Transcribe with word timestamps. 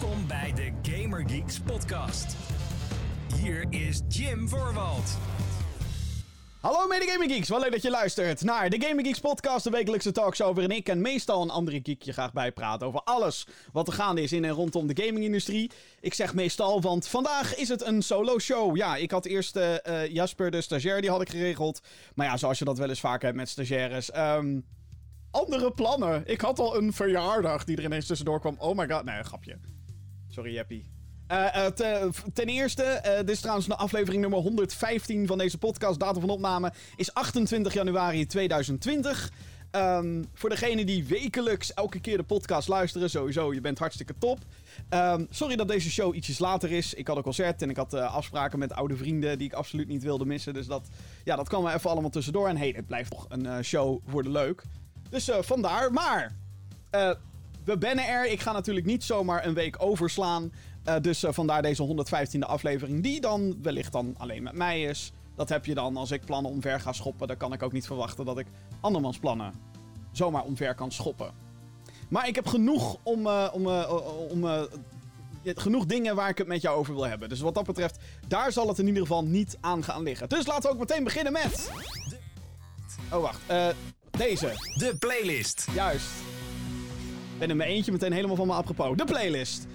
Welkom 0.00 0.26
bij 0.26 0.52
de 0.54 0.90
Gamer 0.90 1.22
Geeks 1.26 1.60
podcast. 1.60 2.36
Hier 3.36 3.66
is 3.70 4.00
Jim 4.08 4.48
Voorwald. 4.48 5.18
Hallo 6.60 6.86
mede 6.86 7.06
Gaming 7.06 7.32
Geeks, 7.32 7.48
wel 7.48 7.60
leuk 7.60 7.72
dat 7.72 7.82
je 7.82 7.90
luistert 7.90 8.42
naar 8.42 8.70
de 8.70 8.80
Gaming 8.80 9.06
Geeks 9.06 9.20
podcast, 9.20 9.64
de 9.64 9.70
wekelijkse 9.70 10.12
talkshow 10.12 10.54
waarin 10.54 10.76
ik 10.76 10.88
en 10.88 11.00
meestal 11.00 11.42
een 11.42 11.50
andere 11.50 11.80
geek 11.82 12.02
je 12.02 12.12
graag 12.12 12.32
bijpraat 12.32 12.82
over 12.82 13.00
alles 13.00 13.46
wat 13.72 13.86
er 13.86 13.92
gaande 13.92 14.22
is 14.22 14.32
in 14.32 14.44
en 14.44 14.50
rondom 14.50 14.86
de 14.86 15.02
gamingindustrie. 15.02 15.70
Ik 16.00 16.14
zeg 16.14 16.34
meestal, 16.34 16.80
want 16.80 17.08
vandaag 17.08 17.56
is 17.56 17.68
het 17.68 17.84
een 17.84 18.02
solo 18.02 18.38
show. 18.38 18.76
Ja, 18.76 18.96
ik 18.96 19.10
had 19.10 19.24
eerst 19.24 19.56
eh, 19.56 19.86
eh, 19.86 20.12
Jasper, 20.12 20.50
de 20.50 20.60
stagiair, 20.60 21.00
die 21.00 21.10
had 21.10 21.20
ik 21.20 21.30
geregeld. 21.30 21.80
Maar 22.14 22.26
ja, 22.26 22.36
zoals 22.36 22.58
je 22.58 22.64
dat 22.64 22.78
wel 22.78 22.88
eens 22.88 23.00
vaak 23.00 23.22
hebt 23.22 23.36
met 23.36 23.48
stagiaires. 23.48 24.10
ehm, 24.10 24.60
andere 25.30 25.72
plannen. 25.72 26.22
Ik 26.26 26.40
had 26.40 26.58
al 26.58 26.76
een 26.76 26.92
verjaardag 26.92 27.64
die 27.64 27.76
er 27.76 27.84
ineens 27.84 28.06
tussendoor 28.06 28.40
kwam. 28.40 28.56
Oh 28.58 28.76
my 28.76 28.88
god, 28.88 29.04
nee, 29.04 29.22
grapje. 29.22 29.58
Sorry, 30.30 30.52
Jeppie. 30.52 30.84
Eh, 31.26 31.66
eh, 31.66 31.72
te- 31.72 32.10
ten 32.32 32.46
eerste, 32.46 32.82
eh, 32.82 33.16
dit 33.18 33.28
is 33.30 33.40
trouwens 33.40 33.66
de 33.66 33.76
aflevering 33.76 34.20
nummer 34.22 34.38
115 34.40 35.26
van 35.26 35.38
deze 35.38 35.58
podcast. 35.58 35.98
Datum 36.00 36.20
van 36.20 36.30
opname 36.30 36.72
is 36.96 37.14
28 37.14 37.72
januari 37.74 38.26
2020. 38.26 39.30
Ehm, 39.70 40.22
voor 40.34 40.48
degenen 40.48 40.86
die 40.86 41.04
wekelijks 41.04 41.74
elke 41.74 42.00
keer 42.00 42.16
de 42.16 42.22
podcast 42.22 42.68
luisteren, 42.68 43.10
sowieso, 43.10 43.54
je 43.54 43.60
bent 43.60 43.78
hartstikke 43.78 44.14
top. 44.18 44.38
Ehm, 44.88 45.24
sorry 45.30 45.56
dat 45.56 45.68
deze 45.68 45.90
show 45.90 46.14
ietsjes 46.14 46.38
later 46.38 46.72
is. 46.72 46.94
Ik 46.94 47.06
had 47.06 47.16
een 47.16 47.22
concert 47.22 47.62
en 47.62 47.70
ik 47.70 47.76
had 47.76 47.94
afspraken 47.94 48.58
met 48.58 48.72
oude 48.72 48.96
vrienden 48.96 49.38
die 49.38 49.46
ik 49.46 49.52
absoluut 49.54 49.88
niet 49.88 50.02
wilde 50.02 50.24
missen. 50.26 50.54
Dus 50.54 50.66
dat, 50.66 50.88
ja, 51.24 51.36
dat 51.36 51.48
kwam 51.48 51.66
even 51.66 51.90
allemaal 51.90 52.10
tussendoor. 52.10 52.48
En 52.48 52.56
hey, 52.56 52.72
het 52.76 52.86
blijft 52.86 53.10
toch 53.10 53.26
een 53.28 53.64
show 53.64 54.00
voor 54.06 54.22
de 54.22 54.30
leuk. 54.30 54.62
Dus 55.10 55.30
vandaar. 55.40 55.92
Maar 55.92 56.36
we 57.70 57.78
bennen 57.78 58.06
er. 58.06 58.26
Ik 58.26 58.40
ga 58.40 58.52
natuurlijk 58.52 58.86
niet 58.86 59.04
zomaar 59.04 59.46
een 59.46 59.54
week 59.54 59.76
overslaan. 59.78 60.52
Eh, 60.84 60.94
dus 61.00 61.22
eh, 61.22 61.32
vandaar 61.32 61.62
deze 61.62 61.86
115e 61.86 62.38
aflevering, 62.38 63.02
die 63.02 63.20
dan 63.20 63.62
wellicht 63.62 63.92
dan 63.92 64.14
alleen 64.18 64.42
met 64.42 64.54
mij 64.54 64.82
is. 64.82 65.12
Dat 65.36 65.48
heb 65.48 65.64
je 65.64 65.74
dan 65.74 65.96
als 65.96 66.10
ik 66.10 66.24
plannen 66.24 66.50
omver 66.50 66.80
ga 66.80 66.92
schoppen. 66.92 67.28
Dan 67.28 67.36
kan 67.36 67.52
ik 67.52 67.62
ook 67.62 67.72
niet 67.72 67.86
verwachten 67.86 68.24
dat 68.24 68.38
ik 68.38 68.46
andermans 68.80 69.18
plannen 69.18 69.52
zomaar 70.12 70.42
omver 70.42 70.74
kan 70.74 70.92
schoppen. 70.92 71.30
Maar 72.08 72.28
ik 72.28 72.34
heb 72.34 72.46
genoeg 72.46 72.96
om, 73.02 73.26
eh, 73.26 73.48
om, 73.52 73.66
om 74.28 74.68
genoeg 75.44 75.86
dingen 75.86 76.16
waar 76.16 76.28
ik 76.28 76.38
het 76.38 76.46
met 76.46 76.62
jou 76.62 76.78
over 76.78 76.94
wil 76.94 77.06
hebben. 77.06 77.28
Dus 77.28 77.40
wat 77.40 77.54
dat 77.54 77.66
betreft, 77.66 77.98
daar 78.28 78.52
zal 78.52 78.68
het 78.68 78.78
in 78.78 78.86
ieder 78.86 79.02
geval 79.02 79.24
niet 79.24 79.58
aan 79.60 79.84
gaan 79.84 80.02
liggen. 80.02 80.28
Dus 80.28 80.46
laten 80.46 80.62
we 80.62 80.68
ook 80.68 80.78
meteen 80.78 81.04
beginnen 81.04 81.32
met... 81.32 81.70
Oh, 83.12 83.20
wacht. 83.20 83.40
Deze. 84.10 84.52
De 84.74 84.96
playlist. 84.98 85.66
Juist. 85.74 86.08
Ben 87.40 87.50
in 87.50 87.56
mijn 87.56 87.70
eentje 87.70 87.92
meteen 87.92 88.12
helemaal 88.12 88.36
van 88.36 88.46
me 88.46 88.52
apropos. 88.52 88.96
De 88.96 89.04
playlist. 89.04 89.66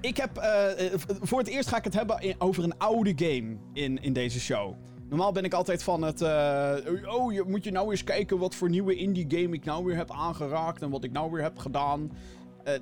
Ik 0.00 0.16
heb... 0.16 0.36
eh, 0.36 0.92
eh, 0.92 1.00
voor 1.20 1.38
het 1.38 1.48
eerst 1.48 1.68
ga 1.68 1.76
ik 1.76 1.84
het 1.84 1.94
hebben 1.94 2.34
over 2.38 2.64
een 2.64 2.78
oude 2.78 3.12
game 3.16 3.56
in, 3.72 4.02
in 4.02 4.12
deze 4.12 4.40
show. 4.40 4.74
Normaal 5.08 5.32
ben 5.32 5.44
ik 5.44 5.54
altijd 5.54 5.82
van 5.82 6.02
het... 6.02 6.20
eh, 6.20 6.74
oh, 7.06 7.32
je, 7.32 7.44
moet 7.46 7.64
je 7.64 7.70
nou 7.70 7.90
eens 7.90 8.04
kijken 8.04 8.38
wat 8.38 8.54
voor 8.54 8.68
nieuwe 8.68 8.94
indie 8.94 9.26
game 9.28 9.54
ik 9.54 9.64
nou 9.64 9.84
weer 9.84 9.96
heb 9.96 10.10
aangeraakt... 10.10 10.82
en 10.82 10.90
wat 10.90 11.04
ik 11.04 11.12
nou 11.12 11.30
weer 11.30 11.42
heb 11.42 11.58
gedaan. 11.58 12.12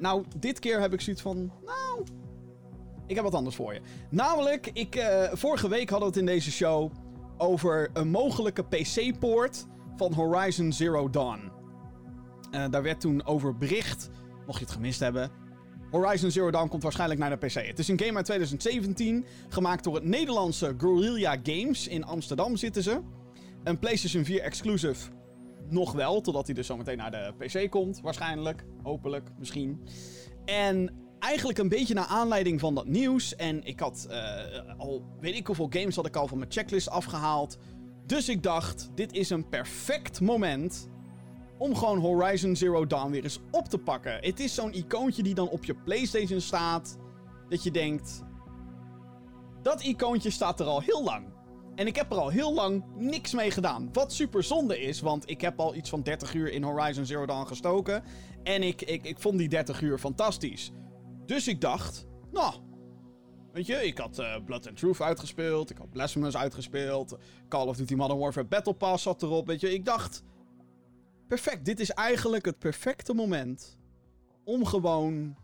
Nou, 0.00 0.24
dit 0.36 0.58
keer 0.58 0.80
heb 0.80 0.92
ik 0.92 1.00
zoiets 1.00 1.22
van... 1.22 1.52
Nou... 1.64 2.06
Ik 3.06 3.14
heb 3.14 3.24
wat 3.24 3.34
anders 3.34 3.56
voor 3.56 3.74
je. 3.74 3.80
Namelijk, 4.11 4.70
ik, 4.72 5.05
vorige 5.33 5.68
week 5.68 5.91
hadden 5.91 6.08
we 6.08 6.14
het 6.14 6.28
in 6.28 6.34
deze 6.34 6.50
show... 6.50 6.91
over 7.36 7.91
een 7.92 8.08
mogelijke 8.08 8.64
PC-poort 8.64 9.66
van 9.96 10.12
Horizon 10.12 10.72
Zero 10.72 11.11
Dawn. 11.11 11.53
Eh, 12.55 12.64
daar 12.70 12.83
werd 12.83 13.00
toen 13.00 13.27
over 13.27 13.56
bericht, 13.56 14.10
mocht 14.47 14.58
je 14.58 14.64
het 14.64 14.74
gemist 14.74 15.00
hebben. 15.00 15.30
Horizon 15.91 16.30
Zero 16.30 16.50
Dawn 16.50 16.69
komt 16.69 16.83
waarschijnlijk 16.83 17.20
naar 17.20 17.30
de 17.30 17.46
PC. 17.46 17.55
Het 17.55 17.78
is 17.78 17.88
een 17.88 18.00
game 18.00 18.16
uit 18.16 18.24
2017, 18.24 19.24
gemaakt 19.48 19.84
door 19.84 19.94
het 19.94 20.05
Nederlandse 20.05 20.74
Guerrilla 20.78 21.36
Games. 21.42 21.88
In 21.88 22.05
Amsterdam 22.05 22.56
zitten 22.56 22.83
ze. 22.83 23.00
Een 23.64 23.79
PlayStation 23.79 24.24
4 24.24 24.40
exclusive 24.40 25.11
nog 25.68 25.92
wel, 25.92 26.20
totdat 26.20 26.46
hij 26.46 26.55
dus 26.55 26.67
zometeen 26.67 26.96
naar 26.96 27.11
de 27.11 27.34
PC 27.39 27.70
komt. 27.70 28.01
Waarschijnlijk, 28.01 28.64
hopelijk, 28.83 29.30
misschien. 29.39 29.89
En 30.45 30.90
eigenlijk 31.18 31.58
een 31.58 31.68
beetje 31.68 31.95
naar 31.95 32.06
aanleiding 32.06 32.61
van 32.61 32.74
dat 32.74 32.86
nieuws. 32.86 33.36
En 33.36 33.64
ik 33.64 33.80
had 33.80 34.06
eh, 34.11 34.79
al, 34.79 35.05
weet 35.20 35.34
ik 35.34 35.46
hoeveel 35.46 35.68
games 35.70 35.96
had 35.96 36.06
ik 36.06 36.17
al 36.17 36.29
van 36.29 36.39
mijn 36.39 36.52
checklist 36.52 36.89
afgehaald. 36.89 37.58
Dus 38.06 38.29
ik 38.29 38.42
dacht, 38.42 38.90
dit 38.95 39.12
is 39.12 39.30
een 39.30 39.48
perfect 39.48 40.20
moment 40.20 40.89
om 41.64 41.77
gewoon 41.77 41.98
Horizon 41.98 42.57
Zero 42.57 42.86
Dawn 42.86 43.11
weer 43.11 43.23
eens 43.23 43.41
op 43.51 43.69
te 43.69 43.79
pakken. 43.79 44.19
Het 44.20 44.41
is 44.41 44.55
zo'n 44.55 44.75
icoontje 44.75 45.23
die 45.23 45.35
dan 45.35 45.48
op 45.48 45.64
je 45.64 45.75
PlayStation 45.75 46.41
staat. 46.41 46.98
Dat 47.48 47.63
je 47.63 47.70
denkt. 47.70 48.23
Dat 49.63 49.83
icoontje 49.83 50.30
staat 50.30 50.61
er 50.61 50.67
al 50.67 50.80
heel 50.80 51.05
lang. 51.05 51.27
En 51.74 51.86
ik 51.86 51.97
heb 51.97 52.11
er 52.11 52.19
al 52.19 52.29
heel 52.29 52.55
lang 52.55 52.85
niks 52.97 53.33
mee 53.33 53.51
gedaan. 53.51 53.89
Wat 53.92 54.13
super 54.13 54.42
zonde 54.42 54.80
is, 54.80 55.01
want 55.01 55.30
ik 55.30 55.41
heb 55.41 55.61
al 55.61 55.74
iets 55.74 55.91
van 55.91 56.03
30 56.03 56.35
uur 56.35 56.53
in 56.53 56.63
Horizon 56.63 57.05
Zero 57.05 57.27
Dawn 57.27 57.47
gestoken. 57.47 58.03
En 58.42 58.63
ik, 58.63 58.83
ik, 58.83 59.05
ik 59.05 59.19
vond 59.19 59.39
die 59.39 59.48
30 59.48 59.80
uur 59.80 59.98
fantastisch. 59.98 60.73
Dus 61.27 61.48
ik 61.48 61.61
dacht, 61.61 62.07
nou, 62.33 62.55
Weet 63.53 63.67
je, 63.67 63.86
ik 63.86 63.98
had 63.98 64.19
eh, 64.19 64.36
Blood 64.45 64.69
and 64.69 64.77
Truth 64.77 65.01
uitgespeeld. 65.01 65.70
Ik 65.70 65.79
had 65.79 65.91
Blasphemous 65.91 66.36
uitgespeeld. 66.36 67.19
Call 67.48 67.67
of 67.67 67.77
Duty 67.77 67.95
Modern 67.95 68.19
Warfare 68.19 68.47
Battle 68.47 68.74
Pass 68.74 69.03
zat 69.03 69.23
erop. 69.23 69.47
Weet 69.47 69.61
je, 69.61 69.73
ik 69.73 69.85
dacht... 69.85 70.23
Perfect, 71.34 71.64
dit 71.64 71.80
is 71.80 71.90
eigenlijk 71.90 72.45
het 72.45 72.58
perfecte 72.58 73.14
moment... 73.14 73.78
om 74.45 74.67
gewoon 74.67 75.36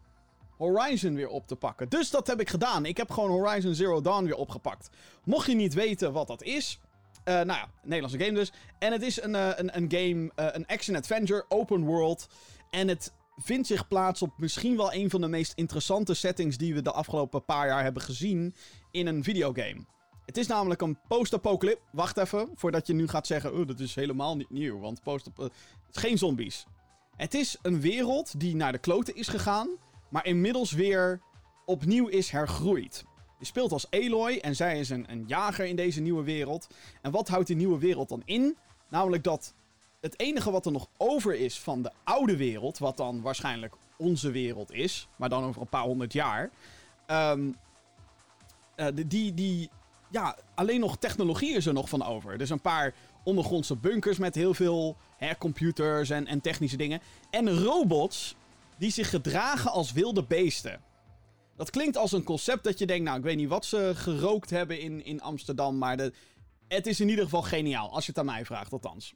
Horizon 0.58 1.14
weer 1.14 1.28
op 1.28 1.46
te 1.46 1.56
pakken. 1.56 1.88
Dus 1.88 2.10
dat 2.10 2.26
heb 2.26 2.40
ik 2.40 2.48
gedaan. 2.48 2.84
Ik 2.84 2.96
heb 2.96 3.10
gewoon 3.10 3.30
Horizon 3.30 3.74
Zero 3.74 4.00
Dawn 4.00 4.24
weer 4.24 4.34
opgepakt. 4.34 4.90
Mocht 5.24 5.46
je 5.46 5.54
niet 5.54 5.74
weten 5.74 6.12
wat 6.12 6.26
dat 6.26 6.42
is... 6.42 6.80
eh, 7.24 7.34
nou 7.34 7.46
ja, 7.46 7.70
Nederlandse 7.82 8.18
game 8.18 8.32
dus. 8.32 8.52
En 8.78 8.92
het 8.92 9.02
is 9.02 9.22
een, 9.22 9.34
eh, 9.34 9.50
een, 9.56 9.76
een 9.76 9.90
game, 9.90 10.30
eh, 10.34 10.46
een 10.52 10.66
action-adventure, 10.66 11.44
open 11.48 11.84
world. 11.84 12.26
En 12.70 12.88
het 12.88 13.12
vindt 13.36 13.66
zich 13.66 13.88
plaats 13.88 14.22
op 14.22 14.32
misschien 14.36 14.76
wel 14.76 14.92
een 14.92 15.10
van 15.10 15.20
de 15.20 15.28
meest 15.28 15.52
interessante 15.54 16.14
settings 16.14 16.56
die 16.56 16.74
we 16.74 16.82
de 16.82 16.92
afgelopen 16.92 17.44
paar 17.44 17.66
jaar 17.66 17.82
hebben 17.82 18.02
gezien 18.02 18.54
in 18.90 19.06
een 19.06 19.24
videogame. 19.24 19.84
Het 20.26 20.38
is 20.38 20.46
namelijk 20.46 20.80
een 20.80 20.98
post-apocalypse. 21.08 21.82
Wacht 21.92 22.16
even, 22.16 22.48
voordat 22.54 22.86
je 22.86 22.92
nu 22.92 23.08
gaat 23.08 23.26
zeggen: 23.26 23.54
oh, 23.54 23.66
dat 23.66 23.80
is 23.80 23.94
helemaal 23.94 24.36
niet 24.36 24.50
nieuw, 24.50 24.78
want 24.78 25.02
post 25.02 25.28
geen 25.98 26.18
zombies. 26.18 26.66
Het 27.16 27.34
is 27.34 27.56
een 27.62 27.80
wereld 27.80 28.40
die 28.40 28.56
naar 28.56 28.72
de 28.72 28.78
kloten 28.78 29.14
is 29.14 29.28
gegaan, 29.28 29.68
maar 30.08 30.26
inmiddels 30.26 30.72
weer 30.72 31.20
opnieuw 31.64 32.06
is 32.06 32.30
hergroeid. 32.30 33.04
Je 33.38 33.44
speelt 33.46 33.72
als 33.72 33.90
Aloy 33.90 34.36
en 34.36 34.56
zij 34.56 34.78
is 34.78 34.90
een, 34.90 35.10
een 35.10 35.24
jager 35.26 35.66
in 35.66 35.76
deze 35.76 36.00
nieuwe 36.00 36.22
wereld. 36.22 36.66
En 37.02 37.10
wat 37.10 37.28
houdt 37.28 37.46
die 37.46 37.56
nieuwe 37.56 37.78
wereld 37.78 38.08
dan 38.08 38.22
in? 38.24 38.56
Namelijk 38.88 39.24
dat 39.24 39.54
het 40.00 40.20
enige 40.20 40.50
wat 40.50 40.66
er 40.66 40.72
nog 40.72 40.88
over 40.96 41.34
is 41.34 41.60
van 41.60 41.82
de 41.82 41.90
oude 42.04 42.36
wereld, 42.36 42.78
wat 42.78 42.96
dan 42.96 43.20
waarschijnlijk 43.20 43.74
onze 43.96 44.30
wereld 44.30 44.72
is, 44.72 45.08
maar 45.16 45.28
dan 45.28 45.44
over 45.44 45.60
een 45.60 45.68
paar 45.68 45.82
honderd 45.82 46.12
jaar, 46.12 46.50
ehm, 47.06 47.52
eh, 48.74 48.86
die, 49.06 49.34
die, 49.34 49.70
ja, 50.10 50.36
alleen 50.54 50.80
nog 50.80 50.98
technologie 50.98 51.54
is 51.54 51.66
er 51.66 51.72
nog 51.72 51.88
van 51.88 52.04
over. 52.04 52.38
Dus 52.38 52.50
een 52.50 52.60
paar 52.60 52.94
ondergrondse 53.25 53.76
bunkers 53.76 54.19
met 54.19 54.34
heel 54.34 54.54
veel 54.54 54.97
hè, 55.16 55.36
computers 55.36 56.10
en, 56.10 56.26
en 56.26 56.41
technische 56.41 56.76
dingen. 56.76 57.00
En 57.31 57.58
robots 57.62 58.34
die 58.78 58.91
zich 58.91 59.10
gedragen 59.10 59.70
als 59.70 59.92
wilde 59.92 60.25
beesten. 60.25 60.81
Dat 61.56 61.70
klinkt 61.70 61.97
als 61.97 62.12
een 62.12 62.25
concept 62.25 62.64
dat 62.64 62.78
je 62.78 62.86
denkt, 62.86 63.04
nou, 63.04 63.19
ik 63.19 63.25
weet 63.25 63.36
niet 63.36 63.48
wat 63.48 63.64
ze 63.64 63.92
gerookt 63.94 64.50
hebben 64.50 64.80
in, 64.80 65.04
in 65.04 65.20
Amsterdam, 65.20 65.78
maar 65.78 65.97
de, 65.97 66.12
het 66.69 66.86
is 66.86 67.00
in 67.00 67.09
ieder 67.09 67.25
geval 67.25 67.42
geniaal, 67.42 67.92
als 67.92 68.04
je 68.04 68.10
het 68.10 68.20
aan 68.20 68.26
mij 68.26 68.44
vraagt, 68.44 68.72
althans. 68.72 69.14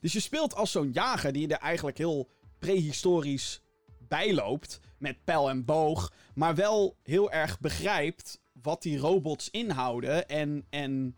Dus 0.00 0.12
je 0.12 0.20
speelt 0.20 0.54
als 0.54 0.70
zo'n 0.70 0.90
jager 0.92 1.32
die 1.32 1.48
er 1.48 1.58
eigenlijk 1.58 1.98
heel 1.98 2.28
prehistorisch 2.58 3.60
bijloopt. 4.08 4.80
Met 4.98 5.24
pijl 5.24 5.48
en 5.48 5.64
boog. 5.64 6.12
Maar 6.34 6.54
wel 6.54 6.96
heel 7.02 7.30
erg 7.30 7.60
begrijpt 7.60 8.40
wat 8.62 8.82
die 8.82 8.98
robots 8.98 9.50
inhouden. 9.50 10.28
En, 10.28 10.66
en 10.70 11.16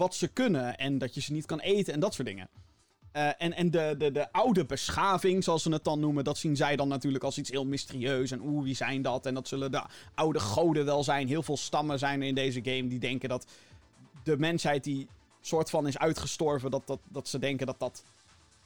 wat 0.00 0.14
ze 0.14 0.28
kunnen. 0.28 0.78
En 0.78 0.98
dat 0.98 1.14
je 1.14 1.20
ze 1.20 1.32
niet 1.32 1.46
kan 1.46 1.60
eten 1.60 1.92
en 1.92 2.00
dat 2.00 2.14
soort 2.14 2.28
dingen. 2.28 2.48
Eh, 3.12 3.26
en 3.38 3.52
en 3.52 3.70
de, 3.70 3.94
de, 3.98 4.12
de 4.12 4.32
oude 4.32 4.64
beschaving, 4.64 5.44
zoals 5.44 5.62
ze 5.62 5.72
het 5.72 5.84
dan 5.84 6.00
noemen, 6.00 6.24
dat 6.24 6.38
zien 6.38 6.56
zij 6.56 6.76
dan 6.76 6.88
natuurlijk 6.88 7.24
als 7.24 7.38
iets 7.38 7.50
heel 7.50 7.66
mysterieus. 7.66 8.30
En 8.30 8.40
oeh, 8.40 8.62
wie 8.62 8.74
zijn 8.74 9.02
dat? 9.02 9.26
En 9.26 9.34
dat 9.34 9.48
zullen 9.48 9.70
de 9.70 9.82
oude 10.14 10.40
goden 10.40 10.84
wel 10.84 11.04
zijn. 11.04 11.28
Heel 11.28 11.42
veel 11.42 11.56
stammen 11.56 11.98
zijn 11.98 12.20
er 12.20 12.26
in 12.26 12.34
deze 12.34 12.60
game 12.62 12.88
die 12.88 12.98
denken 12.98 13.28
dat 13.28 13.46
de 14.24 14.38
mensheid 14.38 14.84
die 14.84 15.08
soort 15.40 15.70
van 15.70 15.86
is 15.86 15.98
uitgestorven, 15.98 16.70
dat, 16.70 16.82
dat, 16.86 16.98
dat 17.08 17.28
ze 17.28 17.38
denken 17.38 17.66
dat 17.66 17.78
dat 17.78 18.02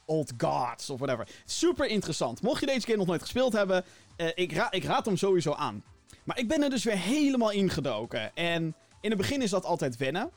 old 0.05 0.33
gods 0.37 0.89
of 0.89 0.99
whatever. 0.99 1.27
Super 1.45 1.87
interessant. 1.87 2.41
Mocht 2.41 2.59
je 2.59 2.65
deze 2.65 2.85
game 2.85 2.97
nog 2.97 3.07
nooit 3.07 3.21
gespeeld 3.21 3.53
hebben, 3.53 3.83
eh, 4.15 4.27
ik, 4.35 4.53
ra 4.53 4.71
ik 4.71 4.83
raad 4.83 5.05
hem 5.05 5.17
sowieso 5.17 5.53
aan. 5.53 5.83
Maar 6.23 6.39
ik 6.39 6.47
ben 6.47 6.63
er 6.63 6.69
dus 6.69 6.83
weer 6.83 6.97
helemaal 6.97 7.51
ingedoken. 7.51 8.35
En 8.35 8.75
in 9.01 9.09
het 9.09 9.17
begin 9.17 9.41
is 9.41 9.49
dat 9.49 9.65
altijd 9.65 9.97
wennen. 9.97 10.31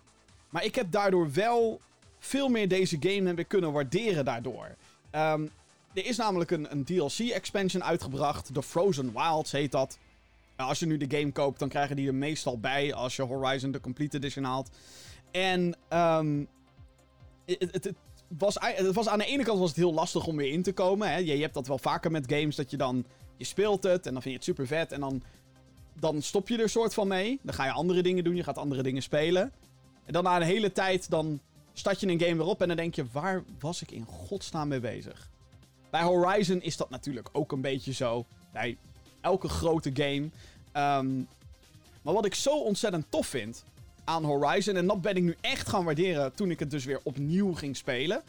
Maar 0.49 0.65
ik 0.65 0.75
heb 0.75 0.91
daardoor 0.91 1.33
wel 1.33 1.81
veel 2.19 2.49
meer 2.49 2.69
deze 2.69 2.97
game 3.01 3.29
heb 3.29 3.39
ik 3.39 3.49
kunnen 3.49 3.73
waarderen 3.73 4.25
daardoor. 4.25 4.77
Ehm, 5.11 5.47
er 5.95 6.07
is 6.07 6.17
namelijk 6.17 6.51
een, 6.51 6.73
een 6.73 6.85
DLC-expansion 6.85 7.85
uitgebracht. 7.85 8.55
The 8.55 8.63
Frozen 8.63 9.13
Wilds 9.13 9.53
heet 9.53 9.73
dat. 9.73 9.99
als 10.57 10.79
je 10.79 10.87
nu 10.87 10.97
de 10.97 11.19
game 11.19 11.33
koopt, 11.33 11.59
dan 11.59 11.69
krijgen 11.69 11.97
die 11.97 12.07
er 12.07 12.15
meestal 12.15 12.59
bij 12.59 12.95
als 12.95 13.17
je 13.17 13.23
Horizon 13.23 13.71
de 13.71 13.81
Complete 13.81 14.17
Edition 14.17 14.45
haalt. 14.45 14.71
En 15.31 15.77
ehm, 15.89 16.45
het, 17.45 17.93
was, 18.29 18.57
het 18.61 18.95
was 18.95 19.09
aan 19.09 19.19
de 19.19 19.25
ene 19.25 19.45
kant 19.45 19.59
was 19.59 19.69
het 19.69 19.79
heel 19.79 19.95
lastig 19.95 20.27
om 20.27 20.37
weer 20.37 20.53
in 20.53 20.63
te 20.63 20.73
komen. 20.73 21.11
Hè. 21.11 21.17
Je, 21.17 21.37
je 21.37 21.43
hebt 21.43 21.55
dat 21.55 21.67
wel 21.67 21.79
vaker 21.79 22.11
met 22.11 22.33
games, 22.33 22.57
dat 22.57 22.71
je 22.71 22.77
dan... 22.77 23.05
Je 23.37 23.45
speelt 23.45 23.83
het 23.83 24.07
en 24.07 24.13
dan 24.13 24.23
vind 24.23 24.25
je 24.25 24.41
het 24.41 24.45
super 24.45 24.67
vet. 24.67 24.93
En 24.93 25.01
dan, 25.01 25.23
dan 25.95 26.23
stop 26.23 26.49
je 26.49 26.63
er 26.63 26.69
soort 26.69 26.95
van 26.95 27.09
mee. 27.09 27.39
Dan 27.43 27.55
ga 27.55 27.65
je 27.65 27.71
andere 27.71 28.03
dingen 28.03 28.25
doen, 28.25 28.37
je 28.37 28.43
gaat 28.43 28.59
andere 28.59 28.83
dingen 28.83 29.03
spelen. 29.03 29.53
En 30.09 30.15
dan 30.15 30.25
na 30.25 30.37
een 30.37 30.43
hele 30.43 30.73
tijd, 30.73 31.11
dan 31.11 31.41
start 31.73 32.01
je 32.01 32.07
een 32.07 32.21
game 32.21 32.37
weer 32.37 32.47
op 32.47 32.61
en 32.63 32.69
dan 32.69 32.77
denk 32.77 32.95
je... 32.95 33.05
Waar 33.13 33.45
was 33.61 33.83
ik 33.83 33.91
in 33.91 34.05
godsnaam 34.05 34.69
mee 34.69 34.81
bezig? 34.81 35.31
Bij 35.91 36.03
Horizon 36.03 36.63
is 36.63 36.77
dat 36.77 36.91
natuurlijk 36.91 37.29
ook 37.33 37.53
een 37.53 37.61
beetje 37.61 37.93
zo. 37.93 38.27
Bij 38.53 38.77
elke 39.21 39.49
grote 39.49 39.91
game. 39.95 40.29
Ehm, 40.73 41.17
maar 42.03 42.15
wat 42.15 42.25
ik 42.25 42.35
zo 42.35 42.59
ontzettend 42.59 43.07
tof 43.09 43.27
vind 43.27 43.65
aan 44.05 44.25
Horizon. 44.25 44.77
En 44.77 44.87
dat 44.87 45.01
ben 45.01 45.17
ik 45.17 45.23
nu 45.23 45.37
echt 45.41 45.69
gaan 45.69 45.85
waarderen 45.85 46.35
toen 46.35 46.51
ik 46.51 46.59
het 46.59 46.71
dus 46.71 46.85
weer 46.85 47.01
opnieuw 47.03 47.55
ging 47.55 47.77
spelen. 47.77 48.23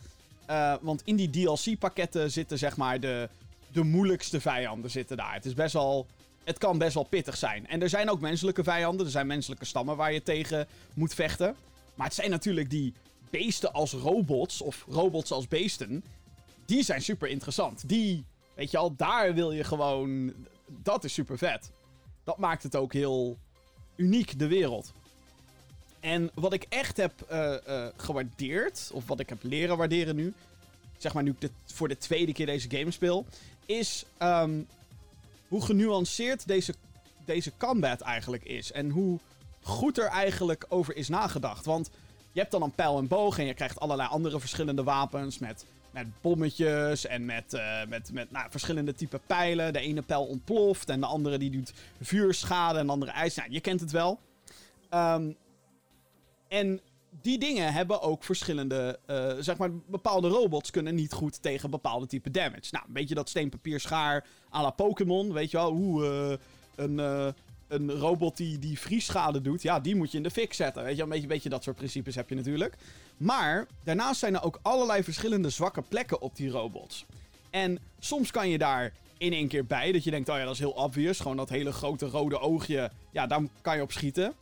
Uh, 0.50 0.76
want 0.82 1.02
in 1.06 1.16
die 1.16 1.30
DLC-pakketten 1.30 2.32
zitten 2.32 2.58
zeg 2.58 2.78
maar 2.78 3.00
de, 3.00 3.30
de 3.72 3.84
moeilijkste 3.84 4.42
vijanden 4.42 4.92
zitten 4.92 5.18
daar. 5.18 5.34
Het 5.34 5.46
is 5.46 5.54
best 5.54 5.74
wel... 5.74 6.08
Het 6.50 6.58
kan 6.58 6.78
best 6.78 6.94
wel 6.94 7.04
pittig 7.04 7.38
zijn. 7.38 7.68
En 7.68 7.82
er 7.82 7.90
zijn 7.90 8.10
ook 8.10 8.20
menselijke 8.20 8.64
vijanden. 8.64 9.06
Er 9.06 9.12
zijn 9.12 9.28
menselijke 9.28 9.66
stammen 9.66 9.96
waar 9.96 10.14
je 10.14 10.24
tegen 10.24 10.68
moet 10.94 11.14
vechten. 11.14 11.56
Maar 11.96 12.06
het 12.06 12.16
zijn 12.16 12.30
natuurlijk 12.30 12.70
die 12.70 12.94
beesten 13.30 13.74
als 13.74 13.94
robots. 13.94 14.62
Of 14.62 14.86
robots 14.88 15.32
als 15.32 15.48
beesten. 15.48 16.04
Die 16.66 16.84
zijn 16.84 17.02
super 17.02 17.30
interessant. 17.30 17.90
Die, 17.90 18.26
weet 18.54 18.72
je 18.72 18.78
al, 18.78 18.96
daar 18.96 19.34
wil 19.34 19.52
je 19.52 19.64
gewoon... 19.64 20.34
Dat 20.68 21.04
is 21.04 21.14
super 21.14 21.38
vet. 21.38 21.72
Dat 22.24 22.38
maakt 22.38 22.64
het 22.64 22.76
ook 22.76 22.94
heel 22.94 23.38
uniek, 23.96 24.40
de 24.40 24.48
wereld. 24.48 24.94
En 26.00 26.32
wat 26.34 26.54
ik 26.54 26.66
echt 26.70 26.98
heb 26.98 27.14
uh, 27.32 27.54
uh, 27.68 27.86
gewaardeerd, 27.96 28.90
of 28.94 29.08
wat 29.08 29.20
ik 29.20 29.30
heb 29.30 29.38
leren 29.42 29.78
waarderen 29.78 30.16
nu, 30.16 30.34
zeg 30.98 31.14
maar 31.14 31.24
nu 31.24 31.36
ik 31.40 31.52
voor 31.66 31.88
de 31.88 31.98
tweede 31.98 32.34
keer 32.34 32.46
deze 32.46 32.70
game 32.70 32.92
speel, 32.92 33.26
is 33.66 34.06
um, 34.22 34.68
hoe 35.50 35.66
genuanceerd 35.66 36.48
deze, 36.48 36.74
deze 37.26 37.52
combat 37.58 38.02
eigenlijk 38.02 38.44
is. 38.44 38.72
En 38.72 38.90
hoe 38.90 39.20
goed 39.62 39.98
er 39.98 40.08
eigenlijk 40.08 40.66
over 40.70 40.96
is 40.96 41.10
nagedacht. 41.10 41.66
Want 41.66 41.90
je 42.32 42.40
hebt 42.40 42.52
dan 42.52 42.62
een 42.62 42.72
pijl 42.72 42.98
en 42.98 43.08
boog 43.08 43.40
en 43.40 43.46
je 43.46 43.54
krijgt 43.54 43.80
allerlei 43.80 44.10
andere 44.10 44.40
verschillende 44.40 44.84
wapens 44.84 45.40
met, 45.40 45.66
met 45.92 46.08
bommetjes 46.22 47.06
en 47.06 47.26
met, 47.26 47.54
uh, 47.54 47.86
met, 47.88 48.14
met 48.14 48.32
nou, 48.32 48.48
verschillende 48.50 48.94
type 48.94 49.20
pijlen. 49.28 49.74
De 49.74 49.80
ene 49.80 50.02
pijl 50.02 50.26
ontploft 50.26 50.90
en 50.90 51.00
de 51.00 51.06
andere 51.06 51.38
die 51.38 51.52
doet 51.52 51.74
vuurschade 52.02 52.80
en 52.80 52.86
de 52.86 52.92
andere 52.92 53.12
ijs. 53.12 53.36
Nou, 53.36 53.52
je 53.52 53.62
kent 53.62 53.80
het 53.80 53.92
wel. 53.92 54.20
Um, 54.94 55.36
en 56.48 56.80
die 57.22 57.40
dingen 57.40 57.74
hebben 57.74 58.02
ook 58.02 58.24
verschillende, 58.24 59.00
uh, 59.08 59.34
zeg 59.40 59.58
maar, 59.58 59.70
bepaalde 59.88 60.28
robots 60.28 60.72
kunnen 60.72 60.96
niet 60.96 61.14
goed 61.14 61.42
tegen 61.42 61.70
bepaalde 61.70 62.08
type 62.08 62.32
damage. 62.32 62.68
Nou, 62.72 62.86
een 62.88 62.94
beetje 62.94 63.16
dat 63.16 63.30
steenpapier 63.30 63.80
schaar 63.80 64.26
à 64.54 64.62
la 64.62 64.70
Pokémon, 64.70 65.34
weet 65.34 65.52
je 65.52 65.58
wel, 65.58 65.72
hoe 65.72 66.04
uh, 66.04 66.38
een, 66.86 66.98
uh, 66.98 67.28
een 67.68 67.92
robot 67.92 68.38
die, 68.38 68.60
die 68.60 68.80
vriesschade 68.80 69.42
doet, 69.42 69.62
ja, 69.62 69.80
die 69.80 69.96
moet 69.96 70.12
je 70.12 70.18
in 70.18 70.24
de 70.24 70.32
fik 70.32 70.54
zetten, 70.54 70.84
weet 70.84 70.92
je 70.92 70.98
wel, 70.98 71.06
een 71.06 71.12
beetje, 71.12 71.28
beetje 71.28 71.50
dat 71.50 71.64
soort 71.64 71.76
principes 71.76 72.16
heb 72.16 72.30
je 72.30 72.36
natuurlijk. 72.36 72.76
Maar, 73.18 73.68
daarnaast 73.84 74.20
zijn 74.20 74.36
er 74.36 74.44
ook 74.44 74.60
allerlei 74.62 75.04
verschillende 75.04 75.50
zwakke 75.50 75.82
plekken 75.82 76.22
op 76.22 76.36
die 76.36 76.50
robots. 76.50 77.06
En 77.50 77.80
soms 78.00 78.32
kan 78.32 78.50
je 78.50 78.58
daar 78.58 78.94
in 79.18 79.34
één 79.34 79.48
keer 79.48 79.66
bij, 79.66 79.92
dat 79.92 80.04
je 80.04 80.12
denkt, 80.12 80.30
oh 80.30 80.38
ja, 80.38 80.44
dat 80.44 80.54
is 80.54 80.60
heel 80.60 80.72
obvious, 80.72 81.20
gewoon 81.20 81.38
dat 81.38 81.50
hele 81.50 81.72
grote 81.72 82.06
rode 82.06 82.40
oogje, 82.40 82.92
ja, 83.12 83.28
daar 83.28 83.42
kan 83.62 83.76
je 83.76 83.82
op 83.82 83.92
schieten. 83.92 84.34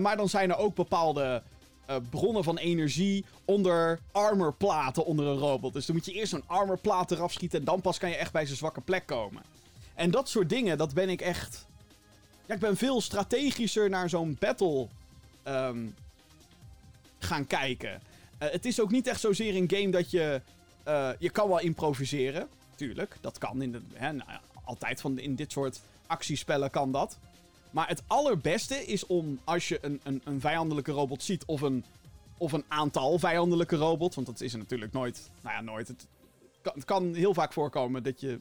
Maar 0.00 0.16
dan 0.16 0.28
zijn 0.28 0.50
er 0.50 0.56
ook 0.56 0.74
bepaalde 0.74 1.42
uh, 1.90 1.96
bronnen 2.10 2.44
van 2.44 2.58
energie 2.58 3.24
onder 3.44 4.00
armorplaten 4.12 5.04
onder 5.04 5.26
een 5.26 5.38
robot. 5.38 5.72
Dus 5.72 5.86
dan 5.86 5.96
moet 5.96 6.04
je 6.04 6.12
eerst 6.12 6.30
zo'n 6.30 6.44
armorplaat 6.46 7.10
eraf 7.10 7.32
schieten 7.32 7.58
en 7.58 7.64
dan 7.64 7.80
pas 7.80 7.98
kan 7.98 8.08
je 8.08 8.16
echt 8.16 8.32
bij 8.32 8.44
zijn 8.44 8.56
zwakke 8.56 8.80
plek 8.80 9.06
komen. 9.06 9.42
En 9.94 10.10
dat 10.10 10.28
soort 10.28 10.48
dingen, 10.48 10.78
dat 10.78 10.94
ben 10.94 11.08
ik 11.08 11.20
echt... 11.20 11.66
Ja, 12.46 12.54
ik 12.54 12.60
ben 12.60 12.76
veel 12.76 13.00
strategischer 13.00 13.90
naar 13.90 14.08
zo'n 14.08 14.36
battle 14.40 14.88
um, 15.44 15.94
gaan 17.18 17.46
kijken. 17.46 18.00
Uh, 18.42 18.50
het 18.50 18.64
is 18.64 18.80
ook 18.80 18.90
niet 18.90 19.06
echt 19.06 19.20
zozeer 19.20 19.56
een 19.56 19.70
game 19.70 19.90
dat 19.90 20.10
je... 20.10 20.40
je 21.18 21.30
kan 21.30 21.48
wel 21.48 21.60
improviseren, 21.60 22.48
tuurlijk. 22.74 23.16
Dat 23.20 23.38
kan 23.38 23.62
in 23.62 23.72
de, 23.72 23.80
hè, 23.92 24.12
nou, 24.12 24.30
altijd 24.64 25.00
van 25.00 25.18
in 25.18 25.34
dit 25.34 25.52
soort 25.52 25.80
actiespellen 26.06 26.70
kan 26.70 26.92
dat. 26.92 27.18
Maar 27.74 27.88
het 27.88 28.02
allerbeste 28.06 28.74
is 28.74 29.06
om, 29.06 29.40
als 29.44 29.68
je 29.68 29.78
een, 29.80 30.00
een, 30.02 30.20
een 30.24 30.40
vijandelijke 30.40 30.92
robot 30.92 31.22
ziet, 31.22 31.44
of 31.44 31.60
een, 31.60 31.84
of 32.38 32.52
een 32.52 32.64
aantal 32.68 33.18
vijandelijke 33.18 33.76
robots, 33.76 34.14
want 34.14 34.26
dat 34.26 34.40
is 34.40 34.52
er 34.52 34.58
natuurlijk 34.58 34.92
nooit, 34.92 35.30
nou 35.42 35.54
ja, 35.54 35.60
nooit. 35.60 35.88
Het 36.62 36.84
kan, 36.84 37.14
heel 37.14 37.34
vaak 37.34 37.52
voorkomen 37.52 38.02
dat 38.02 38.20
je 38.20 38.40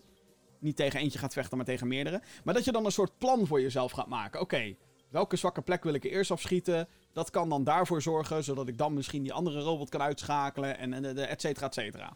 niet 0.60 0.76
tegen 0.76 1.00
eentje 1.00 1.20
gaat 1.20 1.34
vechten, 1.34 1.58
maar 1.58 1.66
tegen 1.66 1.88
meerdere. 1.88 2.22
Maar 2.44 2.54
dat 2.54 2.66
je 2.66 2.72
dan 2.72 2.86
een 2.86 2.92
soort 2.92 3.18
plan 3.18 3.48
voor 3.48 3.62
jezelf 3.62 3.92
gaat 3.92 4.08
maken. 4.08 4.42
Oké, 4.42 4.76
welke 5.10 5.36
zwakke 5.36 5.62
plek 5.62 5.84
wil 5.84 5.94
ik 5.94 6.04
er 6.04 6.12
eerst 6.12 6.32
afschieten? 6.32 6.88
Dat 7.14 7.30
kan 7.30 7.50
dan 7.50 7.64
daarvoor 7.64 8.02
zorgen, 8.02 8.44
zodat 8.44 8.68
ik 8.68 8.78
dan 8.78 8.94
misschien 8.94 9.24
die 9.24 9.34
andere 9.34 9.60
robot 9.60 9.90
kan 9.90 10.02
uitschakelen 10.02 10.78
en, 10.78 10.94
en 10.94 11.18
et 11.28 11.42
cetera, 11.42 11.66
et 11.66 11.74
cetera. 11.74 12.14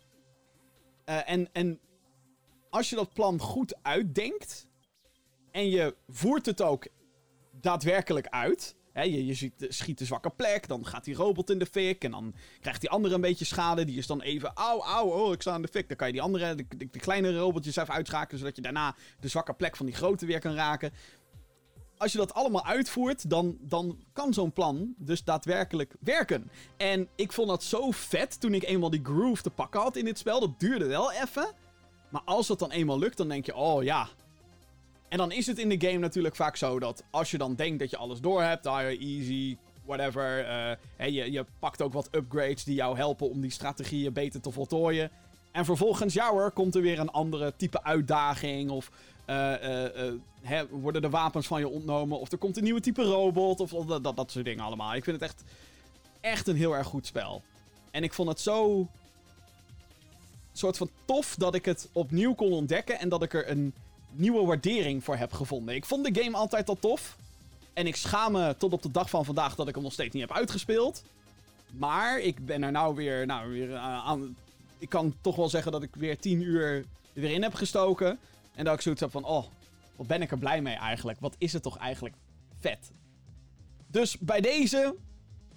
Uh, 1.10 1.30
en, 1.30 1.50
en 1.54 1.80
als 2.70 2.90
je 2.90 2.96
dat 2.96 3.14
plan 3.14 3.40
goed 3.40 3.76
uitdenkt 3.82 4.68
en 5.52 5.70
je 5.70 5.96
voert 6.08 6.46
het 6.46 6.62
ook 6.62 6.88
daadwerkelijk 7.68 8.28
uit. 8.28 8.76
je, 8.94 9.26
je 9.26 9.34
ziet, 9.34 9.66
schiet 9.70 9.98
de 9.98 10.06
zwakke 10.06 10.30
plek, 10.30 10.68
dan 10.68 10.86
gaat 10.86 11.04
die 11.04 11.16
robot 11.16 11.50
in 11.50 11.60
de 11.60 11.66
fik. 11.66 12.04
En 12.04 12.12
dan 12.12 12.36
krijgt 12.60 12.82
die 12.82 12.90
andere 12.90 13.16
een 13.16 13.22
beetje 13.22 13.46
schade. 13.46 13.86
Die 13.86 13.98
is 13.98 14.08
dan 14.08 14.22
even, 14.22 14.52
auw, 14.54 14.84
auw, 14.84 15.08
oh, 15.08 15.34
ik 15.34 15.42
sta 15.42 15.56
in 15.56 15.62
de 15.62 15.68
fik. 15.68 15.88
Dan 15.88 15.98
kan 15.98 16.08
je 16.08 16.14
die 16.14 16.22
andere, 16.22 16.56
de, 16.56 16.66
de, 16.78 16.88
de 16.92 17.00
kleinere 17.00 17.38
robotjes 17.38 17.76
even 17.76 17.94
uitschakelen. 17.94 18.40
Zodat 18.40 18.56
je 18.56 18.62
daarna 18.62 18.96
de 19.20 19.28
zwakke 19.28 19.54
plek 19.54 19.76
van 19.76 19.86
die 19.86 19.96
grote 19.96 20.26
weer 20.26 20.40
kan 20.40 20.54
raken. 20.54 20.92
Als 21.98 22.12
je 22.12 22.18
dat 22.18 22.34
allemaal 22.34 22.66
uitvoert, 22.66 23.30
dan, 23.30 23.58
dan 23.62 24.04
kan 24.14 24.34
zo'n 24.34 24.54
plan 24.54 24.94
dus 24.98 25.24
daadwerkelijk 25.24 25.96
werken. 26.00 26.52
En 26.78 27.08
ik 27.16 27.32
vond 27.32 27.48
dat 27.48 27.64
zo 27.64 27.92
vet 27.92 28.40
toen 28.40 28.54
ik 28.54 28.64
eenmaal 28.64 28.90
die 28.90 29.04
groove 29.04 29.42
te 29.42 29.50
pakken 29.50 29.82
had 29.82 29.96
in 29.96 30.06
dit 30.06 30.18
spel. 30.18 30.40
Dat 30.40 30.60
duurde 30.60 30.86
wel 30.86 31.12
even. 31.12 31.54
Maar 32.10 32.22
als 32.26 32.48
dat 32.48 32.60
dan 32.60 32.72
eenmaal 32.72 33.00
lukt, 33.00 33.18
dan 33.18 33.28
denk 33.28 33.46
je, 33.46 33.56
oh 33.56 33.84
ja, 33.84 34.10
en 35.10 35.18
dan 35.18 35.32
is 35.32 35.48
het 35.48 35.60
in 35.60 35.70
de 35.70 35.88
game 35.88 35.98
natuurlijk 35.98 36.36
vaak 36.36 36.56
zo 36.56 36.80
dat 36.80 37.04
als 37.10 37.32
je 37.32 37.38
dan 37.38 37.56
denkt 37.56 37.80
dat 37.80 37.90
je 37.90 37.98
alles 37.98 38.20
door 38.20 38.42
hebt, 38.44 38.66
ah, 38.66 38.86
easy, 38.86 39.58
whatever. 39.88 40.48
Uh, 41.00 41.08
je, 41.08 41.32
je 41.32 41.46
pakt 41.60 41.82
ook 41.82 41.94
wat 41.94 42.10
upgrades 42.12 42.64
die 42.64 42.76
jou 42.76 42.98
helpen 42.98 43.30
om 43.30 43.42
die 43.42 43.52
strategieën 43.52 44.14
beter 44.14 44.42
te 44.42 44.52
voltooien. 44.52 45.12
En 45.52 45.66
vervolgens, 45.66 46.14
ja 46.14 46.30
hoor, 46.30 46.52
komt 46.52 46.76
er 46.76 46.82
weer 46.82 47.00
een 47.00 47.12
andere 47.12 47.54
type 47.56 47.84
uitdaging. 47.84 48.70
Of 48.70 48.92
uh, 49.30 49.36
uh, 49.36 50.14
hè, 50.42 50.68
worden 50.68 51.02
de 51.02 51.10
wapens 51.10 51.48
van 51.48 51.60
je 51.60 51.68
ontnomen. 51.68 52.20
Of 52.20 52.32
er 52.32 52.38
komt 52.38 52.58
een 52.58 52.64
nieuwe 52.64 52.80
type 52.80 53.04
robot. 53.04 53.60
Of 53.60 53.86
dat, 53.86 54.04
dat, 54.04 54.16
dat 54.16 54.32
soort 54.32 54.46
dingen 54.46 54.64
allemaal. 54.64 54.96
Ik 54.96 55.04
vind 55.04 55.22
het 55.22 55.30
echt, 55.30 55.44
echt 56.22 56.48
een 56.48 56.56
heel 56.56 56.76
erg 56.76 56.88
goed 56.88 57.06
spel. 57.06 57.42
En 57.92 58.04
ik 58.04 58.14
vond 58.14 58.30
het 58.30 58.40
zo. 58.40 58.88
soort 60.54 60.78
van 60.78 60.90
tof 61.06 61.36
dat 61.36 61.56
ik 61.56 61.66
het 61.66 61.90
opnieuw 61.92 62.34
kon 62.34 62.52
ontdekken. 62.52 63.00
En 63.00 63.10
dat 63.10 63.24
ik 63.24 63.34
er 63.34 63.50
een 63.50 63.74
nieuwe 64.12 64.46
waardering 64.46 65.04
voor 65.04 65.16
heb 65.16 65.34
gevonden. 65.34 65.76
Ik 65.76 65.86
vond 65.86 66.14
de 66.14 66.22
game 66.24 66.38
altijd 66.38 66.70
al 66.70 66.80
tof. 66.80 67.18
En 67.74 67.88
ik 67.88 67.96
schaam 67.96 68.32
me 68.32 68.56
tot 68.58 68.74
op 68.74 68.82
de 68.82 68.92
dag 68.92 69.10
van 69.10 69.26
vandaag 69.26 69.56
dat 69.56 69.68
ik 69.68 69.74
hem 69.74 69.84
nog 69.84 69.94
steeds 69.94 70.14
niet 70.14 70.28
heb 70.28 70.38
uitgespeeld. 70.38 71.04
Maar 71.72 72.20
ik 72.20 72.46
ben 72.46 72.64
er 72.64 72.72
nou 72.72 72.96
weer, 72.96 73.26
nou 73.26 73.50
weer 73.50 73.70
uh, 73.70 73.84
aan. 73.84 74.36
Ik 74.78 74.90
kan 74.90 75.16
toch 75.22 75.36
wel 75.36 75.50
zeggen 75.50 75.72
dat 75.72 75.84
ik 75.84 75.96
weer 75.96 76.20
10 76.20 76.42
uur 76.42 76.86
er 77.14 77.22
weer 77.22 77.32
in 77.32 77.44
heb 77.44 77.54
gestoken. 77.54 78.20
En 78.56 78.66
dat 78.66 78.74
ik 78.74 78.82
zoiets 78.82 79.02
heb 79.02 79.12
van: 79.12 79.26
oh, 79.26 79.46
wat 79.96 80.08
ben 80.08 80.22
ik 80.22 80.32
er 80.32 80.38
blij 80.38 80.62
mee 80.62 80.76
eigenlijk? 80.76 81.20
Wat 81.20 81.36
is 81.38 81.54
het 81.54 81.64
toch 81.64 81.78
eigenlijk 81.78 82.16
vet? 82.60 82.92
Dus 83.88 84.18
bij 84.18 84.42
deze, 84.42 84.96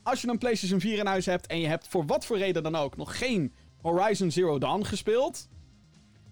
als 0.03 0.21
je 0.21 0.29
een 0.29 0.39
PlayStation 0.39 0.81
4 0.81 0.99
in 0.99 1.07
huis 1.07 1.27
hebt 1.27 1.47
en 1.47 1.61
je 1.61 1.67
hebt 1.67 1.89
voor 1.89 2.07
wat 2.07 2.25
voor 2.25 2.39
reden 2.39 2.63
dan 2.63 2.77
ook 2.77 2.97
nog 2.97 3.19
geen 3.19 3.53
Horizon 3.81 4.31
Zero 4.31 4.59
Dawn 4.59 4.83
gespeeld. 4.83 5.49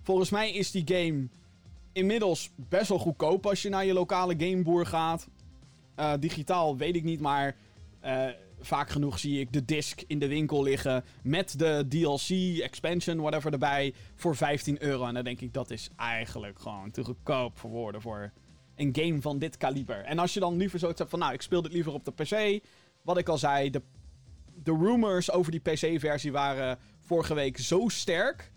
Volgens 0.02 0.30
mij 0.30 0.52
is 0.52 0.70
die 0.70 0.82
game 0.84 1.28
inmiddels 1.98 2.50
best 2.56 2.88
wel 2.88 2.98
goedkoop 2.98 3.46
als 3.46 3.62
je 3.62 3.68
naar 3.68 3.84
je 3.84 3.92
lokale 3.92 4.34
gameboer 4.38 4.86
gaat. 4.86 5.28
Uh, 5.98 6.12
digitaal 6.20 6.76
weet 6.76 6.96
ik 6.96 7.04
niet, 7.04 7.20
maar 7.20 7.56
uh, 8.04 8.26
vaak 8.60 8.90
genoeg 8.90 9.18
zie 9.18 9.40
ik 9.40 9.52
de 9.52 9.64
disc 9.64 10.02
in 10.06 10.18
de 10.18 10.28
winkel 10.28 10.62
liggen 10.62 11.04
met 11.22 11.58
de 11.58 11.86
DLC, 11.88 12.58
expansion, 12.60 13.20
whatever 13.20 13.52
erbij, 13.52 13.94
voor 14.14 14.36
15 14.36 14.82
euro. 14.82 15.06
En 15.06 15.14
dan 15.14 15.24
denk 15.24 15.40
ik, 15.40 15.54
dat 15.54 15.70
is 15.70 15.90
eigenlijk 15.96 16.58
gewoon 16.58 16.90
te 16.90 17.04
goedkoop 17.04 17.58
voor 17.58 17.70
woorden 17.70 18.00
voor 18.00 18.32
een 18.76 18.96
game 18.96 19.20
van 19.20 19.38
dit 19.38 19.56
kaliber. 19.56 20.04
En 20.04 20.18
als 20.18 20.34
je 20.34 20.40
dan 20.40 20.56
liever 20.56 20.78
zoiets 20.78 20.98
hebt 20.98 21.10
van, 21.10 21.18
nou, 21.18 21.32
ik 21.32 21.42
speel 21.42 21.62
dit 21.62 21.72
liever 21.72 21.92
op 21.92 22.04
de 22.04 22.12
PC. 22.12 22.64
Wat 23.02 23.18
ik 23.18 23.28
al 23.28 23.38
zei, 23.38 23.70
de, 23.70 23.82
de 24.62 24.76
rumors 24.80 25.30
over 25.30 25.50
die 25.50 25.60
PC-versie 25.60 26.32
waren 26.32 26.78
vorige 26.98 27.34
week 27.34 27.58
zo 27.58 27.88
sterk... 27.88 28.52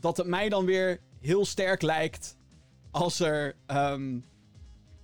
dat 0.00 0.16
het 0.16 0.26
mij 0.26 0.48
dan 0.48 0.64
weer 0.64 1.00
heel 1.20 1.44
sterk 1.44 1.82
lijkt 1.82 2.36
als 2.90 3.20
er. 3.20 3.56
Um, 3.66 4.24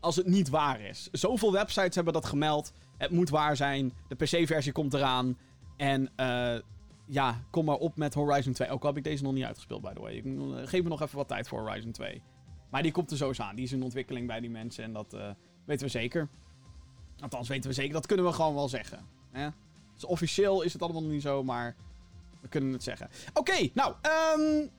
als 0.00 0.16
het 0.16 0.26
niet 0.26 0.49
waar 0.49 0.80
is. 0.80 1.08
Zoveel 1.12 1.52
websites 1.52 1.94
hebben 1.94 2.12
dat 2.12 2.26
gemeld. 2.26 2.73
Het 2.96 3.11
moet 3.11 3.28
waar 3.28 3.56
zijn. 3.56 3.92
De 4.08 4.14
PC-versie 4.14 4.73
komt 4.73 4.94
eraan. 4.94 5.38
En 5.76 6.11
eh, 6.16 6.56
ja, 7.06 7.44
kom 7.50 7.64
maar 7.64 7.76
op 7.76 7.96
met 7.96 8.14
Horizon 8.14 8.52
2. 8.52 8.70
Ook 8.70 8.80
al 8.80 8.88
heb 8.88 8.96
ik 8.96 9.04
deze 9.04 9.23
nog 9.23 9.32
niet 9.32 9.44
uitgespeeld, 9.44 9.82
by 9.82 9.92
the 9.92 10.00
way. 10.00 10.14
Ik, 10.14 10.25
geef 10.68 10.82
me 10.82 10.88
nog 10.88 11.02
even 11.02 11.16
wat 11.16 11.28
tijd 11.28 11.49
voor 11.49 11.61
Horizon 11.61 11.92
2. 11.92 12.23
Maar 12.70 12.82
die 12.82 12.92
komt 12.92 13.11
er 13.11 13.16
sowieso 13.16 13.42
aan. 13.42 13.56
Die 13.56 13.64
is 13.64 13.73
in 13.73 13.82
ontwikkeling 13.82 14.26
bij 14.26 14.40
die 14.40 14.50
mensen. 14.50 14.85
En 14.85 14.92
dat 14.92 15.14
eh, 15.14 15.30
weten 15.64 15.87
we 15.87 15.92
zeker. 15.92 16.28
Althans, 17.20 17.49
weten 17.49 17.70
we 17.70 17.76
zeker. 17.76 17.92
Dat 17.92 18.06
kunnen 18.06 18.26
we 18.26 18.32
gewoon 18.32 18.54
wel 18.54 18.68
zeggen. 18.68 19.06
Hè? 19.30 19.49
Dus 19.94 20.04
officieel 20.04 20.62
is 20.62 20.73
het 20.73 20.82
allemaal 20.82 21.02
nog 21.02 21.11
niet 21.11 21.23
zo, 21.23 21.44
maar 21.44 21.76
we 22.40 22.49
kunnen 22.49 22.73
het 22.73 22.82
zeggen. 22.82 23.08
Oké, 23.35 23.68
nou, 23.75 23.94
um, 24.38 24.70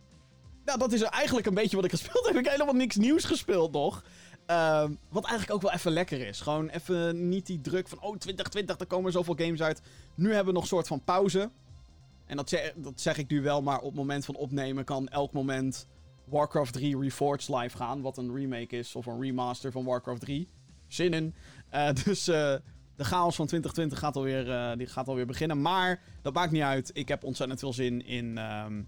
nou, 0.67 0.79
dat 0.79 0.91
is 0.91 1.01
eigenlijk 1.01 1.47
een 1.47 1.53
beetje 1.53 1.75
wat 1.75 1.85
ik 1.85 1.91
gespeeld 1.91 2.25
heb. 2.25 2.35
Ik 2.35 2.43
heb 2.43 2.53
helemaal 2.53 2.75
niks 2.75 2.95
nieuws 2.95 3.23
gespeeld 3.23 3.71
nog. 3.71 4.03
Ehm, 4.45 4.93
wat 5.09 5.23
eigenlijk 5.23 5.53
ook 5.53 5.61
wel 5.61 5.71
even 5.71 5.91
lekker 5.91 6.27
is. 6.27 6.41
Gewoon 6.41 6.69
even 6.69 7.29
niet 7.29 7.45
die 7.45 7.61
druk 7.61 7.87
van, 7.87 7.97
oh, 7.97 8.17
2020, 8.17 8.79
er 8.79 8.85
komen 8.85 9.11
zoveel 9.11 9.35
games 9.35 9.61
uit. 9.61 9.81
Nu 10.15 10.27
hebben 10.27 10.45
we 10.45 10.51
nog 10.51 10.61
een 10.61 10.67
soort 10.67 10.87
van 10.87 11.03
pauze. 11.03 11.49
En 12.25 12.35
dat 12.37 12.49
zeg, 12.49 12.73
dat 12.75 13.01
zeg 13.01 13.17
ik 13.17 13.29
nu 13.29 13.41
wel, 13.41 13.61
maar 13.61 13.77
op 13.77 13.85
het 13.85 13.95
moment 13.95 14.25
van 14.25 14.35
opnemen 14.35 14.83
kan 14.83 15.07
elk 15.07 15.31
moment 15.31 15.87
Warcraft 16.23 16.73
3 16.73 16.99
Reforged 16.99 17.49
live 17.49 17.77
gaan. 17.77 18.01
Wat 18.01 18.17
een 18.17 18.35
remake 18.35 18.77
is 18.77 18.95
of 18.95 19.05
een 19.05 19.21
remaster 19.21 19.71
van 19.71 19.85
Warcraft 19.85 20.21
3. 20.21 20.47
Zin 20.87 21.13
in. 21.13 21.35
Uh, 21.73 21.89
dus 22.03 22.27
uh, 22.27 22.35
de 22.95 23.03
chaos 23.03 23.35
van 23.35 23.47
2020 23.47 23.99
gaat 23.99 24.15
alweer, 24.15 24.47
uh, 24.47 24.71
die 24.77 24.87
gaat 24.87 25.07
alweer 25.07 25.25
beginnen. 25.25 25.61
Maar 25.61 26.01
dat 26.21 26.33
maakt 26.33 26.51
niet 26.51 26.61
uit. 26.61 26.89
Ik 26.93 27.07
heb 27.07 27.23
ontzettend 27.23 27.59
veel 27.59 27.73
zin 27.73 28.05
in... 28.05 28.37
Um, 28.37 28.87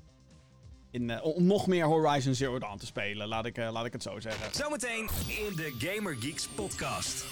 in, 0.91 1.09
uh, 1.09 1.25
om 1.25 1.45
nog 1.45 1.67
meer 1.67 1.85
Horizon 1.85 2.33
Zero 2.33 2.59
Dawn 2.59 2.77
te 2.77 2.85
spelen, 2.85 3.27
laat 3.27 3.45
ik, 3.45 3.57
uh, 3.57 3.71
laat 3.71 3.85
ik 3.85 3.93
het 3.93 4.03
zo 4.03 4.19
zeggen. 4.19 4.55
Zometeen 4.55 5.09
in 5.27 5.55
de 5.55 5.75
Gamer 5.77 6.15
Geeks 6.19 6.47
podcast. 6.47 7.25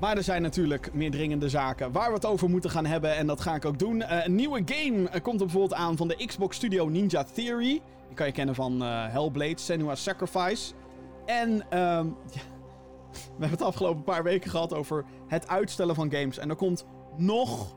Maar 0.00 0.16
er 0.16 0.22
zijn 0.22 0.42
natuurlijk 0.42 0.94
meer 0.94 1.10
dringende 1.10 1.48
zaken 1.48 1.92
waar 1.92 2.08
we 2.08 2.14
het 2.14 2.24
over 2.24 2.50
moeten 2.50 2.70
gaan 2.70 2.86
hebben. 2.86 3.16
En 3.16 3.26
dat 3.26 3.40
ga 3.40 3.54
ik 3.54 3.64
ook 3.64 3.78
doen. 3.78 3.96
Uh, 3.96 4.24
een 4.24 4.34
nieuwe 4.34 4.62
game 4.64 5.20
komt 5.20 5.40
er 5.40 5.46
bijvoorbeeld 5.46 5.74
aan 5.74 5.96
van 5.96 6.08
de 6.08 6.26
Xbox 6.26 6.56
Studio 6.56 6.88
Ninja 6.88 7.24
Theory. 7.24 7.82
Die 8.06 8.14
kan 8.14 8.26
je 8.26 8.32
kennen 8.32 8.54
van 8.54 8.80
Hellblade, 8.80 9.58
Senua's 9.58 10.02
Sacrifice. 10.02 10.72
En 11.26 11.50
um, 11.50 11.62
ja, 12.34 12.40
we 13.12 13.30
hebben 13.30 13.50
het 13.50 13.62
afgelopen 13.62 14.04
paar 14.04 14.22
weken 14.22 14.50
gehad 14.50 14.74
over 14.74 15.04
het 15.28 15.48
uitstellen 15.48 15.94
van 15.94 16.12
games. 16.12 16.38
En 16.38 16.50
er 16.50 16.56
komt 16.56 16.86
nog, 17.16 17.76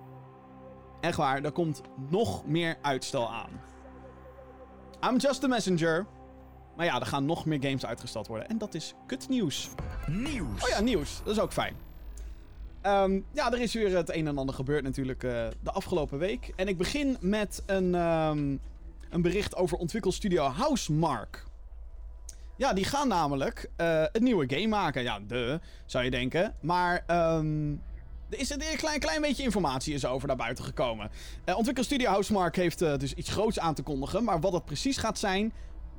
echt 1.02 1.18
waar, 1.18 1.44
er 1.44 1.52
komt 1.52 1.82
nog 2.10 2.46
meer 2.46 2.78
uitstel 2.82 3.32
aan. 3.32 3.67
I'm 5.04 5.18
just 5.18 5.44
a 5.44 5.48
messenger. 5.48 6.06
Maar 6.76 6.86
ja, 6.86 7.00
er 7.00 7.06
gaan 7.06 7.26
nog 7.26 7.46
meer 7.46 7.62
games 7.62 7.86
uitgesteld 7.86 8.28
worden. 8.28 8.50
En 8.50 8.58
dat 8.58 8.74
is 8.74 8.94
kut 9.08 9.30
nieuws. 9.30 9.70
Nieuws. 10.08 10.64
Oh 10.64 10.70
ja, 10.70 10.80
nieuws. 10.82 11.22
Dat 11.24 11.34
is 11.34 11.40
ook 11.40 11.54
fijn. 11.54 11.76
Um, 12.84 13.26
ja, 13.32 13.52
er 13.52 13.62
is 13.62 13.74
weer 13.74 13.98
het 13.98 14.16
een 14.16 14.28
en 14.28 14.38
ander 14.38 14.56
gebeurd 14.56 14.84
natuurlijk 14.84 15.24
uh, 15.24 15.32
de 15.62 15.72
afgelopen 15.72 16.18
week. 16.18 16.54
En 16.56 16.68
ik 16.68 16.78
begin 16.78 17.18
met 17.20 17.64
een, 17.66 17.96
um, 17.96 18.60
een 19.10 19.22
bericht 19.22 19.56
over 19.56 19.78
ontwikkelstudio 19.78 20.44
Housemark. 20.44 21.46
Ja, 22.56 22.74
die 22.74 22.86
gaan 22.86 23.08
namelijk 23.08 23.70
uh, 23.78 24.04
een 24.12 24.24
nieuwe 24.24 24.50
game 24.50 24.68
maken. 24.68 25.04
Ja, 25.04 25.20
de, 25.28 25.60
zou 25.86 26.04
je 26.04 26.12
denken. 26.12 26.56
Maar 26.62 27.04
um, 27.38 27.82
er 28.30 28.40
is 28.40 28.50
een 28.50 28.62
klein, 28.78 29.00
klein 29.00 29.22
beetje 29.22 29.44
informatie 29.44 29.94
is 29.94 30.06
over 30.06 30.28
naar 30.28 30.38
buiten 30.38 30.64
gekomen. 30.64 31.10
Uh, 31.46 31.58
ontwikkelstudio 31.58 32.10
Housemark 32.10 32.56
heeft 32.56 32.82
uh, 32.82 32.98
dus 32.98 33.14
iets 33.14 33.30
groots 33.30 33.60
aan 33.60 33.74
te 33.74 33.84
kondigen. 33.84 34.24
Maar 34.24 34.40
wat 34.40 34.54
het 34.54 34.66
precies 34.66 34.98
gaat 34.98 35.20
zijn, 35.20 35.54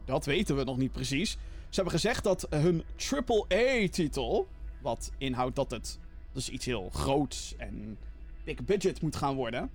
dat 0.05 0.25
weten 0.25 0.57
we 0.57 0.65
nog 0.65 0.77
niet 0.77 0.93
precies. 0.93 1.31
Ze 1.69 1.75
hebben 1.75 1.93
gezegd 1.93 2.25
dat 2.25 2.47
hun 2.51 2.85
AAA-titel, 3.11 4.49
wat 4.83 5.11
inhoudt 5.19 5.57
dat 5.57 5.71
het 5.71 5.99
dus 6.33 6.49
iets 6.49 6.65
heel 6.65 6.91
groots 6.93 7.55
en 7.57 7.99
big 8.45 8.65
budget 8.65 9.01
moet 9.01 9.17
gaan 9.17 9.35
worden, 9.35 9.71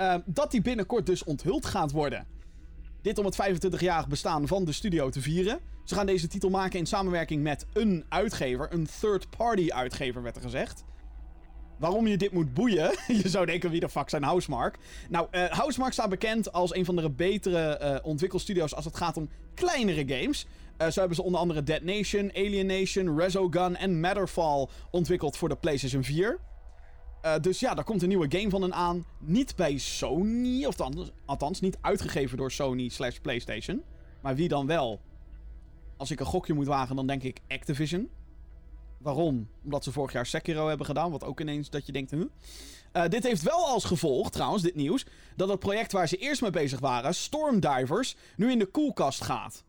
uh, 0.00 0.14
dat 0.24 0.50
die 0.50 0.62
binnenkort 0.62 1.06
dus 1.06 1.24
onthuld 1.24 1.66
gaat 1.66 1.90
worden. 1.90 2.26
Dit 3.02 3.18
om 3.18 3.24
het 3.24 3.38
25-jarig 3.42 4.08
bestaan 4.08 4.46
van 4.46 4.64
de 4.64 4.72
studio 4.72 5.10
te 5.10 5.20
vieren. 5.20 5.58
Ze 5.84 5.94
gaan 5.94 6.06
deze 6.06 6.26
titel 6.26 6.50
maken 6.50 6.78
in 6.78 6.86
samenwerking 6.86 7.42
met 7.42 7.66
een 7.72 8.04
uitgever, 8.08 8.72
een 8.72 8.88
third-party 9.00 9.70
uitgever 9.70 10.22
werd 10.22 10.36
er 10.36 10.42
gezegd 10.42 10.84
waarom 11.80 12.06
je 12.06 12.16
dit 12.16 12.32
moet 12.32 12.54
boeien. 12.54 12.90
je 13.22 13.28
zou 13.28 13.46
denken, 13.46 13.70
wie 13.70 13.80
de 13.80 13.88
fuck 13.88 14.08
zijn 14.08 14.22
Housemark? 14.22 14.78
Nou, 15.08 15.28
uh, 15.30 15.44
Housemark 15.44 15.92
staat 15.92 16.08
bekend 16.08 16.52
als 16.52 16.74
een 16.74 16.84
van 16.84 16.96
de 16.96 17.10
betere 17.10 17.80
uh, 17.82 18.06
ontwikkelstudio's 18.06 18.74
als 18.74 18.84
het 18.84 18.96
gaat 18.96 19.16
om 19.16 19.28
kleinere 19.54 20.14
games. 20.14 20.46
Uh, 20.78 20.88
zo 20.88 20.98
hebben 20.98 21.16
ze 21.16 21.22
onder 21.22 21.40
andere 21.40 21.62
Dead 21.62 21.82
Nation, 21.82 22.30
Alien 22.34 22.66
Nation, 22.66 23.18
Resogun 23.18 23.76
en 23.76 24.00
Matterfall 24.00 24.68
ontwikkeld 24.90 25.36
voor 25.36 25.48
de 25.48 25.56
PlayStation 25.56 26.04
4. 26.04 26.38
dus 27.40 27.60
ja, 27.60 27.74
daar 27.74 27.84
komt 27.84 28.02
een 28.02 28.08
nieuwe 28.08 28.38
game 28.38 28.50
van 28.50 28.62
hen 28.62 28.74
aan. 28.74 29.04
Niet 29.18 29.56
bij 29.56 29.78
Sony, 29.78 30.64
of 30.64 30.76
althans 31.24 31.60
niet 31.60 31.78
uitgegeven 31.80 32.36
door 32.36 32.52
Sony 32.52 32.88
slash 32.88 33.16
PlayStation. 33.16 33.82
Maar 34.22 34.34
wie 34.34 34.48
dan 34.48 34.66
wel? 34.66 35.00
Als 35.96 36.10
ik 36.10 36.20
een 36.20 36.26
gokje 36.26 36.54
moet 36.54 36.66
wagen, 36.66 36.96
dan 36.96 37.06
denk 37.06 37.22
ik 37.22 37.40
Activision. 37.48 38.08
Waarom? 39.00 39.48
Omdat 39.64 39.84
ze 39.84 39.92
vorig 39.92 40.12
jaar 40.12 40.26
Sekiro 40.26 40.68
hebben 40.68 40.86
gedaan. 40.86 41.10
Wat 41.10 41.24
ook 41.24 41.40
ineens 41.40 41.70
dat 41.70 41.86
je 41.86 41.92
denkt. 41.92 42.10
Huh? 42.10 42.24
Uh, 42.92 43.08
dit 43.08 43.22
heeft 43.22 43.42
wel 43.42 43.66
als 43.66 43.84
gevolg, 43.84 44.30
trouwens, 44.30 44.62
dit 44.62 44.74
nieuws. 44.74 45.06
Dat 45.36 45.48
het 45.48 45.58
project 45.58 45.92
waar 45.92 46.08
ze 46.08 46.16
eerst 46.16 46.42
mee 46.42 46.50
bezig 46.50 46.80
waren, 46.80 47.14
Stormdivers, 47.14 48.16
nu 48.36 48.50
in 48.50 48.58
de 48.58 48.66
koelkast 48.66 49.22
gaat. 49.22 49.64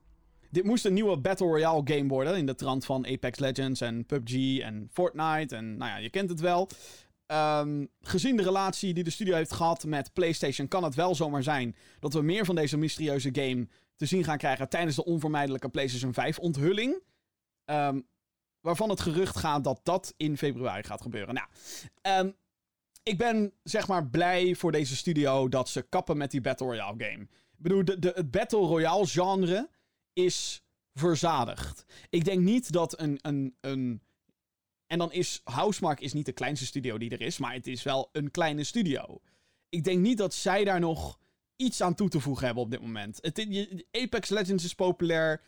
Dit 0.49 0.63
moest 0.63 0.85
een 0.85 0.93
nieuwe 0.93 1.17
Battle 1.17 1.47
Royale 1.47 1.81
game 1.83 2.07
worden. 2.07 2.37
In 2.37 2.45
de 2.45 2.55
trant 2.55 2.85
van 2.85 3.07
Apex 3.07 3.39
Legends 3.39 3.81
en 3.81 4.05
PUBG 4.05 4.59
en 4.59 4.89
Fortnite. 4.91 5.55
En 5.55 5.77
nou 5.77 5.91
ja, 5.91 5.97
je 5.97 6.09
kent 6.09 6.29
het 6.29 6.39
wel. 6.39 6.69
Um, 7.27 7.89
gezien 8.01 8.35
de 8.35 8.43
relatie 8.43 8.93
die 8.93 9.03
de 9.03 9.09
studio 9.09 9.35
heeft 9.35 9.53
gehad 9.53 9.83
met 9.83 10.13
PlayStation, 10.13 10.67
kan 10.67 10.83
het 10.83 10.95
wel 10.95 11.15
zomaar 11.15 11.43
zijn 11.43 11.75
dat 11.99 12.13
we 12.13 12.21
meer 12.21 12.45
van 12.45 12.55
deze 12.55 12.77
mysterieuze 12.77 13.29
game 13.31 13.67
te 13.95 14.05
zien 14.05 14.23
gaan 14.23 14.37
krijgen 14.37 14.69
tijdens 14.69 14.95
de 14.95 15.05
onvermijdelijke 15.05 15.69
PlayStation 15.69 16.13
5 16.13 16.39
onthulling. 16.39 17.01
Um, 17.65 18.05
waarvan 18.61 18.89
het 18.89 19.01
gerucht 19.01 19.37
gaat 19.37 19.63
dat 19.63 19.79
dat 19.83 20.13
in 20.17 20.37
februari 20.37 20.83
gaat 20.83 21.01
gebeuren. 21.01 21.33
Nou, 21.33 21.47
um, 22.25 22.35
ik 23.03 23.17
ben 23.17 23.53
zeg 23.63 23.87
maar 23.87 24.07
blij 24.07 24.55
voor 24.55 24.71
deze 24.71 24.95
studio 24.95 25.49
dat 25.49 25.69
ze 25.69 25.81
kappen 25.81 26.17
met 26.17 26.31
die 26.31 26.41
Battle 26.41 26.67
Royale 26.67 27.03
game. 27.03 27.21
Ik 27.21 27.57
bedoel, 27.57 27.85
de, 27.85 28.11
het 28.15 28.31
Battle 28.31 28.59
Royale 28.59 29.07
genre 29.07 29.69
is 30.13 30.63
verzadigd. 30.93 31.85
Ik 32.09 32.25
denk 32.25 32.41
niet 32.41 32.71
dat 32.71 32.99
een, 32.99 33.19
een, 33.21 33.55
een... 33.61 34.01
En 34.87 34.97
dan 34.97 35.11
is 35.11 35.41
Housemark 35.43 35.99
is 35.99 36.13
niet 36.13 36.25
de 36.25 36.31
kleinste 36.31 36.65
studio 36.65 36.97
die 36.97 37.09
er 37.09 37.21
is, 37.21 37.37
maar 37.37 37.53
het 37.53 37.67
is 37.67 37.83
wel 37.83 38.09
een 38.11 38.31
kleine 38.31 38.63
studio. 38.63 39.21
Ik 39.69 39.83
denk 39.83 39.99
niet 39.99 40.17
dat 40.17 40.33
zij 40.33 40.63
daar 40.63 40.79
nog 40.79 41.19
iets 41.55 41.81
aan 41.81 41.95
toe 41.95 42.09
te 42.09 42.19
voegen 42.19 42.45
hebben 42.45 42.63
op 42.63 42.71
dit 42.71 42.81
moment. 42.81 43.19
Het, 43.21 43.39
Apex 43.91 44.29
Legends 44.29 44.63
is 44.63 44.73
populair. 44.73 45.41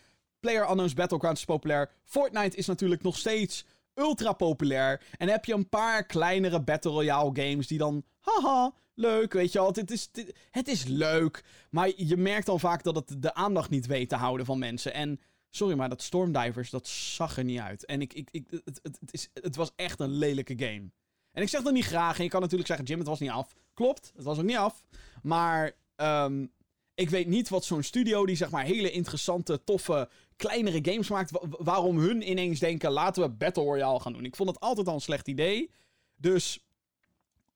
PlayerUnknown's 0.44 0.94
Battlegrounds 0.94 1.40
is 1.40 1.46
populair. 1.46 1.90
Fortnite 2.04 2.58
is 2.58 2.66
natuurlijk 2.66 3.04
nog 3.04 3.18
steeds 3.18 3.66
ultra 3.94 4.34
populair. 4.34 5.02
En 5.18 5.30
heb 5.30 5.46
je 5.46 5.54
een 5.54 5.70
paar 5.70 6.06
kleinere 6.06 6.62
Battle 6.62 6.92
Royale 6.92 7.30
games 7.34 7.68
die 7.68 7.78
dan... 7.78 8.04
Haha, 8.20 8.74
leuk, 8.94 9.34
weet 9.34 9.52
je 9.52 9.60
wel. 9.60 9.68
Het 9.68 9.92
is, 9.92 10.10
het 10.52 10.68
is 10.68 10.84
leuk. 10.84 11.44
Maar 11.70 11.92
je 11.96 12.18
merkt 12.18 12.50
al 12.50 12.60
vaak 12.60 12.84
dat 12.84 12.96
het 12.96 13.22
de 13.22 13.34
aandacht 13.34 13.70
niet 13.70 13.86
weet 13.86 14.10
te 14.10 14.16
houden 14.16 14.46
van 14.46 14.60
mensen. 14.60 14.94
En... 14.94 15.20
Sorry, 15.50 15.76
maar 15.76 15.90
dat 15.90 16.02
Stormdivers, 16.02 16.70
dat 16.70 16.88
zag 16.88 17.38
er 17.38 17.44
niet 17.44 17.60
uit. 17.60 17.86
En 17.86 18.02
ik, 18.02 18.14
ik, 18.14 18.28
ik, 18.32 18.46
het, 18.50 18.80
het, 18.84 18.98
is, 19.12 19.30
het 19.34 19.56
was 19.56 19.72
echt 19.76 20.00
een 20.00 20.12
lelijke 20.12 20.54
game. 20.58 20.92
En 21.32 21.42
ik 21.42 21.50
zeg 21.50 21.62
dat 21.62 21.74
niet 21.74 21.86
graag. 21.86 22.18
En 22.18 22.24
je 22.24 22.30
kan 22.30 22.42
natuurlijk 22.42 22.68
zeggen, 22.68 22.86
Jim, 22.86 23.00
het 23.00 23.08
was 23.08 23.20
niet 23.20 23.30
af. 23.30 23.54
Klopt, 23.74 24.12
het 24.16 24.24
was 24.24 24.38
ook 24.38 24.44
niet 24.44 24.58
af. 24.58 24.84
Maar 25.22 25.72
um, 25.96 26.52
ik 26.96 27.10
weet 27.10 27.28
niet 27.28 27.50
wat 27.50 27.66
zo'n 27.66 27.84
studio 27.84 28.26
die 28.26 28.36
zeg 28.36 28.50
maar 28.50 28.64
hele 28.64 28.92
interessante, 28.92 29.64
toffe 29.64 30.10
kleinere 30.36 30.80
games 30.82 31.10
maakt, 31.10 31.32
waarom 31.50 31.98
hun 31.98 32.30
ineens 32.30 32.60
denken: 32.60 32.92
laten 32.92 33.24
we 33.24 33.30
Battle 33.30 33.64
Royale 33.64 34.00
gaan 34.00 34.14
doen. 34.14 34.26
Ik 34.26 34.36
vond 34.36 34.50
het 34.50 34.60
altijd 34.60 34.88
al 34.88 34.94
een 34.94 35.02
slecht 35.02 35.28
idee. 35.28 35.72
Dus 36.16 36.66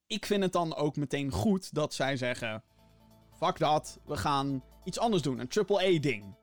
ik 0.08 0.26
vind 0.26 0.44
het 0.44 0.54
dan 0.54 0.76
ook 0.76 0.96
meteen 0.96 1.32
goed 1.32 1.74
dat 1.74 1.94
zij 1.94 2.18
zeggen: 2.18 2.64
fuck 3.40 3.58
dat, 3.58 4.00
we 4.06 4.18
gaan 4.18 4.64
iets 4.84 5.00
anders 5.00 5.24
doen. 5.24 5.40
Een 5.40 5.68
AAA-ding. 5.68 6.36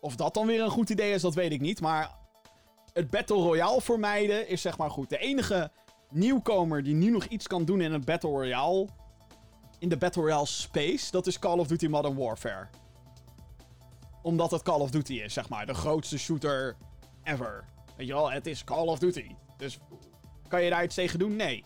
Of 0.00 0.16
dat 0.16 0.34
dan 0.34 0.46
weer 0.46 0.62
een 0.62 0.70
goed 0.70 0.90
idee 0.90 1.12
is, 1.12 1.22
dat 1.22 1.34
weet 1.34 1.52
ik 1.52 1.60
niet. 1.60 1.80
Maar 1.80 2.16
het 2.92 3.10
Battle 3.10 3.36
Royale 3.36 3.80
vermijden 3.80 4.48
is 4.48 4.60
zeg 4.60 4.78
maar 4.78 4.90
goed. 4.90 5.08
De 5.08 5.18
enige 5.18 5.70
nieuwkomer 6.10 6.82
die 6.82 6.94
nu 6.94 7.10
nog 7.10 7.24
iets 7.24 7.46
kan 7.46 7.64
doen 7.64 7.80
in 7.80 7.92
een 7.92 8.04
Battle 8.04 8.30
Royale. 8.30 8.88
In 9.78 9.88
de 9.88 9.96
Battle 9.96 10.22
Royale 10.22 10.46
space, 10.46 11.10
dat 11.10 11.26
is 11.26 11.38
Call 11.38 11.58
of 11.58 11.66
Duty 11.66 11.86
Modern 11.86 12.16
Warfare 12.16 12.68
omdat 14.28 14.50
het 14.50 14.62
Call 14.62 14.80
of 14.80 14.90
Duty 14.90 15.14
is, 15.14 15.32
zeg 15.32 15.48
maar. 15.48 15.66
De 15.66 15.74
grootste 15.74 16.18
shooter 16.18 16.76
ever. 17.22 17.64
Weet 17.96 18.06
je 18.06 18.12
wel, 18.12 18.30
het 18.30 18.46
is 18.46 18.64
Call 18.64 18.86
of 18.86 18.98
Duty. 18.98 19.34
Dus 19.56 19.78
kan 20.48 20.62
je 20.62 20.70
daar 20.70 20.84
iets 20.84 20.94
tegen 20.94 21.18
doen? 21.18 21.36
Nee. 21.36 21.64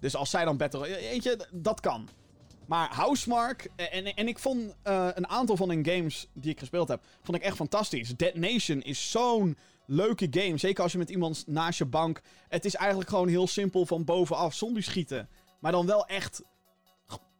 Dus 0.00 0.16
als 0.16 0.30
zij 0.30 0.44
dan 0.44 0.56
battle... 0.56 0.80
Weet 0.80 1.22
je, 1.22 1.48
dat 1.52 1.80
kan. 1.80 2.08
Maar 2.66 2.94
Housemark, 2.94 3.68
en, 3.76 4.14
en 4.14 4.28
ik 4.28 4.38
vond 4.38 4.74
uh, 4.84 5.08
een 5.14 5.28
aantal 5.28 5.56
van 5.56 5.68
hun 5.68 5.86
games 5.86 6.28
die 6.32 6.50
ik 6.50 6.58
gespeeld 6.58 6.88
heb, 6.88 7.04
vond 7.22 7.36
ik 7.36 7.44
echt 7.44 7.56
fantastisch. 7.56 8.16
Dead 8.16 8.34
Nation 8.34 8.82
is 8.82 9.10
zo'n 9.10 9.56
leuke 9.86 10.26
game. 10.30 10.58
Zeker 10.58 10.82
als 10.82 10.92
je 10.92 10.98
met 10.98 11.10
iemand 11.10 11.44
naast 11.46 11.78
je 11.78 11.84
bank. 11.84 12.20
Het 12.48 12.64
is 12.64 12.74
eigenlijk 12.74 13.10
gewoon 13.10 13.28
heel 13.28 13.46
simpel 13.46 13.86
van 13.86 14.04
bovenaf 14.04 14.54
zombies 14.54 14.86
schieten. 14.86 15.28
Maar 15.60 15.72
dan 15.72 15.86
wel 15.86 16.06
echt 16.06 16.42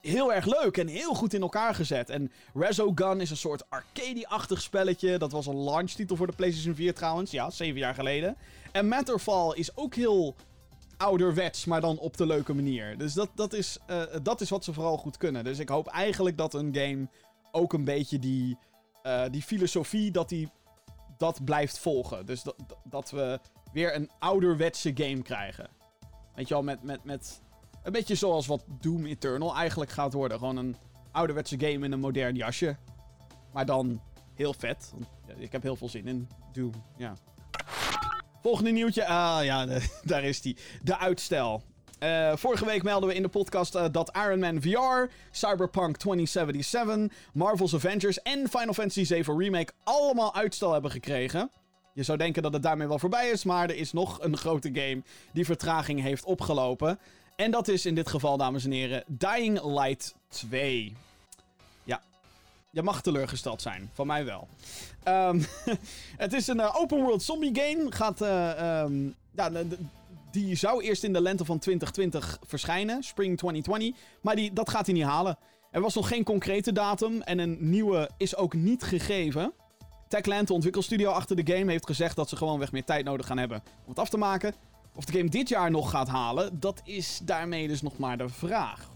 heel 0.03 0.33
erg 0.33 0.47
leuk 0.47 0.77
en 0.77 0.87
heel 0.87 1.15
goed 1.15 1.35
in 1.35 1.43
elkaar 1.43 1.75
gezet. 1.75 2.11
En 2.11 2.33
Resogun 2.55 3.21
is 3.21 3.31
een 3.31 3.37
soort 3.37 3.71
arcade-achtig 3.71 4.61
spelletje. 4.61 5.19
Dat 5.19 5.33
was 5.33 5.47
een 5.47 5.63
launchtitel 5.63 6.17
voor 6.17 6.27
de 6.27 6.37
PlayStation 6.37 6.75
4 6.75 6.95
trouwens. 6.95 7.31
Ja, 7.31 7.51
zeven 7.51 7.79
jaar 7.79 7.95
geleden. 7.95 8.37
En 8.73 8.89
Matterfall 8.89 9.53
is 9.55 9.77
ook 9.77 9.95
heel 9.95 10.37
ouderwets, 10.97 11.65
maar 11.65 11.81
dan 11.81 11.99
op 11.99 12.17
de 12.17 12.27
leuke 12.27 12.55
manier. 12.55 12.99
Dus 12.99 13.15
dat, 13.15 13.31
dat, 13.35 13.53
is, 13.53 13.79
uh, 13.91 14.03
dat 14.23 14.41
is 14.41 14.51
wat 14.51 14.65
ze 14.65 14.73
vooral 14.73 14.97
goed 14.97 15.17
kunnen. 15.17 15.45
Dus 15.45 15.59
ik 15.59 15.69
hoop 15.69 15.87
eigenlijk 15.87 16.37
dat 16.37 16.55
een 16.55 16.75
game 16.75 17.09
ook 17.53 17.73
een 17.73 17.85
beetje 17.85 18.19
die, 18.19 18.59
uh, 19.03 19.25
die 19.31 19.43
filosofie, 19.43 20.11
dat 20.11 20.29
die 20.29 20.49
dat 21.19 21.45
blijft 21.45 21.79
volgen. 21.79 22.27
Dus 22.27 22.43
dat, 22.43 22.57
dat 22.85 23.11
we 23.11 23.41
weer 23.73 23.95
een 23.95 24.11
ouderwetse 24.19 24.93
game 24.95 25.23
krijgen. 25.23 25.69
Weet 26.35 26.49
je 26.49 26.55
wel, 26.55 26.63
met, 26.63 26.83
met, 26.83 27.05
met 27.05 27.43
een 27.83 27.93
beetje 27.93 28.15
zoals 28.15 28.47
wat 28.47 28.65
Doom 28.81 29.07
Eternal 29.07 29.57
eigenlijk 29.57 29.91
gaat 29.91 30.13
worden. 30.13 30.39
Gewoon 30.39 30.57
een 30.57 30.77
ouderwetse 31.13 31.59
game 31.59 31.85
in 31.85 31.93
een 31.93 32.01
modern 32.01 32.35
jasje. 32.35 32.77
Maar 33.53 33.67
dan 33.67 34.01
heel 34.35 34.55
vet. 34.59 34.93
Ik 35.37 35.53
heb 35.53 35.63
heel 35.63 35.77
veel 35.77 35.89
zin 35.89 36.07
in 36.07 36.29
Doom, 36.53 36.73
ja. 36.97 37.15
Volgende 38.43 38.71
nieuwtje. 38.71 39.07
Ah 39.07 39.45
ja, 39.45 39.67
daar 40.05 40.25
is 40.25 40.41
die. 40.41 40.57
De 40.83 40.99
uitstel. 40.99 41.63
Uh, 42.03 42.37
vorige 42.37 42.65
week 42.65 42.83
melden 42.83 43.09
we 43.09 43.15
in 43.15 43.23
de 43.23 43.29
podcast 43.29 43.75
uh, 43.75 43.85
dat 43.93 44.17
Iron 44.17 44.39
Man 44.39 44.63
VR, 44.63 45.13
Cyberpunk 45.31 45.97
2077, 45.97 47.19
Marvel's 47.33 47.75
Avengers 47.75 48.23
en 48.23 48.49
Final 48.49 48.73
Fantasy 48.75 49.05
VII 49.05 49.23
Remake 49.23 49.73
allemaal 49.85 50.35
uitstel 50.35 50.73
hebben 50.73 50.91
gekregen. 50.91 51.51
Je 51.95 52.03
zou 52.03 52.19
denken 52.19 52.43
dat 52.43 52.53
het 52.53 52.63
daarmee 52.63 52.89
wel 52.89 52.99
voorbij 52.99 53.31
is, 53.31 53.45
maar 53.45 53.69
er 53.69 53.77
is 53.77 53.93
nog 53.93 54.23
een 54.23 54.37
grote 54.37 54.71
game 54.73 55.03
die 55.33 55.45
vertraging 55.45 56.01
heeft 56.01 56.25
opgelopen. 56.25 56.99
En 57.37 57.51
dat 57.51 57.69
is 57.69 57.87
in 57.87 57.95
dit 57.95 58.09
geval, 58.09 58.37
dames 58.37 58.65
en 58.65 58.71
heren, 58.71 59.05
Dying 59.07 59.65
Light 59.65 60.15
2. 60.29 60.97
Ja, 61.85 62.01
je 62.71 62.83
mag 62.83 63.03
teleurgesteld 63.03 63.63
zijn. 63.63 63.91
Van 63.93 64.07
mij 64.07 64.25
wel. 64.25 64.49
Um, 65.09 65.47
het 66.25 66.33
is 66.33 66.47
een 66.47 66.61
uh, 66.61 66.77
open 66.77 67.03
world 67.03 67.23
zombie 67.23 67.55
game. 67.55 67.93
Gaat, 67.93 68.23
uh, 68.23 68.83
um, 68.83 69.15
ja, 69.35 69.51
die 70.31 70.55
zou 70.55 70.83
eerst 70.83 71.05
in 71.05 71.13
de 71.13 71.21
lente 71.21 71.45
van 71.45 71.59
2020 71.59 72.39
verschijnen. 72.47 73.03
Spring 73.03 73.39
2020. 73.39 74.03
Maar 74.21 74.37
die, 74.37 74.53
dat 74.53 74.71
gaat 74.71 74.87
hij 74.87 74.95
niet 74.95 75.05
halen. 75.05 75.39
Er 75.71 75.81
was 75.81 75.95
nog 75.95 76.09
geen 76.09 76.25
concrete 76.25 76.73
datum. 76.73 77.23
En 77.23 77.39
een 77.39 77.57
nieuwe 77.61 78.11
is 78.17 78.37
ook 78.37 78.55
niet 78.55 78.83
gegeven. 78.83 79.53
Techland, 80.09 80.47
de 80.47 80.53
ontwikkelstudio 80.53 81.11
achter 81.11 81.45
de 81.45 81.53
game, 81.53 81.71
heeft 81.71 81.87
gezegd 81.87 82.17
dat 82.17 82.29
ze 82.29 82.37
gewoon 82.37 82.59
weg 82.59 82.73
meer 82.73 82.85
tijd 82.85 83.05
nodig 83.05 83.27
gaan 83.27 83.39
hebben 83.39 83.63
om 83.85 83.89
het 83.89 83.99
af 83.99 84.09
te 84.09 84.19
maken. 84.19 84.55
Of 84.95 85.05
de 85.05 85.13
game 85.13 85.29
dit 85.29 85.49
jaar 85.49 85.71
nog 85.71 85.91
gaat 85.91 86.09
halen, 86.09 86.61
dat 86.61 86.81
is 86.85 87.21
daarmee 87.25 87.69
dus 87.69 87.83
nog 87.83 87.99
maar 87.99 88.19
de 88.19 88.29
vraag. 88.29 88.91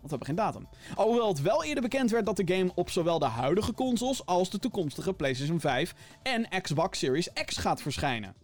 Want 0.00 0.20
we 0.20 0.24
hebben 0.24 0.26
geen 0.26 0.36
datum. 0.36 0.68
Alhoewel 0.94 1.28
het 1.28 1.42
wel 1.42 1.64
eerder 1.64 1.82
bekend 1.82 2.10
werd 2.10 2.26
dat 2.26 2.36
de 2.36 2.54
game 2.54 2.72
op 2.74 2.90
zowel 2.90 3.18
de 3.18 3.24
huidige 3.24 3.72
consoles 3.72 4.26
als 4.26 4.50
de 4.50 4.58
toekomstige 4.58 5.12
PlayStation 5.12 5.60
5 5.60 5.94
en 6.22 6.62
Xbox 6.62 6.98
Series 6.98 7.28
X 7.44 7.56
gaat 7.56 7.82
verschijnen. 7.82 8.34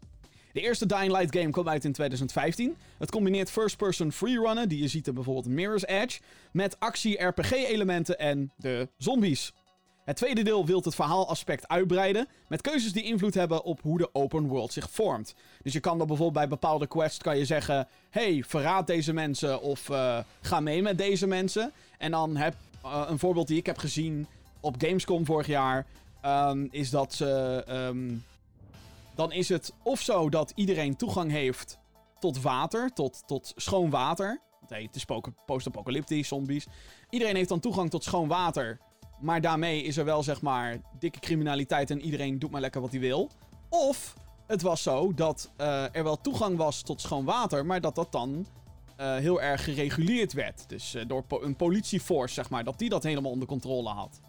De 0.53 0.61
eerste 0.61 0.87
Dying 0.87 1.13
Light 1.13 1.37
game 1.37 1.51
kwam 1.51 1.69
uit 1.69 1.85
in 1.85 1.93
2015. 1.93 2.77
Het 2.99 3.11
combineert 3.11 3.51
first-person 3.51 4.13
freerunnen, 4.13 4.69
die 4.69 4.81
je 4.81 4.89
ziet 4.89 5.07
in 5.07 5.15
bijvoorbeeld 5.15 5.47
Mirror's 5.47 5.87
Edge, 5.87 6.21
met 6.53 6.81
actie-RPG-elementen 6.81 8.19
en 8.19 8.53
de 8.57 8.89
zombies. 8.97 9.53
Het 10.05 10.17
tweede 10.17 10.43
deel 10.43 10.67
wil 10.67 10.81
het 10.85 10.95
verhaalaspect 10.95 11.69
uitbreiden, 11.69 12.29
met 12.49 12.61
keuzes 12.61 12.93
die 12.93 13.03
invloed 13.03 13.35
hebben 13.35 13.65
op 13.65 13.83
hoe 13.83 13.99
de 13.99 14.09
open 14.13 14.47
world 14.47 14.73
zich 14.73 14.91
vormt. 14.91 15.35
Dus 15.63 15.73
je 15.73 15.81
kan 15.81 15.99
dan 15.99 16.07
bijvoorbeeld 16.07 16.39
bij 16.39 16.49
bepaalde 16.49 16.87
quests 16.87 17.19
kan 17.19 17.39
je 17.39 17.45
zeggen: 17.45 17.89
hey, 18.11 18.45
verraad 18.47 18.87
deze 18.87 19.13
mensen 19.13 19.61
of 19.61 19.89
uh, 19.89 20.19
ga 20.41 20.61
mee 20.61 20.83
met 20.83 20.99
deze 20.99 21.27
mensen. 21.27 21.73
En 21.99 22.11
dan 22.11 22.37
heb 22.37 22.55
uh, 22.85 23.05
een 23.09 23.19
voorbeeld 23.19 23.47
die 23.47 23.59
ik 23.59 23.67
heb 23.67 23.79
gezien 23.79 24.27
op 24.61 24.75
Gamescom 24.79 25.25
vorig 25.25 25.47
jaar, 25.47 25.87
um, 26.25 26.69
is 26.71 26.91
dat 26.91 27.15
ze. 27.15 27.65
Um, 27.69 28.25
dan 29.15 29.33
is 29.33 29.49
het 29.49 29.73
of 29.83 30.01
zo 30.01 30.29
dat 30.29 30.53
iedereen 30.55 30.97
toegang 30.97 31.31
heeft 31.31 31.79
tot 32.19 32.43
water, 32.43 32.91
tot, 32.93 33.23
tot 33.27 33.53
schoon 33.57 33.91
water. 33.91 34.41
Hey, 34.69 34.83
het 34.83 34.95
is 34.95 35.05
post-apocalyptisch, 35.47 36.29
zombies. 36.29 36.67
Iedereen 37.11 37.37
heeft 37.37 37.49
dan 37.49 37.61
toegang 37.61 37.91
tot 37.91 38.05
schoon 38.05 38.29
water. 38.29 38.81
Maar 39.23 39.41
daarmee 39.41 39.83
is 39.83 39.97
er 39.97 40.05
wel, 40.05 40.23
zeg 40.23 40.43
maar, 40.43 40.81
dikke 40.99 41.19
criminaliteit 41.19 41.91
en 41.91 42.01
iedereen 42.01 42.39
doet 42.39 42.51
maar 42.51 42.61
lekker 42.61 42.81
wat 42.81 42.91
hij 42.91 43.01
wil. 43.01 43.31
Of 43.69 44.15
het 44.47 44.63
was 44.63 44.83
zo 44.83 45.15
dat 45.15 45.51
uh, 45.61 45.97
er 45.97 46.05
wel 46.05 46.21
toegang 46.21 46.57
was 46.57 46.83
tot 46.83 47.01
schoon 47.01 47.25
water, 47.25 47.67
maar 47.67 47.81
dat 47.81 47.95
dat 47.95 48.13
dan 48.13 48.47
uh, 49.01 49.17
heel 49.17 49.43
erg 49.43 49.65
gereguleerd 49.65 50.33
werd. 50.33 50.69
Dus 50.69 50.95
uh, 50.95 51.03
door 51.07 51.25
een 51.29 51.57
politieforce, 51.57 52.35
zeg 52.35 52.51
maar, 52.51 52.65
dat 52.65 52.79
die 52.79 52.89
dat 52.89 53.03
helemaal 53.03 53.31
onder 53.31 53.49
controle 53.49 53.89
had. 53.89 54.21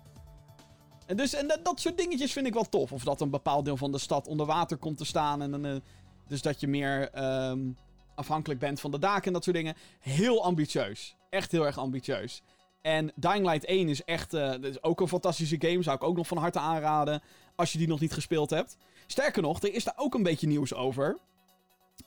En, 1.05 1.17
dus, 1.17 1.33
en 1.33 1.59
dat, 1.63 1.79
soort 1.79 1.97
dingetjes 1.97 2.31
vind 2.31 2.47
ik 2.47 2.53
wel 2.53 2.69
tof. 2.69 2.91
Of 2.91 3.03
dat 3.03 3.21
een 3.21 3.29
bepaald 3.29 3.65
deel 3.65 3.77
van 3.77 3.91
de 3.91 3.97
stad 3.97 4.27
onder 4.27 4.45
water 4.45 4.77
komt 4.77 4.97
te 4.97 5.05
staan. 5.05 5.41
En, 5.41 5.83
dus 6.27 6.41
dat 6.41 6.59
je 6.59 6.67
meer 6.67 7.23
um, 7.49 7.77
afhankelijk 8.15 8.59
bent 8.59 8.79
van 8.79 8.91
de 8.91 8.99
daken 8.99 9.25
en 9.25 9.33
dat 9.33 9.43
soort 9.43 9.55
dingen. 9.55 9.75
Heel 9.99 10.43
ambitieus. 10.43 11.15
Echt 11.29 11.51
heel 11.51 11.65
erg 11.65 11.77
ambitieus. 11.77 12.41
En 12.83 13.11
Dying 13.15 13.45
Light 13.45 13.65
1 13.65 13.89
is 13.89 14.03
echt 14.03 14.33
uh, 14.33 14.53
is 14.61 14.83
ook 14.83 15.01
een 15.01 15.07
fantastische 15.07 15.55
game. 15.59 15.83
Zou 15.83 15.95
ik 15.95 16.03
ook 16.03 16.15
nog 16.15 16.27
van 16.27 16.37
harte 16.37 16.59
aanraden. 16.59 17.21
Als 17.55 17.71
je 17.71 17.77
die 17.77 17.87
nog 17.87 17.99
niet 17.99 18.13
gespeeld 18.13 18.49
hebt. 18.49 18.77
Sterker 19.07 19.41
nog, 19.41 19.61
er 19.61 19.73
is 19.73 19.83
daar 19.83 19.93
ook 19.97 20.13
een 20.13 20.23
beetje 20.23 20.47
nieuws 20.47 20.73
over. 20.73 21.17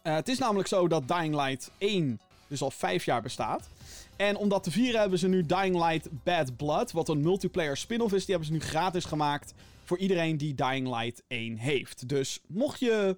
Uh, 0.03 0.15
het 0.15 0.29
is 0.29 0.39
namelijk 0.39 0.69
zo 0.69 0.89
dat 0.89 1.09
Dying 1.09 1.35
Light 1.35 1.71
1 1.79 2.21
dus 2.49 2.63
al 2.63 2.71
vijf 2.71 3.05
jaar 3.05 3.23
bestaat. 3.23 3.69
En 4.17 4.37
om 4.37 4.49
dat 4.49 4.63
te 4.63 4.71
vieren 4.71 5.01
hebben 5.01 5.19
ze 5.19 5.29
nu 5.29 5.47
Dying 5.47 5.75
Light 5.77 6.09
Bad 6.25 6.57
Blood. 6.57 6.93
Wat 6.93 7.09
een 7.09 7.21
multiplayer 7.21 7.77
spin-off 7.77 8.13
is. 8.13 8.25
Die 8.25 8.35
hebben 8.35 8.47
ze 8.47 8.53
nu 8.53 8.71
gratis 8.71 9.05
gemaakt. 9.05 9.55
Voor 9.85 9.99
iedereen 9.99 10.37
die 10.37 10.55
Dying 10.55 10.89
Light 10.89 11.23
1 11.29 11.57
heeft. 11.57 12.09
Dus 12.09 12.41
mocht 12.47 12.81
je 12.81 13.17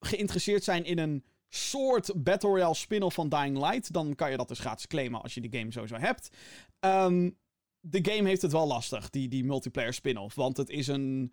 geïnteresseerd 0.00 0.64
zijn 0.64 0.84
in 0.84 0.98
een 0.98 1.24
soort 1.54 2.22
Battle 2.22 2.48
Royale 2.48 2.74
spin-off 2.74 3.14
van 3.14 3.28
Dying 3.28 3.58
Light. 3.58 3.92
Dan 3.92 4.14
kan 4.14 4.30
je 4.30 4.36
dat 4.36 4.48
dus 4.48 4.58
gratis 4.58 4.86
claimen 4.86 5.22
als 5.22 5.34
je 5.34 5.40
de 5.40 5.58
game 5.58 5.72
sowieso 5.72 5.96
hebt. 5.96 6.36
Um, 6.80 7.36
de 7.80 8.12
game 8.12 8.28
heeft 8.28 8.42
het 8.42 8.52
wel 8.52 8.66
lastig, 8.66 9.10
die, 9.10 9.28
die 9.28 9.44
multiplayer 9.44 9.94
spin-off. 9.94 10.34
Want 10.34 10.56
het 10.56 10.70
is 10.70 10.86
een. 10.86 11.32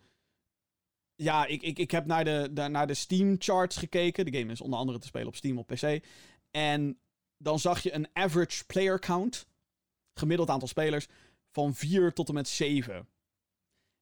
Ja, 1.15 1.45
ik, 1.45 1.61
ik, 1.61 1.79
ik 1.79 1.91
heb 1.91 2.05
naar 2.05 2.23
de, 2.23 2.49
de, 2.51 2.67
naar 2.67 2.87
de 2.87 2.93
Steam 2.93 3.35
charts 3.39 3.77
gekeken. 3.77 4.25
De 4.25 4.37
game 4.37 4.51
is 4.51 4.61
onder 4.61 4.79
andere 4.79 4.99
te 4.99 5.07
spelen 5.07 5.27
op 5.27 5.35
Steam 5.35 5.57
op 5.57 5.67
PC. 5.67 6.05
En 6.51 6.99
dan 7.37 7.59
zag 7.59 7.83
je 7.83 7.93
een 7.93 8.07
average 8.13 8.65
player 8.65 8.99
count. 8.99 9.47
Gemiddeld 10.13 10.49
aantal 10.49 10.67
spelers. 10.67 11.07
Van 11.51 11.75
4 11.75 12.13
tot 12.13 12.27
en 12.27 12.33
met 12.33 12.47
7. 12.47 13.07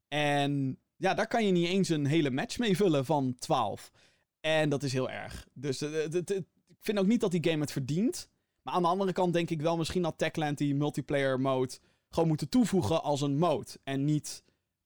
En 0.07 0.79
ja, 0.95 1.13
daar 1.13 1.27
kan 1.27 1.45
je 1.45 1.51
niet 1.51 1.67
eens 1.67 1.89
een 1.89 2.05
hele 2.05 2.29
match 2.29 2.57
mee 2.57 2.75
vullen 2.75 3.05
van 3.05 3.35
12. 3.39 3.91
En 4.39 4.69
dat 4.69 4.83
is 4.83 4.93
heel 4.93 5.09
erg. 5.09 5.47
Dus 5.53 5.81
uh, 5.81 6.03
ik 6.03 6.45
vind 6.79 6.99
ook 6.99 7.07
niet 7.07 7.21
dat 7.21 7.31
die 7.31 7.49
game 7.49 7.61
het 7.61 7.71
verdient. 7.71 8.29
Maar 8.61 8.73
aan 8.73 8.81
de 8.81 8.87
andere 8.87 9.13
kant 9.13 9.33
denk 9.33 9.49
ik 9.49 9.61
wel 9.61 9.77
misschien 9.77 10.01
dat 10.01 10.17
Techland 10.17 10.57
die 10.57 10.75
multiplayer 10.75 11.39
mode 11.39 11.77
gewoon 12.09 12.27
moeten 12.27 12.49
toevoegen 12.49 13.03
als 13.03 13.21
een 13.21 13.37
mode. 13.37 13.69
En 13.83 14.05
niet 14.05 14.43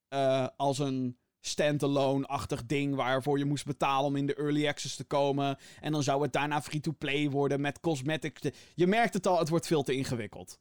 uh, 0.10 0.48
als 0.58 0.80
een 0.80 1.18
standalone-achtig 1.40 2.66
ding 2.66 2.96
waarvoor 2.96 3.38
je 3.38 3.46
moest 3.46 3.66
betalen 3.66 4.06
om 4.06 4.16
in 4.16 4.26
de 4.26 4.36
early 4.36 4.68
access 4.68 4.96
te 4.96 5.04
komen. 5.04 5.58
En 5.80 5.92
dan 5.92 6.04
zou 6.04 6.22
het 6.22 6.34
daarna 6.34 6.62
free-to-play 6.62 7.30
worden 7.30 7.62
met 7.62 7.80
cosmetics. 7.80 8.50
Je 8.76 8.88
merkt 8.88 9.14
het 9.14 9.28
al, 9.28 9.40
het 9.40 9.50
wordt 9.50 9.68
veel 9.68 9.84
te 9.84 9.96
ingewikkeld. 9.96 10.60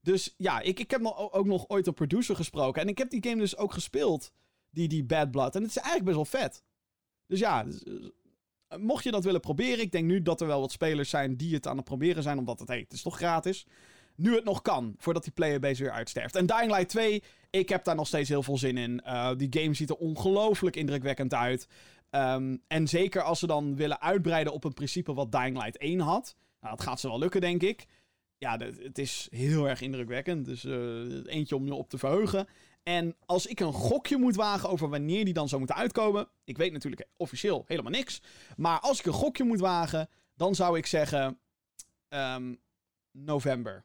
Dus 0.00 0.34
ja, 0.36 0.60
ik, 0.60 0.78
ik 0.78 0.90
heb 0.90 1.04
ook 1.04 1.46
nog 1.46 1.68
ooit 1.68 1.86
een 1.86 1.94
producer 1.94 2.36
gesproken. 2.36 2.82
En 2.82 2.88
ik 2.88 2.98
heb 2.98 3.10
die 3.10 3.22
game 3.22 3.40
dus 3.40 3.56
ook 3.56 3.72
gespeeld, 3.72 4.32
die, 4.70 4.88
die 4.88 5.04
Bad 5.04 5.30
Blood. 5.30 5.54
En 5.54 5.62
het 5.62 5.70
is 5.70 5.76
eigenlijk 5.76 6.16
best 6.16 6.30
wel 6.30 6.40
vet. 6.40 6.62
Dus 7.30 7.38
ja, 7.38 7.64
dus, 7.64 7.82
eh, 7.82 8.78
mocht 8.78 9.04
je 9.04 9.10
dat 9.10 9.24
willen 9.24 9.40
proberen, 9.40 9.80
ik 9.80 9.92
denk 9.92 10.06
nu 10.06 10.22
dat 10.22 10.40
er 10.40 10.46
wel 10.46 10.60
wat 10.60 10.72
spelers 10.72 11.10
zijn 11.10 11.36
die 11.36 11.54
het 11.54 11.66
aan 11.66 11.76
het 11.76 11.84
proberen 11.84 12.22
zijn, 12.22 12.38
omdat 12.38 12.58
het, 12.58 12.68
hey, 12.68 12.78
het 12.78 12.92
is 12.92 13.02
toch 13.02 13.16
gratis. 13.16 13.66
Nu 14.16 14.34
het 14.34 14.44
nog 14.44 14.62
kan, 14.62 14.94
voordat 14.98 15.22
die 15.22 15.32
playerbase 15.32 15.82
weer 15.82 15.92
uitsterft. 15.92 16.36
En 16.36 16.46
Dying 16.46 16.70
Light 16.70 16.88
2, 16.88 17.22
ik 17.50 17.68
heb 17.68 17.84
daar 17.84 17.94
nog 17.94 18.06
steeds 18.06 18.28
heel 18.28 18.42
veel 18.42 18.58
zin 18.58 18.76
in. 18.76 19.02
Uh, 19.06 19.30
die 19.36 19.60
game 19.60 19.74
ziet 19.74 19.90
er 19.90 19.96
ongelooflijk 19.96 20.76
indrukwekkend 20.76 21.34
uit. 21.34 21.68
Um, 22.10 22.62
en 22.66 22.88
zeker 22.88 23.22
als 23.22 23.38
ze 23.38 23.46
dan 23.46 23.76
willen 23.76 24.00
uitbreiden 24.00 24.52
op 24.52 24.64
een 24.64 24.74
principe 24.74 25.14
wat 25.14 25.32
Dying 25.32 25.56
Light 25.56 25.76
1 25.76 26.00
had. 26.00 26.36
Nou, 26.60 26.76
dat 26.76 26.84
gaat 26.84 27.00
ze 27.00 27.08
wel 27.08 27.18
lukken, 27.18 27.40
denk 27.40 27.62
ik. 27.62 27.86
Ja, 28.38 28.58
het 28.58 28.98
is 28.98 29.28
heel 29.30 29.68
erg 29.68 29.80
indrukwekkend. 29.80 30.44
Dus 30.44 30.64
uh, 30.64 31.26
eentje 31.26 31.56
om 31.56 31.64
je 31.64 31.74
op 31.74 31.88
te 31.88 31.98
verheugen. 31.98 32.46
En 32.82 33.16
als 33.26 33.46
ik 33.46 33.60
een 33.60 33.72
gokje 33.72 34.16
moet 34.16 34.36
wagen 34.36 34.68
over 34.68 34.88
wanneer 34.88 35.24
die 35.24 35.34
dan 35.34 35.48
zou 35.48 35.60
moeten 35.60 35.78
uitkomen. 35.78 36.28
Ik 36.44 36.56
weet 36.56 36.72
natuurlijk 36.72 37.06
officieel 37.16 37.64
helemaal 37.66 37.92
niks. 37.92 38.22
Maar 38.56 38.80
als 38.80 38.98
ik 38.98 39.06
een 39.06 39.12
gokje 39.12 39.44
moet 39.44 39.60
wagen, 39.60 40.08
dan 40.34 40.54
zou 40.54 40.78
ik 40.78 40.86
zeggen. 40.86 41.38
Um, 42.08 42.60
november. 43.10 43.84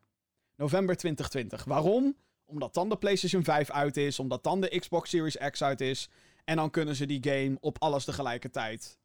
November 0.56 0.96
2020. 0.98 1.64
Waarom? 1.64 2.16
Omdat 2.46 2.74
dan 2.74 2.90
de 2.90 2.98
PlayStation 2.98 3.44
5 3.44 3.70
uit 3.70 3.98
is, 3.98 4.20
omdat 4.20 4.44
dan 4.44 4.62
de 4.62 4.80
Xbox 4.80 5.10
Series 5.10 5.38
X 5.38 5.64
uit 5.64 5.82
is. 5.82 6.10
En 6.44 6.56
dan 6.56 6.70
kunnen 6.70 6.96
ze 6.96 7.06
die 7.06 7.24
game 7.24 7.58
op 7.60 7.82
alles 7.82 8.06
tegelijkertijd 8.06 9.00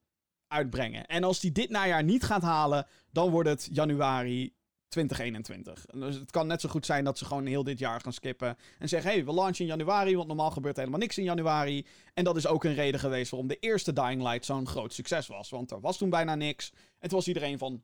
uitbrengen. 0.47 1.07
En 1.07 1.25
als 1.25 1.41
die 1.41 1.53
dit 1.53 1.71
najaar 1.71 2.05
niet 2.05 2.23
gaat 2.23 2.43
halen, 2.43 2.87
dan 3.11 3.31
wordt 3.31 3.49
het 3.49 3.69
januari 3.73 4.55
2021. 4.91 5.87
Dus 5.87 6.15
het 6.15 6.31
kan 6.31 6.47
net 6.47 6.61
zo 6.61 6.69
goed 6.69 6.87
zijn 6.87 7.05
dat 7.05 7.19
ze 7.19 7.25
gewoon 7.25 7.47
heel 7.47 7.65
dit 7.65 7.79
jaar 7.79 8.01
gaan 8.01 8.13
skippen. 8.13 8.57
En 8.79 8.89
zeggen: 8.89 9.11
hey, 9.11 9.25
we 9.25 9.33
launchen 9.33 9.65
in 9.65 9.71
januari. 9.71 10.17
Want 10.17 10.29
normaal 10.29 10.51
gebeurt 10.51 10.77
helemaal 10.77 10.99
niks 10.99 11.19
in 11.19 11.25
januari. 11.25 11.87
En 12.15 12.25
dat 12.25 12.37
is 12.37 12.47
ook 12.47 12.65
een 12.65 12.75
reden 12.75 13.01
geweest 13.01 13.31
waarom 13.31 13.49
de 13.49 13.59
eerste 13.59 13.93
Dying 13.93 14.23
Light 14.23 14.45
zo'n 14.45 14.67
groot 14.67 14.93
succes 14.93 15.27
was. 15.27 15.51
Want 15.51 15.71
er 15.71 15.81
was 15.81 15.99
toen 15.99 16.11
bijna 16.11 16.35
niks. 16.35 16.73
En 16.99 17.09
toen 17.09 17.19
was 17.19 17.29
iedereen 17.29 17.59
van: 17.59 17.83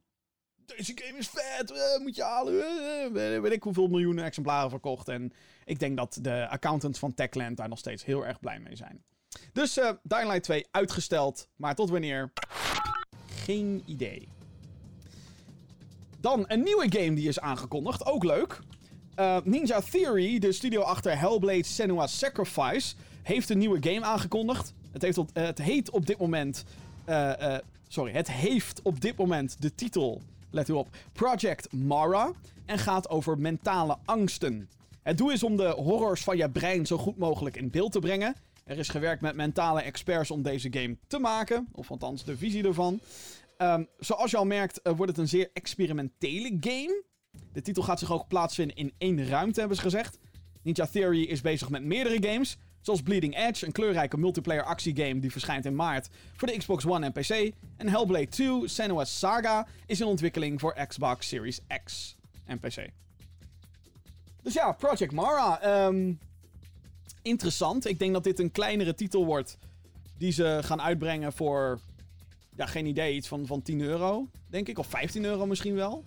deze 0.67 0.93
game 0.95 1.19
is 1.19 1.29
vet, 1.29 1.71
uh, 1.71 1.99
moet 2.03 2.17
je 2.17 2.23
halen. 2.23 2.55
Uh, 2.55 3.41
weet 3.41 3.53
ik 3.53 3.63
hoeveel 3.63 3.89
miljoenen 3.89 4.25
exemplaren 4.25 4.71
verkocht. 4.71 5.09
En 5.09 5.33
ik 5.65 5.79
denk 5.79 5.97
dat 5.97 6.19
de 6.21 6.49
accountants 6.49 6.99
van 6.99 7.15
Techland 7.15 7.57
daar 7.57 7.69
nog 7.69 7.79
steeds 7.79 8.05
heel 8.05 8.27
erg 8.27 8.41
blij 8.41 8.61
mee 8.61 8.77
zijn. 8.77 9.05
Dus 9.53 9.79
uh, 9.79 9.91
Dying 10.03 10.29
Light 10.29 10.43
2 10.43 10.67
uitgesteld. 10.71 11.49
Maar 11.57 11.75
tot 11.75 11.91
wanneer? 11.91 12.33
Geen 13.27 13.83
idee. 13.87 14.29
Dan 16.27 16.45
een 16.49 16.63
nieuwe 16.63 16.87
game 16.89 17.15
die 17.15 17.29
is 17.29 17.41
aangekondigd. 17.41 18.07
Ook 18.07 18.25
leuk. 18.25 18.61
Uh, 19.17 19.37
Ninja 19.45 19.81
Theory, 19.81 20.39
de 20.39 20.53
studio 20.53 20.81
achter 20.81 21.19
Hellblade 21.19 21.65
Senua's 21.65 22.19
Sacrifice, 22.19 22.95
heeft 23.23 23.51
een 23.51 23.59
nieuwe 23.59 23.79
game 23.81 24.05
aangekondigd. 24.05 24.73
Het, 24.93 25.03
heeft 25.03 25.19
op, 25.19 25.31
het 25.33 25.59
heet 25.59 25.91
op 25.91 26.07
dit 26.07 26.19
moment. 26.19 26.65
Uh, 27.09 27.55
sorry, 27.89 28.13
het 28.13 28.31
heeft 28.31 28.81
op 28.83 29.01
dit 29.01 29.17
moment 29.17 29.57
de 29.63 29.75
titel. 29.75 30.23
Let 30.51 30.69
u 30.69 30.73
op: 30.73 30.89
Project 31.13 31.73
Mara. 31.73 32.31
En 32.65 32.79
gaat 32.79 33.09
over 33.09 33.39
mentale 33.39 33.97
angsten. 34.05 34.69
Het 35.03 35.19
doel 35.19 35.31
is 35.31 35.43
om 35.43 35.57
de 35.57 35.69
horrors 35.69 36.23
van 36.23 36.37
je 36.37 36.51
brein 36.51 36.87
zo 36.87 36.99
goed 36.99 37.19
mogelijk 37.19 37.57
in 37.57 37.71
beeld 37.71 37.93
te 37.93 37.99
brengen. 37.99 38.35
Er 38.65 38.79
is 38.79 38.89
gewerkt 38.89 39.21
met 39.21 39.37
mentale 39.37 39.83
experts 39.83 40.31
om 40.31 40.43
deze 40.43 40.73
game 40.73 40.97
te 41.07 41.19
maken. 41.19 41.69
Of 41.73 41.91
althans, 41.91 42.25
de 42.25 42.37
visie 42.37 42.65
ervan. 42.65 43.01
Um, 43.59 43.89
zoals 43.99 44.31
je 44.31 44.37
al 44.37 44.45
merkt, 44.45 44.81
uh, 44.83 44.93
wordt 44.97 45.13
het 45.13 45.21
een 45.21 45.29
zeer 45.29 45.51
experimentele 45.53 46.57
game. 46.61 47.05
De 47.53 47.63
titel 47.63 47.83
gaat 47.83 47.99
zich 47.99 48.13
ook 48.13 48.29
plaatsvinden 48.29 48.77
in 48.77 48.93
één 48.99 49.29
ruimte, 49.29 49.59
hebben 49.59 49.77
ze 49.77 49.83
gezegd. 49.83 50.19
Ninja 50.63 50.87
Theory 50.87 51.23
is 51.23 51.41
bezig 51.41 51.69
met 51.69 51.85
meerdere 51.85 52.31
games. 52.31 52.59
Zoals 52.81 53.03
Bleeding 53.03 53.37
Edge, 53.37 53.67
een 53.67 53.73
kleurrijke 53.73 54.17
multiplayer 54.17 54.65
actiegame 54.65 55.21
die 55.21 55.33
verschijnt 55.33 55.65
in 55.65 55.75
maart 55.75 56.09
voor 56.35 56.49
de 56.49 56.57
Xbox 56.57 56.87
One 56.87 57.07
en 57.07 57.13
PC. 57.13 57.55
En 57.77 57.89
Hellblade 57.89 58.29
2, 58.29 58.69
Senua's 58.69 59.19
Saga, 59.19 59.67
is 59.87 60.01
in 60.01 60.07
ontwikkeling 60.07 60.61
voor 60.61 60.87
Xbox 60.87 61.29
Series 61.29 61.61
X 61.85 62.17
en 62.45 62.59
PC. 62.59 62.89
Dus 64.43 64.55
ja, 64.55 64.73
Project 64.73 65.13
Mara. 65.13 65.87
Um, 65.87 66.19
interessant. 67.23 67.87
Ik 67.87 67.99
denk 67.99 68.13
dat 68.13 68.25
dit 68.25 68.39
een 68.39 68.51
kleinere 68.51 68.95
titel 68.95 69.25
wordt 69.25 69.59
die 70.19 70.33
ze 70.33 70.59
gaan 70.63 70.83
uitbrengen 70.83 71.33
voor 71.33 71.81
ja, 72.57 72.67
geen 72.67 72.87
idee, 72.87 73.15
iets 73.15 73.29
van, 73.29 73.47
van 73.47 73.63
10 73.63 73.81
euro, 73.81 74.29
denk 74.49 74.69
ik. 74.69 74.79
Of 74.79 74.87
15 74.87 75.25
euro 75.25 75.47
misschien 75.47 75.75
wel. 75.75 76.05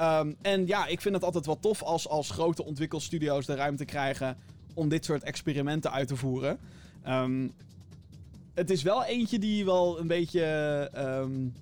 Um, 0.00 0.36
en 0.42 0.66
ja, 0.66 0.86
ik 0.86 1.00
vind 1.00 1.14
het 1.14 1.24
altijd 1.24 1.46
wel 1.46 1.58
tof 1.60 1.82
als, 1.82 2.08
als 2.08 2.30
grote 2.30 2.64
ontwikkelstudio's 2.64 3.46
de 3.46 3.54
ruimte 3.54 3.84
krijgen 3.84 4.36
om 4.74 4.88
dit 4.88 5.04
soort 5.04 5.22
experimenten 5.22 5.92
uit 5.92 6.08
te 6.08 6.16
voeren. 6.16 6.58
Um, 7.08 7.52
het 8.54 8.70
is 8.70 8.82
wel 8.82 9.04
eentje 9.04 9.38
die 9.38 9.64
wel 9.64 10.00
een 10.00 10.06
beetje. 10.06 10.90
Um, 10.96 11.54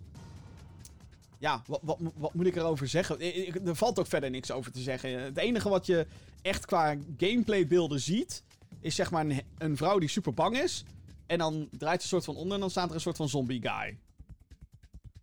ja, 1.39 1.63
wat, 1.67 1.81
wat, 1.83 1.99
wat, 2.17 2.35
moet 2.35 2.47
ik 2.47 2.57
erover 2.57 2.89
zeggen? 2.89 3.21
Er 3.67 3.77
valt 3.77 3.99
ook 3.99 4.07
verder 4.07 4.31
niks 4.31 4.51
over 4.51 4.73
te 4.73 4.81
zeggen. 4.81 5.23
Het 5.23 5.37
enige 5.37 5.69
wat 5.69 5.87
je 5.87 6.07
echt 6.43 6.67
qua 6.67 6.97
gameplaybeelden 7.17 8.01
ziet, 8.01 8.43
is 8.81 8.95
zeg 8.95 9.11
maar 9.11 9.25
een, 9.25 9.43
een 9.59 9.77
vrouw 9.77 9.99
die 9.99 10.09
super 10.09 10.35
bang 10.35 10.59
is. 10.59 10.85
En 11.27 11.39
dan 11.39 11.69
draait 11.71 12.03
ze 12.03 12.03
een 12.03 12.23
soort 12.23 12.25
van 12.25 12.37
onder 12.37 12.55
en 12.55 12.61
dan 12.61 12.71
staat 12.71 12.89
er 12.89 12.95
een 12.95 13.01
soort 13.01 13.17
van 13.17 13.29
zombie 13.29 13.61
guy. 13.63 13.99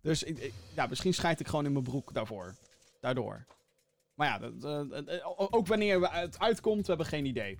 Dus 0.02 0.24
ja, 0.74 0.86
misschien 0.86 1.14
scheid 1.14 1.40
ik 1.40 1.48
gewoon 1.48 1.64
in 1.64 1.72
mijn 1.72 1.84
broek 1.84 2.14
daarvoor. 2.14 2.54
Daardoor. 3.00 3.44
Maar 4.14 4.28
ja, 4.28 4.38
dat, 4.38 4.84
uh, 4.88 5.26
ook 5.36 5.66
wanneer 5.66 6.12
het 6.12 6.38
uitkomt, 6.38 6.80
we 6.80 6.86
hebben 6.86 7.06
geen 7.06 7.24
idee. 7.24 7.58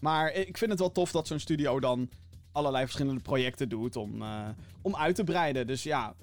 Maar 0.00 0.32
ik 0.32 0.58
vind 0.58 0.70
het 0.70 0.80
wel 0.80 0.92
tof 0.92 1.10
dat 1.10 1.26
zo'n 1.26 1.38
studio 1.38 1.80
dan 1.80 2.08
allerlei 2.52 2.84
verschillende 2.84 3.20
projecten 3.20 3.68
doet 3.68 3.96
om, 3.96 4.22
om 4.82 4.96
uit 4.96 5.14
te 5.14 5.24
breiden. 5.24 5.66
Dus 5.66 5.82
ja, 5.82 6.14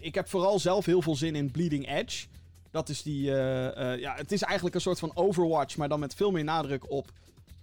ik 0.00 0.14
heb 0.14 0.28
vooral 0.28 0.58
zelf 0.58 0.84
heel 0.84 1.02
veel 1.02 1.16
zin 1.16 1.34
in 1.34 1.50
Bleeding 1.50 1.88
Edge. 1.88 2.26
Dat 2.70 2.88
is 2.88 3.02
die. 3.02 3.22
ja, 3.22 4.14
het 4.14 4.32
is 4.32 4.42
eigenlijk 4.42 4.74
een 4.74 4.80
soort 4.80 4.98
van 4.98 5.10
Overwatch, 5.14 5.76
maar 5.76 5.88
dan 5.88 6.00
met 6.00 6.14
veel 6.14 6.30
meer 6.30 6.44
nadruk 6.44 6.90
op. 6.90 7.12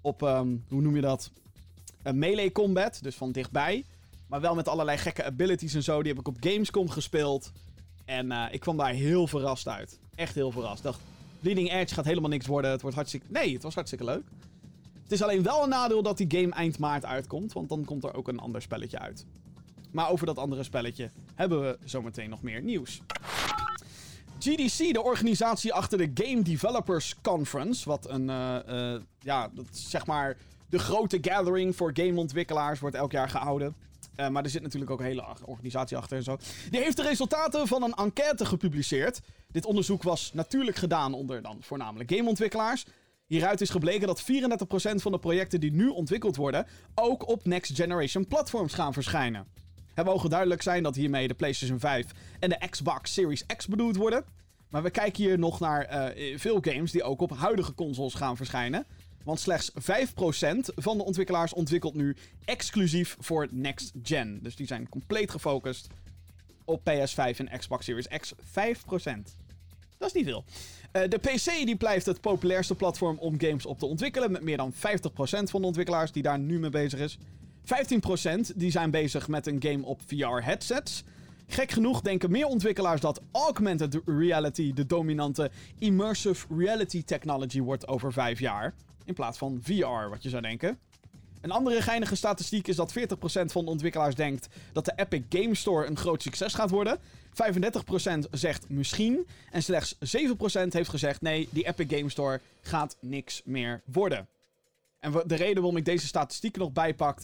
op 0.02 0.22
um, 0.22 0.66
hoe 0.70 0.82
noem 0.82 0.96
je 0.96 1.02
dat? 1.02 1.32
melee 2.12 2.52
combat, 2.52 3.00
dus 3.02 3.16
van 3.16 3.32
dichtbij. 3.32 3.86
Maar 4.34 4.42
wel 4.42 4.56
met 4.56 4.68
allerlei 4.68 4.98
gekke 4.98 5.24
abilities 5.24 5.74
en 5.74 5.84
zo. 5.84 6.02
Die 6.04 6.12
heb 6.12 6.20
ik 6.20 6.28
op 6.28 6.38
Gamescom 6.40 6.90
gespeeld. 6.90 7.52
En 8.06 8.32
uh, 8.32 8.46
ik 8.52 8.60
kwam 8.60 8.78
daar 8.78 8.92
heel 8.94 9.28
verrast 9.28 9.68
uit. 9.68 10.00
Echt 10.16 10.36
heel 10.36 10.52
verrast. 10.52 10.84
Dacht, 10.84 11.00
Bleeding 11.40 11.72
Edge 11.72 11.94
gaat 11.94 12.06
helemaal 12.06 12.30
niks 12.30 12.46
worden. 12.46 12.72
Het 12.72 12.82
wordt 12.82 12.96
hartstikke... 12.96 13.26
Nee, 13.30 13.54
het 13.54 13.64
was 13.64 13.74
hartstikke 13.74 14.06
leuk. 14.06 14.24
Het 15.04 15.12
is 15.12 15.22
alleen 15.22 15.44
wel 15.44 15.64
een 15.64 15.70
nadeel 15.70 16.04
dat 16.04 16.18
die 16.18 16.40
game 16.40 16.54
eind 16.54 16.80
maart 16.80 17.06
uitkomt. 17.06 17.54
Want 17.54 17.70
dan 17.70 17.86
komt 17.86 18.04
er 18.04 18.14
ook 18.14 18.28
een 18.28 18.40
ander 18.40 18.62
spelletje 18.62 19.00
uit. 19.00 19.26
Maar 19.92 20.10
over 20.10 20.26
dat 20.26 20.38
andere 20.38 20.64
spelletje 20.64 21.12
hebben 21.36 21.62
we 21.62 21.78
zometeen 21.84 22.30
nog 22.30 22.42
meer 22.42 22.62
nieuws. 22.62 23.02
GDC, 24.40 24.94
de 24.94 25.04
organisatie 25.04 25.74
achter 25.74 25.98
de 25.98 26.12
Game 26.14 26.42
Developers 26.42 27.16
Conference. 27.22 27.90
Wat 27.90 28.10
een, 28.10 28.30
uh, 28.30 28.58
uh, 28.70 28.96
ja, 29.20 29.50
dat 29.54 29.68
zeg 29.72 30.06
maar 30.06 30.38
de 30.70 30.80
grote 30.80 31.18
gathering 31.22 31.76
voor 31.76 31.92
gameontwikkelaars 31.94 32.80
wordt 32.80 32.96
elk 32.96 33.12
jaar 33.12 33.30
gehouden. 33.30 33.76
Uh, 34.16 34.28
maar 34.28 34.44
er 34.44 34.50
zit 34.50 34.62
natuurlijk 34.62 34.92
ook 34.92 35.00
een 35.00 35.06
hele 35.06 35.26
organisatie 35.46 35.98
achter 35.98 36.18
en 36.18 36.24
zo. 36.24 36.38
Die 36.70 36.80
heeft 36.80 36.98
de 36.98 37.04
resultaten 37.04 37.68
van 37.68 37.84
een 37.84 37.94
enquête 37.94 38.46
gepubliceerd. 38.46 39.22
Dit 39.52 39.66
onderzoek 39.66 40.04
was 40.04 40.34
natuurlijk 40.34 40.78
gedaan 40.78 41.14
onder 41.14 41.42
dan 41.42 41.58
voornamelijk 41.60 42.12
gameontwikkelaars. 42.12 42.86
Hieruit 43.26 43.62
is 43.62 43.70
gebleken 43.70 44.08
dat 44.08 44.22
34% 44.22 44.26
van 44.96 45.12
de 45.12 45.20
projecten 45.20 45.60
die 45.60 45.72
nu 45.72 45.88
ontwikkeld 45.88 46.36
worden 46.36 46.68
ook 46.96 47.28
op 47.28 47.46
next 47.46 47.76
generation 47.76 48.28
platforms 48.28 48.74
gaan 48.74 48.94
verschijnen. 48.94 49.48
Het 49.94 50.06
mogen 50.06 50.30
duidelijk 50.30 50.62
zijn 50.62 50.84
dat 50.84 50.96
hiermee 50.96 51.28
de 51.28 51.34
PlayStation 51.34 51.80
5 51.80 52.06
en 52.40 52.50
de 52.50 52.68
Xbox 52.70 53.14
Series 53.14 53.46
X 53.46 53.68
bedoeld 53.68 53.96
worden. 53.96 54.26
Maar 54.70 54.84
we 54.84 54.90
kijken 54.90 55.24
hier 55.24 55.40
nog 55.40 55.60
naar 55.60 56.14
uh, 56.18 56.38
veel 56.38 56.58
games 56.62 56.92
die 56.92 57.04
ook 57.04 57.22
op 57.22 57.32
huidige 57.32 57.74
consoles 57.74 58.14
gaan 58.14 58.38
verschijnen. 58.38 58.86
Want 59.24 59.40
slechts 59.40 59.72
5% 59.72 59.76
van 60.76 60.98
de 60.98 61.04
ontwikkelaars 61.04 61.54
ontwikkelt 61.54 61.94
nu 61.94 62.16
exclusief 62.46 63.16
voor 63.20 63.48
next 63.52 63.92
gen. 64.04 64.40
Dus 64.42 64.56
die 64.56 64.68
zijn 64.68 64.90
compleet 64.90 65.32
gefocust 65.32 65.88
op 66.66 66.80
PS5 66.80 67.38
en 67.38 67.58
Xbox 67.58 67.86
Series 67.86 68.08
X. 68.08 68.34
5%. 68.34 68.40
Dat 69.98 70.08
is 70.08 70.14
niet 70.14 70.26
veel. 70.26 70.44
Uh, 70.94 71.02
de 71.10 71.18
PC 71.18 71.66
die 71.66 71.76
blijft 71.76 72.06
het 72.06 72.22
populairste 72.22 72.76
platform 72.76 73.18
om 73.18 73.40
games 73.40 73.66
op 73.66 73.80
te 73.80 73.86
ontwikkelen. 73.86 74.32
Met 74.32 74.42
meer 74.42 74.58
dan 74.58 74.74
50% 74.74 74.78
van 75.20 75.62
de 75.62 75.68
ontwikkelaars 75.68 76.12
die 76.12 76.24
daar 76.24 76.40
nu 76.40 76.60
mee 76.60 76.70
bezig 76.70 77.00
is. 77.00 77.18
15% 78.52 78.56
die 78.56 78.72
zijn 78.72 78.92
bezig 78.92 79.28
met 79.28 79.48
een 79.48 79.64
game 79.64 79.86
op 79.86 80.02
VR-headsets. 80.06 81.04
Gek 81.48 81.72
genoeg 81.72 82.02
denken 82.02 82.32
meer 82.32 82.46
ontwikkelaars 82.46 83.02
dat 83.02 83.22
augmented 83.32 84.02
reality 84.06 84.74
de 84.74 84.86
dominante 84.86 85.52
immersive 85.80 86.46
reality 86.58 87.04
technology 87.04 87.62
wordt 87.62 87.88
over 87.88 88.14
5 88.14 88.40
jaar. 88.40 88.74
In 89.06 89.14
plaats 89.14 89.38
van 89.38 89.60
VR, 89.64 90.10
wat 90.10 90.24
je 90.24 90.30
zou 90.30 90.42
denken. 90.42 90.80
Een 91.42 91.52
andere 91.52 91.82
geinige 91.82 92.16
statistiek 92.16 92.68
is 92.68 92.76
dat 92.76 92.94
40% 93.00 93.02
van 93.46 93.66
de 93.66 93.72
ontwikkelaars 93.72 94.16
denkt 94.16 94.48
dat 94.72 94.86
de 94.86 94.94
Epic 94.96 95.24
Game 95.30 95.56
Store 95.56 95.86
een 95.86 95.98
groot 95.98 96.22
succes 96.22 96.54
gaat 96.54 96.70
worden. 96.70 97.00
35% 97.00 97.02
zegt 98.32 98.70
misschien. 98.70 99.28
En 99.52 99.64
slechts 99.64 99.96
7% 99.96 99.98
heeft 100.70 100.90
gezegd 100.90 101.22
nee, 101.22 101.48
die 101.52 101.68
Epic 101.68 101.98
Game 101.98 102.10
Store 102.10 102.40
gaat 102.62 102.98
niks 103.00 103.42
meer 103.46 103.82
worden. 103.86 104.28
En 105.00 105.12
de 105.12 105.36
reden 105.36 105.56
waarom 105.56 105.78
ik 105.78 105.86
deze 105.86 106.08
statistieken 106.08 106.62
nog 106.62 106.72
bijpak, 106.72 107.20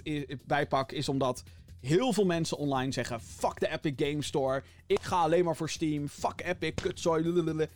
bijpak 0.45 0.91
is 0.91 1.09
omdat 1.09 1.43
heel 1.81 2.13
veel 2.13 2.25
mensen 2.25 2.57
online 2.57 2.91
zeggen: 2.91 3.21
fuck 3.21 3.59
de 3.59 3.69
Epic 3.69 3.93
Game 4.07 4.23
Store. 4.23 4.63
Ik 4.85 5.01
ga 5.01 5.21
alleen 5.21 5.45
maar 5.45 5.55
voor 5.55 5.69
Steam. 5.69 6.07
Fuck 6.07 6.41
Epic, 6.45 6.73
kutzooi. 6.75 7.67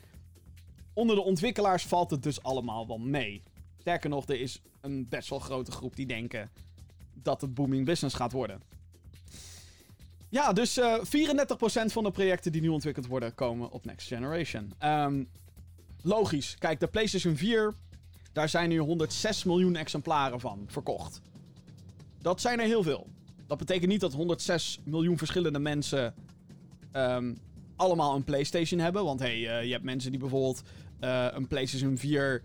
Onder 0.93 1.15
de 1.15 1.21
ontwikkelaars 1.21 1.85
valt 1.85 2.11
het 2.11 2.23
dus 2.23 2.43
allemaal 2.43 2.87
wel 2.87 2.97
mee. 2.97 3.43
Sterker 3.83 4.09
nog, 4.09 4.27
er 4.27 4.39
is 4.39 4.61
een 4.81 5.07
best 5.09 5.29
wel 5.29 5.39
grote 5.39 5.71
groep 5.71 5.95
die 5.95 6.05
denken 6.05 6.49
dat 7.13 7.41
het 7.41 7.53
booming 7.53 7.85
business 7.85 8.15
gaat 8.15 8.31
worden. 8.31 8.61
Ja, 10.29 10.53
dus 10.53 10.77
uh, 10.77 10.93
eh, 10.93 11.85
34% 11.87 11.91
van 11.91 12.03
de 12.03 12.11
projecten 12.11 12.51
die 12.51 12.61
nu 12.61 12.67
ontwikkeld 12.67 13.07
worden 13.07 13.35
komen 13.35 13.71
op 13.71 13.85
Next 13.85 14.07
Generation. 14.07 14.73
Um, 14.83 15.29
logisch. 16.01 16.55
Kijk, 16.57 16.79
de 16.79 16.87
PlayStation 16.87 17.35
4, 17.35 17.73
daar 18.31 18.49
zijn 18.49 18.69
nu 18.69 18.77
106 18.77 19.43
miljoen 19.43 19.75
exemplaren 19.75 20.39
van 20.39 20.65
verkocht. 20.67 21.21
Dat 22.21 22.41
zijn 22.41 22.59
er 22.59 22.65
heel 22.65 22.83
veel. 22.83 23.07
Dat 23.47 23.57
betekent 23.57 23.91
niet 23.91 24.01
dat 24.01 24.13
106 24.13 24.79
miljoen 24.83 25.17
verschillende 25.17 25.59
mensen 25.59 26.13
um, 26.93 27.37
allemaal 27.75 28.15
een 28.15 28.23
PlayStation 28.23 28.79
hebben. 28.79 29.03
Want 29.03 29.19
hey, 29.19 29.37
uh, 29.37 29.63
je 29.63 29.71
hebt 29.71 29.83
mensen 29.83 30.11
die 30.11 30.19
bijvoorbeeld 30.19 30.63
uh, 31.01 31.27
een 31.31 31.47
PlayStation 31.47 31.97
4 31.97 32.43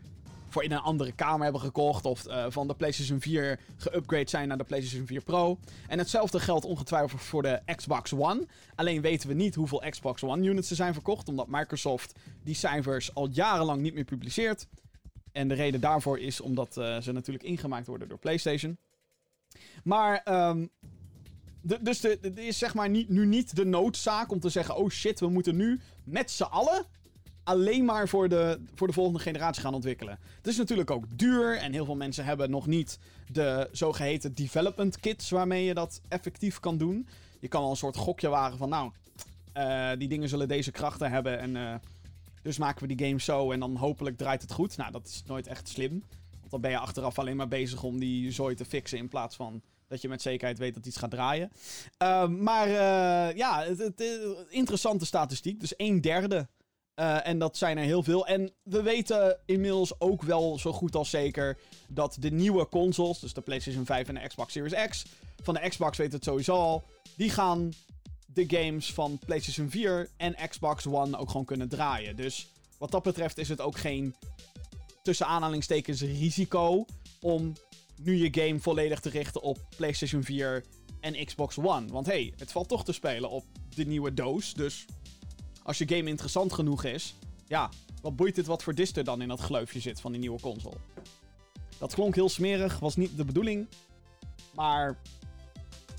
in 0.65 0.73
een 0.73 0.79
andere 0.79 1.13
kamer 1.13 1.43
hebben 1.43 1.61
gekocht. 1.61 2.05
Of 2.05 2.27
eh, 2.27 2.47
van 2.49 2.69
de 2.69 2.75
PlayStation 2.75 3.21
4 3.21 3.61
geupgrade 3.77 4.29
zijn 4.29 4.49
naar 4.49 4.59
de 4.59 4.65
PlayStation 4.65 5.07
4 5.07 5.21
Pro. 5.21 5.59
En 5.89 5.99
hetzelfde 5.99 6.41
geldt 6.41 6.65
ongetwijfeld 6.65 7.21
voor 7.21 7.43
de 7.43 7.61
Xbox 7.77 8.13
One. 8.13 8.47
Alleen 8.75 9.01
weten 9.01 9.29
we 9.29 9.35
niet 9.35 9.55
hoeveel 9.55 9.83
Xbox 9.91 10.23
One 10.23 10.47
units 10.47 10.71
er 10.71 10.77
zijn 10.77 10.93
verkocht. 10.93 11.29
Omdat 11.29 11.49
Microsoft 11.49 12.15
die 12.43 12.55
cijfers 12.55 13.15
al 13.15 13.29
jarenlang 13.31 13.81
niet 13.81 13.95
meer 13.95 14.05
publiceert. 14.05 14.67
En 15.33 15.49
de 15.49 15.55
reden 15.55 15.81
daarvoor 15.81 16.19
is 16.19 16.41
omdat 16.41 16.77
uh, 16.77 17.01
ze 17.01 17.13
natuurlijk 17.13 17.45
ingemaakt 17.45 17.87
worden 17.87 18.09
door 18.09 18.19
PlayStation. 18.19 18.79
Maar, 19.85 20.49
um, 20.49 20.71
dus 21.81 22.05
er 22.05 22.39
is 22.39 22.59
zeg 22.59 22.75
maar 22.75 22.89
niet, 22.89 23.09
nu 23.09 23.27
niet 23.27 23.57
de 23.57 23.65
noodzaak 23.65 24.31
om 24.31 24.41
te 24.41 24.49
zeggen: 24.49 24.77
oh 24.77 24.89
shit, 24.91 25.21
we 25.21 25.29
moeten 25.29 25.57
nu 25.57 25.81
met 26.05 26.31
z'n 26.31 26.43
allen 26.43 26.85
alleen 27.49 27.85
maar 27.85 28.09
voor 28.09 28.29
de, 28.29 28.61
voor 28.75 28.87
de 28.87 28.93
volgende 28.93 29.19
generatie 29.19 29.63
gaan 29.63 29.75
ontwikkelen. 29.75 30.19
Het 30.37 30.47
is 30.47 30.57
natuurlijk 30.57 30.91
ook 30.91 31.05
duur 31.19 31.57
en 31.59 31.73
heel 31.73 31.85
veel 31.85 31.97
mensen 31.97 32.25
hebben 32.25 32.51
nog 32.51 32.67
niet 32.67 32.99
de 33.33 33.69
zogeheten 33.73 34.35
development 34.35 35.01
kits 35.01 35.31
waarmee 35.31 35.65
je 35.65 35.75
dat 35.75 36.01
effectief 36.09 36.61
kan 36.61 36.79
doen. 36.79 37.09
Je 37.41 37.49
kan 37.49 37.61
wel 37.61 37.71
een 37.71 37.77
soort 37.77 37.97
gokje 37.97 38.29
wagen 38.29 38.59
van 38.59 38.69
nou, 38.69 38.91
uh, 39.57 39.91
die 39.99 40.09
dingen 40.09 40.29
zullen 40.29 40.49
deze 40.49 40.71
krachten 40.71 41.11
hebben 41.11 41.39
en 41.39 41.55
uh, 41.55 41.75
dus 42.43 42.59
maken 42.59 42.87
we 42.89 42.95
die 42.95 43.07
game 43.07 43.21
zo 43.21 43.53
en 43.53 43.61
dan 43.61 43.77
hopelijk 43.77 44.17
draait 44.17 44.43
het 44.43 44.53
goed. 44.53 44.77
Nou, 44.77 44.93
dat 44.93 45.07
is 45.07 45.23
nooit 45.27 45.47
echt 45.47 45.69
slim. 45.69 46.03
Want 46.41 46.51
dan 46.51 46.61
ben 46.61 46.71
je 46.71 46.79
achteraf 46.79 47.19
alleen 47.19 47.37
maar 47.37 47.49
bezig 47.49 47.83
om 47.83 47.99
die 47.99 48.33
zooi 48.33 48.55
te 48.55 48.65
fixen 48.65 48.99
in 48.99 49.09
plaats 49.09 49.37
van 49.37 49.63
dat 49.87 50.01
je 50.01 50.09
met 50.09 50.23
zekerheid 50.23 50.59
weet 50.59 50.75
dat 50.75 50.87
iets 50.87 50.97
gaat 50.97 51.11
draaien. 51.11 51.51
Uh, 52.03 52.29
maar 52.29 52.69
uh, 52.69 53.37
ja, 53.37 53.65
het, 53.65 54.05
interessante 54.49 55.07
statistiek. 55.07 55.61
Dus 55.61 55.75
een 55.77 56.01
derde 56.01 56.49
uh, 56.99 57.27
en 57.27 57.39
dat 57.39 57.57
zijn 57.57 57.79
er 57.79 57.85
heel 57.85 58.03
veel. 58.03 58.27
En 58.27 58.53
we 58.63 58.83
weten 58.83 59.39
inmiddels 59.47 60.01
ook 60.01 60.23
wel 60.23 60.59
zo 60.59 60.73
goed 60.73 60.97
als 60.97 61.11
zeker 61.11 61.59
dat 61.89 62.17
de 62.21 62.31
nieuwe 62.31 62.69
consoles, 62.69 63.19
dus 63.19 63.33
de 63.33 63.41
PlayStation 63.41 63.87
5 63.87 64.09
en 64.09 64.15
de 64.15 64.29
Xbox 64.29 64.53
Series 64.53 64.89
X, 64.89 65.05
van 65.43 65.55
de 65.55 65.69
Xbox 65.69 65.97
weten 65.97 66.15
het 66.15 66.25
sowieso 66.25 66.55
al, 66.55 66.85
die 67.17 67.31
gaan 67.31 67.73
de 68.27 68.45
games 68.49 68.93
van 68.93 69.19
PlayStation 69.27 69.71
4 69.71 70.09
en 70.17 70.37
Xbox 70.49 70.87
One 70.87 71.19
ook 71.19 71.31
gewoon 71.31 71.47
kunnen 71.47 71.69
draaien. 71.69 72.17
Dus 72.17 72.49
wat 72.79 72.91
dat 72.91 73.03
betreft 73.03 73.39
is 73.39 73.49
het 73.49 73.61
ook 73.61 73.79
geen 73.79 74.15
tussen 75.03 75.27
aanhalingstekens 75.27 76.01
risico 76.01 76.85
om 77.21 77.53
nu 77.97 78.17
je 78.17 78.43
game 78.43 78.61
volledig 78.61 79.01
te 79.01 79.09
richten 79.09 79.43
op 79.43 79.59
PlayStation 79.77 80.23
4 80.23 80.65
en 81.01 81.25
Xbox 81.25 81.59
One. 81.59 81.87
Want 81.87 82.07
hey, 82.07 82.33
het 82.37 82.53
valt 82.53 82.69
toch 82.69 82.85
te 82.85 82.93
spelen 82.93 83.31
op 83.31 83.45
de 83.75 83.87
nieuwe 83.87 84.15
doos, 84.15 84.55
dus 84.55 84.85
als 85.69 85.79
je 85.79 85.89
game 85.89 86.09
interessant 86.09 86.53
genoeg 86.53 86.85
is, 86.85 87.15
ja, 87.47 87.71
wat 88.03 88.17
boeit 88.17 88.37
het 88.37 88.47
wat 88.47 88.63
voor 88.63 88.75
dist 88.75 89.05
dan 89.05 89.23
in 89.23 89.29
dat 89.29 89.41
gleufje 89.41 89.81
zit 89.81 90.01
van 90.01 90.13
die 90.13 90.21
nieuwe 90.21 90.41
console? 90.41 90.77
Dat 91.79 91.95
klonk 91.95 92.15
heel 92.15 92.29
smerig, 92.29 92.79
was 92.79 92.97
niet 92.97 93.17
de 93.17 93.25
bedoeling. 93.25 93.67
Maar, 94.55 94.99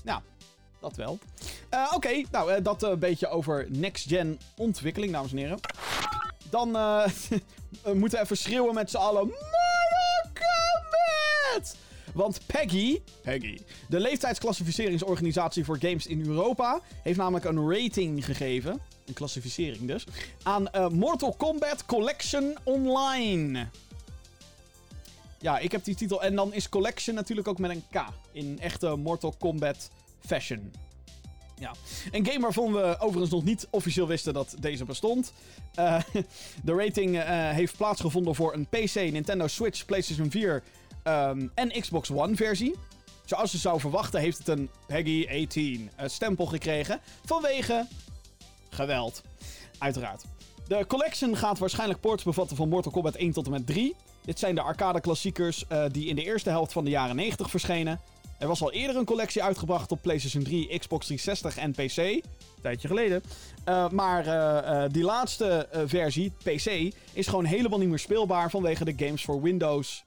ja, 0.04 0.22
dat 0.80 0.96
wel. 0.96 1.18
Uh, 1.74 1.92
Oké, 1.94 2.22
nou, 2.30 2.52
uh, 2.52 2.56
dat 2.62 2.82
een 2.82 2.98
beetje 2.98 3.28
over 3.28 3.66
next-gen 3.68 4.38
ontwikkeling, 4.56 5.12
dames 5.12 5.30
en 5.30 5.36
heren. 5.36 5.60
Dan 6.50 6.72
we 7.82 7.94
moeten 7.94 8.18
we 8.18 8.24
even 8.24 8.36
schreeuwen 8.36 8.74
met 8.74 8.90
z'n 8.90 8.96
allen. 8.96 9.32
Kombat! 10.22 11.76
Want 12.14 12.40
Peggy, 12.46 13.00
Peggy, 13.22 13.58
de 13.88 14.00
leeftijdsclassificeringsorganisatie 14.00 15.64
voor 15.64 15.78
games 15.78 16.06
in 16.06 16.26
Europa, 16.26 16.80
heeft 17.02 17.18
namelijk 17.18 17.44
een 17.44 17.70
rating 17.70 18.24
gegeven 18.24 18.80
een 19.06 19.14
klassificering 19.14 19.86
dus, 19.86 20.04
aan 20.42 20.68
uh, 20.74 20.88
Mortal 20.88 21.34
Kombat 21.34 21.86
Collection 21.86 22.56
Online. 22.62 23.68
Ja, 25.38 25.58
ik 25.58 25.72
heb 25.72 25.84
die 25.84 25.94
titel. 25.94 26.22
En 26.22 26.34
dan 26.34 26.52
is 26.52 26.68
Collection 26.68 27.14
natuurlijk 27.14 27.48
ook 27.48 27.58
met 27.58 27.70
een 27.70 27.84
K. 27.90 28.04
In 28.32 28.58
echte 28.60 28.96
Mortal 28.96 29.34
Kombat 29.38 29.90
fashion. 30.26 30.72
Ja. 31.58 31.74
Een 32.10 32.26
game 32.26 32.40
waarvan 32.40 32.72
we 32.72 32.96
overigens 32.98 33.30
nog 33.30 33.44
niet 33.44 33.66
officieel 33.70 34.06
wisten 34.06 34.34
dat 34.34 34.54
deze 34.58 34.84
bestond. 34.84 35.32
Uh, 35.78 36.00
de 36.64 36.74
rating 36.74 37.16
uh, 37.16 37.22
heeft 37.50 37.76
plaatsgevonden 37.76 38.34
voor 38.34 38.54
een 38.54 38.66
PC, 38.66 38.94
Nintendo 38.94 39.46
Switch, 39.46 39.84
PlayStation 39.84 40.30
4 40.30 40.54
um, 40.54 40.62
ehm, 41.02 41.46
en 41.54 41.80
Xbox 41.80 42.10
One 42.10 42.36
versie. 42.36 42.74
Zoals 43.24 43.52
je 43.52 43.58
zou 43.58 43.80
verwachten 43.80 44.20
heeft 44.20 44.38
het 44.38 44.48
een 44.48 44.70
PEGI 44.86 45.26
18 45.42 45.90
stempel 46.06 46.46
gekregen. 46.46 47.00
Vanwege 47.24 47.86
geweld. 48.70 49.22
Uiteraard. 49.78 50.24
De 50.66 50.86
collection 50.86 51.36
gaat 51.36 51.58
waarschijnlijk 51.58 52.00
ports 52.00 52.22
bevatten 52.22 52.56
van 52.56 52.68
Mortal 52.68 52.92
Kombat 52.92 53.14
1 53.14 53.32
tot 53.32 53.44
en 53.44 53.50
met 53.50 53.66
3. 53.66 53.96
Dit 54.24 54.38
zijn 54.38 54.54
de 54.54 54.60
arcade 54.60 55.00
klassiekers 55.00 55.64
uh, 55.72 55.84
die 55.92 56.06
in 56.08 56.14
de 56.14 56.24
eerste 56.24 56.50
helft 56.50 56.72
van 56.72 56.84
de 56.84 56.90
jaren 56.90 57.16
90 57.16 57.50
verschenen. 57.50 58.00
Er 58.38 58.48
was 58.48 58.62
al 58.62 58.72
eerder 58.72 58.96
een 58.96 59.04
collectie 59.04 59.42
uitgebracht 59.42 59.92
op 59.92 60.02
PlayStation 60.02 60.42
3, 60.42 60.78
Xbox 60.78 61.06
360 61.06 61.56
en 61.56 61.72
PC. 61.72 61.96
Een 61.96 62.22
tijdje 62.62 62.88
geleden. 62.88 63.22
Uh, 63.68 63.88
maar 63.88 64.26
uh, 64.26 64.84
die 64.90 65.04
laatste 65.04 65.68
versie, 65.86 66.32
PC, 66.42 66.94
is 67.12 67.26
gewoon 67.26 67.44
helemaal 67.44 67.78
niet 67.78 67.88
meer 67.88 67.98
speelbaar 67.98 68.50
vanwege 68.50 68.84
de 68.84 69.04
Games 69.04 69.22
for 69.22 69.42
Windows 69.42 70.04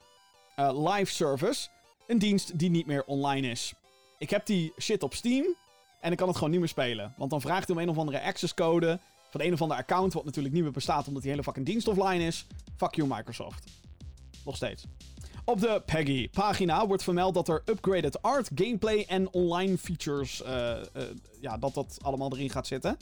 live 0.55 1.11
service. 1.11 1.67
Een 2.07 2.19
dienst 2.19 2.59
die 2.59 2.69
niet 2.69 2.85
meer 2.85 3.03
online 3.05 3.47
is. 3.47 3.73
Ik 4.17 4.29
heb 4.29 4.45
die 4.45 4.73
shit 4.79 5.03
op 5.03 5.13
Steam. 5.13 5.55
En 6.03 6.11
ik 6.11 6.17
kan 6.17 6.27
het 6.27 6.35
gewoon 6.35 6.51
niet 6.51 6.59
meer 6.59 6.69
spelen. 6.69 7.13
Want 7.17 7.29
dan 7.29 7.41
vraagt 7.41 7.67
hij 7.67 7.75
om 7.75 7.81
een 7.81 7.89
of 7.89 7.97
andere 7.97 8.21
access 8.21 8.53
code. 8.53 8.99
Van 9.29 9.41
een 9.41 9.53
of 9.53 9.61
andere 9.61 9.79
account. 9.79 10.13
Wat 10.13 10.25
natuurlijk 10.25 10.53
niet 10.53 10.63
meer 10.63 10.71
bestaat 10.71 11.07
omdat 11.07 11.21
die 11.21 11.31
hele 11.31 11.43
fucking 11.43 11.65
dienst 11.65 11.87
offline 11.87 12.25
is. 12.25 12.45
Fuck 12.77 12.95
you, 12.95 13.07
Microsoft. 13.07 13.71
Nog 14.45 14.55
steeds. 14.55 14.85
Op 15.45 15.59
de 15.59 15.81
Peggy-pagina 15.85 16.87
wordt 16.87 17.03
vermeld 17.03 17.33
dat 17.33 17.47
er 17.47 17.61
upgraded 17.65 18.21
art, 18.21 18.49
gameplay 18.55 19.05
en 19.07 19.33
online 19.33 19.77
features. 19.77 20.41
Uh, 20.41 20.49
uh, 20.49 21.03
ja, 21.41 21.57
dat 21.57 21.73
dat 21.73 21.97
allemaal 22.01 22.31
erin 22.33 22.49
gaat 22.49 22.67
zitten. 22.67 22.97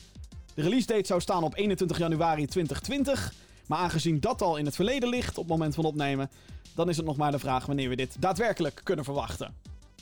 De 0.53 0.61
release 0.61 0.87
date 0.87 1.05
zou 1.05 1.21
staan 1.21 1.43
op 1.43 1.57
21 1.57 1.97
januari 1.97 2.45
2020. 2.45 3.33
Maar 3.67 3.79
aangezien 3.79 4.19
dat 4.19 4.41
al 4.41 4.57
in 4.57 4.65
het 4.65 4.75
verleden 4.75 5.09
ligt 5.09 5.37
op 5.37 5.43
het 5.43 5.51
moment 5.51 5.75
van 5.75 5.85
opnemen. 5.85 6.29
dan 6.75 6.89
is 6.89 6.97
het 6.97 7.05
nog 7.05 7.17
maar 7.17 7.31
de 7.31 7.39
vraag 7.39 7.65
wanneer 7.65 7.89
we 7.89 7.95
dit 7.95 8.15
daadwerkelijk 8.19 8.81
kunnen 8.83 9.05
verwachten. 9.05 9.55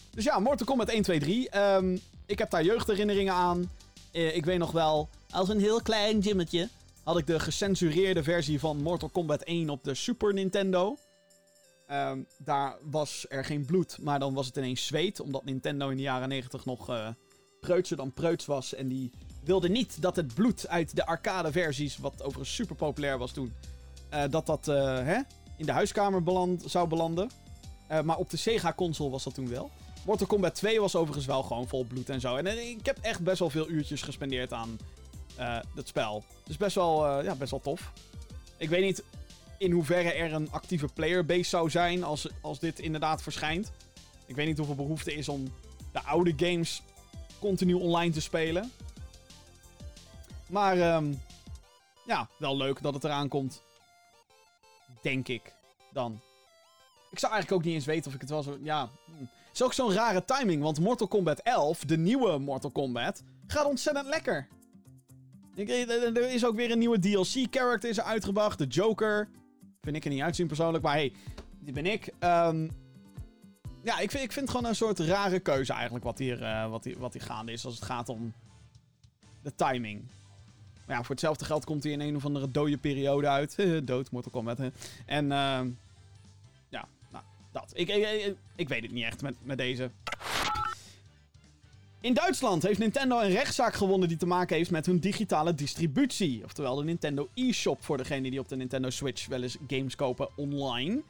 Dus 0.10 0.24
ja, 0.24 0.40
Mortal 0.40 0.66
Kombat 0.66 0.90
1, 0.90 1.02
2, 1.02 1.20
3. 1.20 1.58
Um, 1.58 2.00
ik 2.30 2.40
heb 2.40 2.50
daar 2.50 2.64
jeugdherinneringen 2.64 3.34
aan. 3.34 3.72
Uh, 4.12 4.36
ik 4.36 4.46
weet 4.46 4.58
nog 4.58 4.72
wel, 4.72 5.10
als 5.30 5.50
een 5.50 5.60
heel 5.60 5.82
klein 5.82 6.24
gymmetje 6.24 6.70
had 7.04 7.18
ik 7.18 7.28
de 7.28 7.40
gecensureerde 7.40 8.24
versie 8.24 8.60
van 8.60 8.82
Mortal 8.82 9.10
Kombat 9.10 9.42
1 9.42 9.70
op 9.70 9.84
de 9.84 9.96
Super 9.96 10.34
Nintendo. 10.34 10.98
Um, 11.92 12.28
daar 12.38 12.78
was 12.84 13.26
er 13.30 13.46
geen 13.46 13.66
bloed, 13.66 13.98
maar 14.02 14.20
dan 14.20 14.34
was 14.34 14.46
het 14.46 14.58
ineens 14.58 14.86
zweet. 14.86 15.20
Omdat 15.20 15.46
Nintendo 15.46 15.90
in 15.90 15.98
de 15.98 16.04
jaren 16.04 16.30
90 16.30 16.66
nog 16.66 16.90
uh, 16.90 17.08
preutser 17.62 17.98
dan 17.98 18.14
preuts 18.14 18.46
was. 18.46 18.74
En 18.74 18.88
die 18.88 19.12
wilde 19.44 19.70
niet 19.70 20.02
dat 20.02 20.16
het 20.16 20.34
bloed 20.34 20.68
uit 20.68 20.96
de 20.96 21.06
arcade 21.06 21.52
versies, 21.52 21.98
wat 21.98 22.24
overigens 22.24 22.56
super 22.56 22.76
populair 22.76 23.18
was 23.18 23.32
toen, 23.32 23.54
uh, 24.14 24.24
dat 24.30 24.46
dat 24.46 24.66
hè, 24.66 25.20
in 25.58 25.66
de 25.66 25.72
huiskamer 25.72 26.24
beland, 26.24 26.64
zou 26.66 26.88
belanden. 26.88 27.30
maar 28.04 28.18
op 28.18 28.30
de 28.30 28.38
Sega-console 28.38 29.10
was 29.10 29.24
dat 29.24 29.34
toen 29.34 29.50
wel. 29.50 29.72
Mortal 30.10 30.28
Kombat 30.28 30.56
2 30.56 30.80
was 30.80 30.96
overigens 30.96 31.26
wel 31.26 31.44
gewoon 31.44 31.68
vol 31.68 31.84
bloed 31.84 32.10
en 32.10 32.20
zo. 32.20 32.36
En, 32.36 32.48
eh, 32.48 32.70
ik 32.70 32.86
heb 32.86 32.98
echt 33.02 33.20
best 33.20 33.40
wel 33.40 33.50
veel 33.50 33.70
uurtjes 33.70 34.02
gespendeerd 34.02 34.54
aan 34.54 34.80
uh, 35.40 35.60
het 35.76 35.88
spel. 35.88 36.24
Dus 36.44 36.58
best 36.58 36.76
wel, 36.76 37.20
uh, 37.20 37.24
ja, 37.24 37.36
best 37.36 37.52
wel 37.52 37.62
tof. 37.62 37.92
Ik 38.58 38.70
weet 38.70 38.84
niet 38.84 39.04
in 39.58 39.72
hoeverre 39.72 40.14
er 40.14 40.34
een 40.34 40.52
actieve 40.52 40.88
playerbase 40.94 41.44
zou 41.44 41.70
zijn 41.70 42.04
als, 42.04 42.28
als 42.42 42.60
dit 42.60 42.80
inderdaad 42.80 43.22
verschijnt. 43.22 43.72
Ik 44.26 44.36
weet 44.36 44.48
niet 44.48 44.58
hoeveel 44.58 44.76
behoefte 44.76 45.14
is 45.14 45.30
om 45.30 45.54
de 45.92 46.04
oude 46.04 46.34
games 46.38 46.82
continu 47.40 47.74
online 47.74 48.14
te 48.14 48.22
spelen. 48.22 48.72
Maar 50.48 50.96
um, 50.96 51.22
ja, 52.06 52.30
wel 52.38 52.58
leuk 52.58 52.82
dat 52.82 52.94
het 52.94 53.04
eraan 53.04 53.28
komt. 53.28 53.62
Denk 55.02 55.28
ik 55.28 55.54
dan. 55.94 56.22
Ik 57.12 57.20
zou 57.20 57.32
eigenlijk 57.34 57.62
ook 57.62 57.68
niet 57.68 57.78
eens 57.78 57.86
weten 57.86 58.08
of 58.08 58.14
ik 58.14 58.22
het 58.22 58.30
wel 58.30 58.44
zo. 58.44 58.58
Ja. 58.62 58.90
Hm 59.06 59.26
is 59.60 59.66
ook 59.66 59.74
zo'n 59.74 59.94
rare 59.94 60.26
timing, 60.26 60.62
want 60.62 60.80
Mortal 60.80 61.08
Kombat 61.08 61.40
11, 61.40 61.80
de 61.80 61.98
nieuwe 61.98 62.38
Mortal 62.38 62.72
Kombat, 62.72 63.24
gaat 63.48 63.66
ontzettend 63.66 64.08
lekker. 64.08 64.48
Er 65.56 66.32
is 66.32 66.46
ook 66.46 66.56
weer 66.56 66.72
een 66.72 66.80
nieuwe 66.80 67.00
DLC-character 67.00 68.02
uitgebracht, 68.02 68.58
de 68.58 68.66
Joker. 68.66 69.30
Vind 69.82 69.96
ik 69.96 70.04
er 70.04 70.10
niet 70.10 70.22
uitzien 70.22 70.48
persoonlijk, 70.48 70.84
maar 70.84 70.94
hey, 70.94 71.14
die 71.60 71.74
ben 71.74 71.86
ik. 71.86 72.14
Um, 72.20 72.72
ja, 73.84 74.00
ik 74.00 74.12
vind, 74.12 74.24
ik 74.24 74.32
vind 74.32 74.48
het 74.48 74.50
gewoon 74.50 74.66
een 74.66 74.76
soort 74.76 75.00
rare 75.00 75.40
keuze 75.40 75.74
eigenlijk 75.74 76.04
wat 76.04 76.18
hier, 76.18 76.68
wat, 76.70 76.84
hier, 76.84 77.00
wat 77.00 77.14
hier 77.14 77.22
gaande 77.22 77.52
is 77.52 77.66
als 77.66 77.76
het 77.76 77.84
gaat 77.84 78.10
om 78.10 78.34
de 79.42 79.56
timing. 79.56 80.04
Ja, 80.88 80.98
voor 80.98 81.10
hetzelfde 81.10 81.46
geld 81.46 81.66
komt 81.66 81.84
hij 81.84 81.92
in 81.92 82.00
een 82.00 82.16
of 82.16 82.26
andere 82.26 82.52
dode 82.52 82.78
periode 82.78 83.28
uit. 83.28 83.56
Dood, 83.88 84.12
Mortal 84.12 84.32
Kombat. 84.32 84.58
Hè. 84.58 84.70
En 85.06 85.26
uh, 85.26 85.62
dat. 87.52 87.72
Ik, 87.74 87.90
ik, 87.90 88.36
ik, 88.56 88.68
weet 88.70 88.82
het 88.82 88.92
niet 88.92 89.04
echt 89.04 89.22
met, 89.22 89.36
met 89.42 89.58
deze. 89.58 89.92
In 92.02 92.14
Duitsland 92.14 92.64
heeft 92.64 92.80
Nintendo 92.80 93.20
een 93.20 93.32
rechtszaak 93.32 93.74
gewonnen 93.74 94.08
die 94.08 94.18
te 94.18 94.26
maken 94.26 94.56
heeft 94.56 94.72
met 94.72 94.86
hun 94.86 95.00
digitale 95.00 95.56
distributie. 95.56 96.44
Oftewel 96.44 96.76
de 96.76 96.84
Nintendo 96.84 97.30
eShop 97.34 97.84
voor 97.84 97.98
degenen 97.98 98.32
die 98.32 98.40
op 98.40 98.48
de 98.48 98.56
Nintendo 98.56 98.90
Switch 98.90 99.28
wel 99.28 99.42
eens 99.42 99.58
games 99.68 99.96
kopen 99.96 100.30
online. 100.36 101.02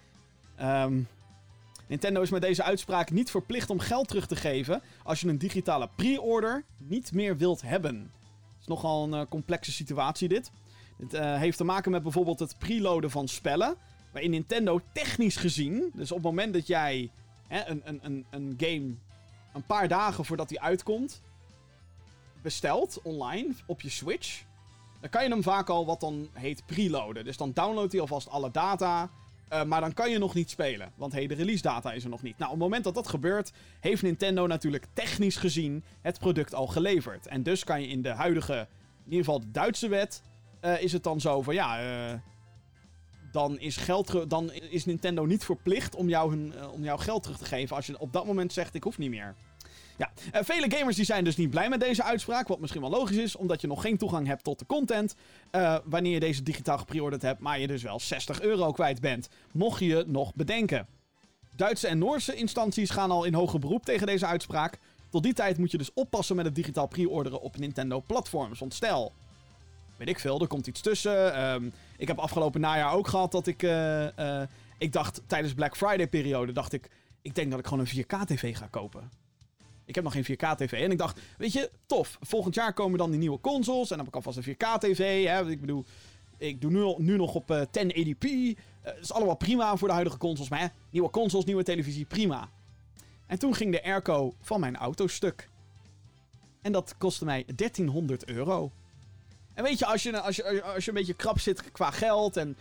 Ehm, 0.56 1.02
Nintendo 1.88 2.22
is 2.22 2.30
met 2.30 2.42
deze 2.42 2.64
uitspraak 2.64 3.12
niet 3.12 3.32
verplicht 3.32 3.70
om 3.70 3.80
geld 3.80 4.08
terug 4.08 4.28
te 4.28 4.36
geven 4.36 4.82
als 5.04 5.20
je 5.20 5.28
een 5.28 5.38
digitale 5.38 5.90
pre-order 5.96 6.64
niet 6.78 7.12
meer 7.12 7.38
wilt 7.38 7.62
hebben. 7.62 7.96
Het 7.96 8.62
is 8.62 8.68
nogal 8.68 9.04
een 9.04 9.14
eh, 9.14 9.26
complexe 9.30 9.72
situatie 9.72 10.28
dit. 10.28 10.52
Het 10.98 11.14
eh, 11.14 11.38
heeft 11.38 11.58
te 11.58 11.64
maken 11.64 11.92
met 11.92 12.04
bijvoorbeeld 12.04 12.40
het 12.40 12.58
preloaden 12.58 13.12
van 13.12 13.28
spellen. 13.28 13.76
Waarin 14.12 14.32
Nintendo 14.32 14.82
technisch 14.94 15.36
gezien, 15.36 15.92
dus 15.94 16.12
op 16.12 16.18
het 16.18 16.26
moment 16.26 16.54
dat 16.54 16.68
jij 16.68 17.12
hè, 17.48 17.68
een, 17.68 17.82
een, 17.84 18.00
een, 18.04 18.26
een 18.30 18.54
game 18.58 18.94
een 19.54 19.66
paar 19.66 19.88
dagen 19.88 20.26
voordat 20.26 20.50
die 20.50 20.62
uitkomt, 20.62 21.22
bestelt 22.42 23.00
online 23.04 23.54
op 23.66 23.82
je 23.82 23.90
Switch, 23.90 24.44
dan 25.02 25.10
kan 25.10 25.24
je 25.24 25.30
hem 25.30 25.44
vaak 25.44 25.70
al 25.70 25.86
wat 25.86 26.00
dan 26.00 26.30
heet 26.34 26.66
preloaden. 26.66 27.26
Dus 27.26 27.38
dan 27.38 27.52
downloadt 27.54 27.92
hij 27.92 28.02
alvast 28.02 28.30
alle 28.30 28.52
data. 28.52 29.10
Uh, 29.54 29.64
maar 29.64 29.82
dan 29.82 29.94
kan 29.94 30.10
je 30.10 30.18
nog 30.18 30.34
niet 30.34 30.50
spelen. 30.50 30.92
Want 30.96 31.14
hey, 31.14 31.28
de 31.28 31.34
release 31.34 31.62
data 31.62 31.94
is 31.94 32.04
er 32.04 32.10
nog 32.10 32.22
niet. 32.22 32.38
Nou, 32.38 32.52
op 32.52 32.58
het 32.58 32.64
moment 32.64 32.84
dat 32.84 32.94
dat 32.94 33.08
gebeurt, 33.08 33.52
heeft 33.80 34.02
Nintendo 34.02 34.48
natuurlijk 34.48 34.86
technisch 34.94 35.36
gezien 35.36 35.84
het 36.02 36.20
product 36.20 36.54
al 36.54 36.68
geleverd. 36.68 37.28
En 37.28 37.44
dus 37.44 37.64
kan 37.64 37.82
je 37.82 37.88
in 37.88 38.02
de 38.02 38.10
huidige, 38.10 38.68
in 39.06 39.12
ieder 39.12 39.26
geval 39.26 39.40
de 39.40 39.52
Duitse 39.52 39.88
wet, 39.88 40.22
uh, 40.62 40.82
is 40.82 40.92
het 40.92 41.04
dan 41.04 41.22
zo 41.22 41.42
van 41.42 41.54
ja. 41.54 41.84
Uh, 41.84 42.14
dan 43.32 43.60
is, 43.60 43.78
geld 43.78 44.30
dan 44.30 44.52
is 44.52 44.86
Nintendo 44.86 45.26
niet 45.26 45.44
verplicht 45.44 45.96
om 45.96 46.10
jou, 46.10 46.30
hun, 46.30 46.54
om 46.72 46.84
jou 46.84 47.00
geld 47.00 47.24
terug 47.24 47.38
te 47.38 47.46
geven 47.46 47.76
als 47.76 47.86
je 47.86 48.00
op 48.00 48.14
dat 48.14 48.26
moment 48.26 48.54
zegt 48.54 48.76
ik 48.76 48.84
hoef 48.84 48.98
niet 48.98 49.10
meer. 49.10 49.36
Ja, 50.00 50.12
uh, 50.36 50.42
vele 50.44 50.72
gamers 50.78 50.96
die 50.96 51.06
zijn 51.06 51.24
dus 51.24 51.36
niet 51.36 51.50
blij 51.50 51.70
met 51.70 51.80
deze 51.80 52.04
uitspraak. 52.04 52.48
Wat 52.48 52.60
misschien 52.60 52.82
wel 52.82 52.90
logisch 52.90 53.18
is, 53.18 53.36
omdat 53.36 53.62
je 53.62 53.68
nog 53.68 53.82
geen 53.82 53.98
toegang 53.98 54.28
hebt 54.28 54.44
tot 54.44 54.60
de 54.60 54.66
content. 54.66 55.16
Uh, 55.52 55.78
wanneer 55.86 56.14
je 56.14 56.20
deze 56.20 56.44
digitaal 56.44 56.78
gepreorderd 56.78 57.22
hebt, 57.22 57.40
maar 57.40 57.60
je 57.60 57.68
dus 57.68 57.84
wel 57.84 58.00
60 58.00 58.42
euro 58.42 58.72
kwijt 58.72 59.02
bent. 59.02 59.30
Mocht 59.52 59.80
je 59.80 60.04
nog 60.08 60.36
bedenken. 60.36 60.88
Duitse 61.56 61.88
en 61.88 61.98
Noorse 61.98 62.36
instanties 62.36 62.90
gaan 62.90 63.12
al 63.12 63.24
in 63.24 63.34
hoger 63.34 63.60
beroep 63.60 63.86
tegen 63.86 64.08
deze 64.08 64.26
uitspraak. 64.26 64.80
Tot 65.10 65.24
die 65.24 65.34
tijd 65.34 65.58
moet 65.58 65.72
je 65.72 65.78
dus 65.78 65.94
oppassen 65.94 66.36
met 66.36 66.46
het 66.46 66.56
digitaal 66.56 66.88
pre-orderen 66.88 67.42
op 67.42 67.58
Nintendo-platforms. 67.58 68.60
Want 68.60 68.74
stel, 68.74 69.12
weet 69.98 70.10
ik 70.10 70.20
veel, 70.20 70.42
er 70.42 70.48
komt 70.48 70.68
iets 70.68 70.82
tussen. 70.82 71.44
Um, 71.54 71.74
ik 72.00 72.08
heb 72.08 72.18
afgelopen 72.18 72.62
najaar 72.62 72.94
ook 72.94 73.08
gehad 73.08 73.32
dat 73.32 73.48
ik. 73.48 73.64
Uh, 73.64 74.42
ik 74.78 74.94
dacht 74.94 75.22
tijdens 75.28 75.54
Black 75.54 75.78
Friday-periode, 75.78 76.52
dacht 76.52 76.74
ik. 76.74 76.90
Ik 77.22 77.36
denk 77.36 77.50
dat 77.52 77.60
ik 77.60 77.68
gewoon 77.68 77.86
een 77.86 78.04
4K-TV 78.04 78.58
ga 78.58 78.68
kopen. 78.68 79.12
Ik 79.86 79.96
heb 79.96 80.04
nog 80.04 80.14
geen 80.14 80.24
4K-TV. 80.24 80.72
En 80.72 80.92
ik 80.92 80.98
dacht, 80.98 81.20
weet 81.38 81.54
je, 81.54 81.72
tof. 81.86 82.18
Volgend 82.22 82.56
jaar 82.56 82.74
komen 82.74 82.98
dan 82.98 83.10
die 83.10 83.20
nieuwe 83.20 83.40
consoles. 83.40 83.92
En 83.92 83.98
dan 83.98 84.06
heb 84.06 84.08
ik 84.08 84.16
alvast 84.16 84.38
een 84.38 84.56
4K-TV. 84.56 85.30
Ik 85.50 85.62
bedoel, 85.62 85.86
ik 86.38 86.62
doe 86.62 86.72
nu, 86.72 86.94
nu 86.98 87.18
nog 87.18 87.36
op 87.36 87.52
uh, 87.52 87.62
1080p. 87.62 88.26
Uh, 88.26 88.56
is 89.02 89.12
allemaal 89.12 89.36
prima 89.36 89.78
voor 89.78 89.88
de 89.88 89.94
huidige 89.94 90.18
consoles. 90.18 90.50
Maar 90.50 90.60
hè, 90.60 90.68
nieuwe 90.90 91.10
consoles, 91.10 91.46
nieuwe 91.46 91.64
televisie, 91.64 92.06
prima. 92.06 92.50
En 93.28 93.40
toen 93.40 93.56
ging 93.56 93.72
de 93.72 93.84
airco 93.84 94.34
van 94.42 94.60
mijn 94.60 94.76
auto 94.76 95.08
stuk. 95.08 95.50
En 96.62 96.72
dat 96.72 96.96
kostte 96.98 97.26
mij 97.26 97.46
1300 97.56 98.26
euro. 98.26 98.72
En 99.60 99.66
weet 99.66 99.80
je, 99.80 99.86
als 99.86 100.04
je, 100.04 100.22
als 100.22 100.36
je, 100.36 100.64
als 100.64 100.84
je 100.86 100.92
een 100.92 100.98
beetje 100.98 101.14
krap 101.14 101.40
zit 101.40 101.72
qua 101.72 101.92
geld 101.92 102.38
en 102.38 102.58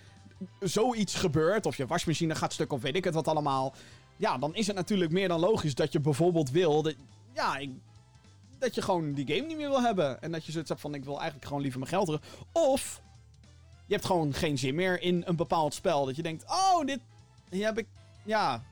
zoiets 0.61 1.15
gebeurt, 1.15 1.67
of 1.67 1.77
je 1.77 1.87
wasmachine 1.87 2.35
gaat 2.35 2.53
stuk 2.53 2.73
of 2.73 2.81
weet 2.81 2.97
ik 2.97 3.05
het 3.05 3.15
wat 3.15 3.29
allemaal. 3.29 3.75
Ja, 4.17 4.39
dan 4.39 4.55
is 4.55 4.67
het 4.67 4.77
natuurlijk 4.77 5.11
meer 5.11 5.29
dan 5.29 5.41
logisch 5.41 5.75
dat 5.75 5.93
je 5.93 6.01
bijvoorbeeld 6.01 6.51
wil. 6.51 6.83
Dat, 6.83 6.95
ja, 7.35 7.61
dat 8.59 8.75
je 8.75 8.83
gewoon 8.83 9.13
die 9.13 9.27
game 9.27 9.47
niet 9.47 9.57
meer 9.57 9.69
wil 9.69 9.83
hebben. 9.83 10.23
En 10.23 10.33
dat 10.33 10.45
je 10.45 10.53
zoiets 10.53 10.69
hebt 10.69 10.81
van: 10.81 10.95
ik 10.95 11.05
wil 11.05 11.17
eigenlijk 11.17 11.47
gewoon 11.47 11.63
liever 11.63 11.81
mijn 11.81 11.93
geld 11.93 12.07
terug. 12.07 12.23
Of 12.53 13.03
je 13.87 13.95
hebt 13.95 14.07
gewoon 14.07 14.35
geen 14.35 14.59
zin 14.59 14.75
meer 14.75 15.03
in 15.03 15.23
een 15.27 15.37
bepaald 15.37 15.75
spel. 15.75 16.05
Dat 16.05 16.17
je 16.17 16.23
denkt: 16.23 16.45
oh, 16.45 16.85
dit. 16.85 17.01
Hier 17.51 17.65
heb 17.65 17.79
ik. 17.79 17.87
Ja. 18.23 18.63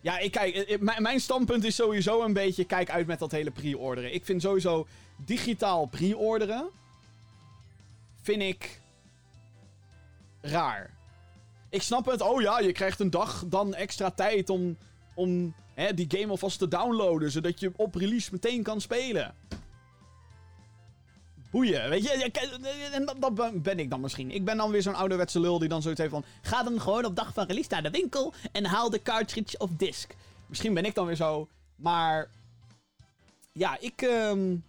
Ja, 0.00 0.18
ik 0.18 0.30
kijk. 0.30 0.80
Mijn 1.00 1.20
standpunt 1.20 1.64
is 1.64 1.74
sowieso 1.74 2.22
een 2.22 2.32
beetje: 2.32 2.64
kijk 2.64 2.90
uit 2.90 3.06
met 3.06 3.18
dat 3.18 3.30
hele 3.30 3.50
pre-orderen. 3.50 4.14
Ik 4.14 4.24
vind 4.24 4.42
sowieso 4.42 4.86
digitaal 5.24 5.86
pre-orderen. 5.86 6.70
Vind 8.22 8.42
ik. 8.42 8.80
raar. 10.40 10.90
Ik 11.70 11.82
snap 11.82 12.06
het. 12.06 12.20
Oh 12.20 12.40
ja, 12.40 12.58
je 12.58 12.72
krijgt 12.72 13.00
een 13.00 13.10
dag 13.10 13.44
dan 13.46 13.74
extra 13.74 14.10
tijd 14.10 14.50
om, 14.50 14.76
om 15.14 15.54
hè, 15.74 15.94
die 15.94 16.06
game 16.08 16.30
alvast 16.30 16.58
te 16.58 16.68
downloaden. 16.68 17.30
Zodat 17.30 17.60
je 17.60 17.72
op 17.76 17.94
release 17.94 18.28
meteen 18.32 18.62
kan 18.62 18.80
spelen. 18.80 19.34
Boeien, 21.50 21.88
weet 21.88 22.02
je. 22.02 22.30
En 22.92 23.04
dat, 23.04 23.62
ben 23.62 23.78
ik 23.78 23.90
dan 23.90 24.00
misschien. 24.00 24.30
Ik 24.30 24.44
ben 24.44 24.56
dan 24.56 24.70
weer 24.70 24.82
zo'n 24.82 24.94
ouderwetse 24.94 25.40
lul 25.40 25.58
die 25.58 25.68
dan 25.68 25.82
zoiets 25.82 26.00
heeft 26.00 26.12
van... 26.12 26.24
Ga 26.42 26.62
dan 26.62 26.80
gewoon 26.80 27.04
op 27.04 27.16
dag 27.16 27.32
van 27.32 27.46
release 27.46 27.68
naar 27.70 27.82
de 27.82 27.90
winkel 27.90 28.32
en 28.52 28.64
haal 28.64 28.90
de 28.90 29.02
cartridge 29.02 29.58
of 29.58 29.70
disc. 29.70 30.14
Misschien 30.46 30.74
ben 30.74 30.84
ik 30.84 30.94
dan 30.94 31.06
weer 31.06 31.16
zo. 31.16 31.48
Maar... 31.76 32.28
Ja, 33.52 33.76
ik... 33.80 34.02
Um, 34.02 34.64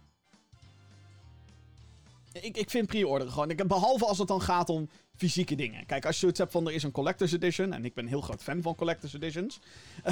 ik, 2.40 2.56
ik 2.56 2.70
vind 2.70 2.86
pre-orderen 2.86 3.32
gewoon. 3.32 3.50
Ik, 3.50 3.66
behalve 3.66 4.06
als 4.06 4.18
het 4.18 4.28
dan 4.28 4.40
gaat 4.42 4.68
om 4.68 4.88
fysieke 5.16 5.54
dingen. 5.54 5.86
Kijk, 5.86 6.06
als 6.06 6.14
je 6.14 6.20
zoiets 6.20 6.38
hebt 6.38 6.52
van 6.52 6.66
er 6.66 6.72
is 6.72 6.82
een 6.82 6.90
collector's 6.90 7.32
edition. 7.32 7.72
En 7.72 7.84
ik 7.84 7.94
ben 7.94 8.04
een 8.04 8.10
heel 8.10 8.20
groot 8.20 8.42
fan 8.42 8.62
van 8.62 8.74
collector's 8.74 9.14
editions. 9.14 9.58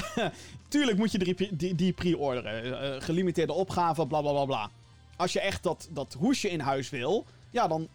tuurlijk 0.69 0.99
moet 0.99 1.13
je 1.13 1.19
die, 1.19 1.57
die, 1.57 1.75
die 1.75 1.93
pre-orderen. 1.93 2.67
Uh, 2.67 3.03
gelimiteerde 3.03 3.53
opgave, 3.53 4.07
bla 4.07 4.21
bla 4.21 4.31
bla 4.31 4.45
bla. 4.45 4.71
Als 5.17 5.33
je 5.33 5.41
echt 5.41 5.63
dat, 5.63 5.89
dat 5.91 6.17
hoesje 6.19 6.51
in 6.51 6.61
huis 6.61 6.91
wil. 6.91 7.25
Ja, 7.51 7.69
dan 7.69 7.89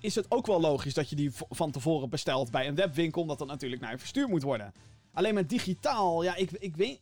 is 0.00 0.14
het 0.14 0.26
ook 0.28 0.46
wel 0.46 0.60
logisch 0.60 0.94
dat 0.94 1.10
je 1.10 1.16
die 1.16 1.30
van 1.50 1.70
tevoren 1.70 2.08
bestelt 2.08 2.50
bij 2.50 2.68
een 2.68 2.74
webwinkel. 2.74 3.22
Omdat 3.22 3.38
dat 3.38 3.48
natuurlijk 3.48 3.82
naar 3.82 3.90
je 3.90 3.98
verstuurd 3.98 4.28
moet 4.28 4.42
worden. 4.42 4.72
Alleen 5.12 5.34
met 5.34 5.48
digitaal, 5.48 6.22
ja, 6.22 6.36
ik, 6.36 6.50
ik 6.50 6.76
weet. 6.76 6.98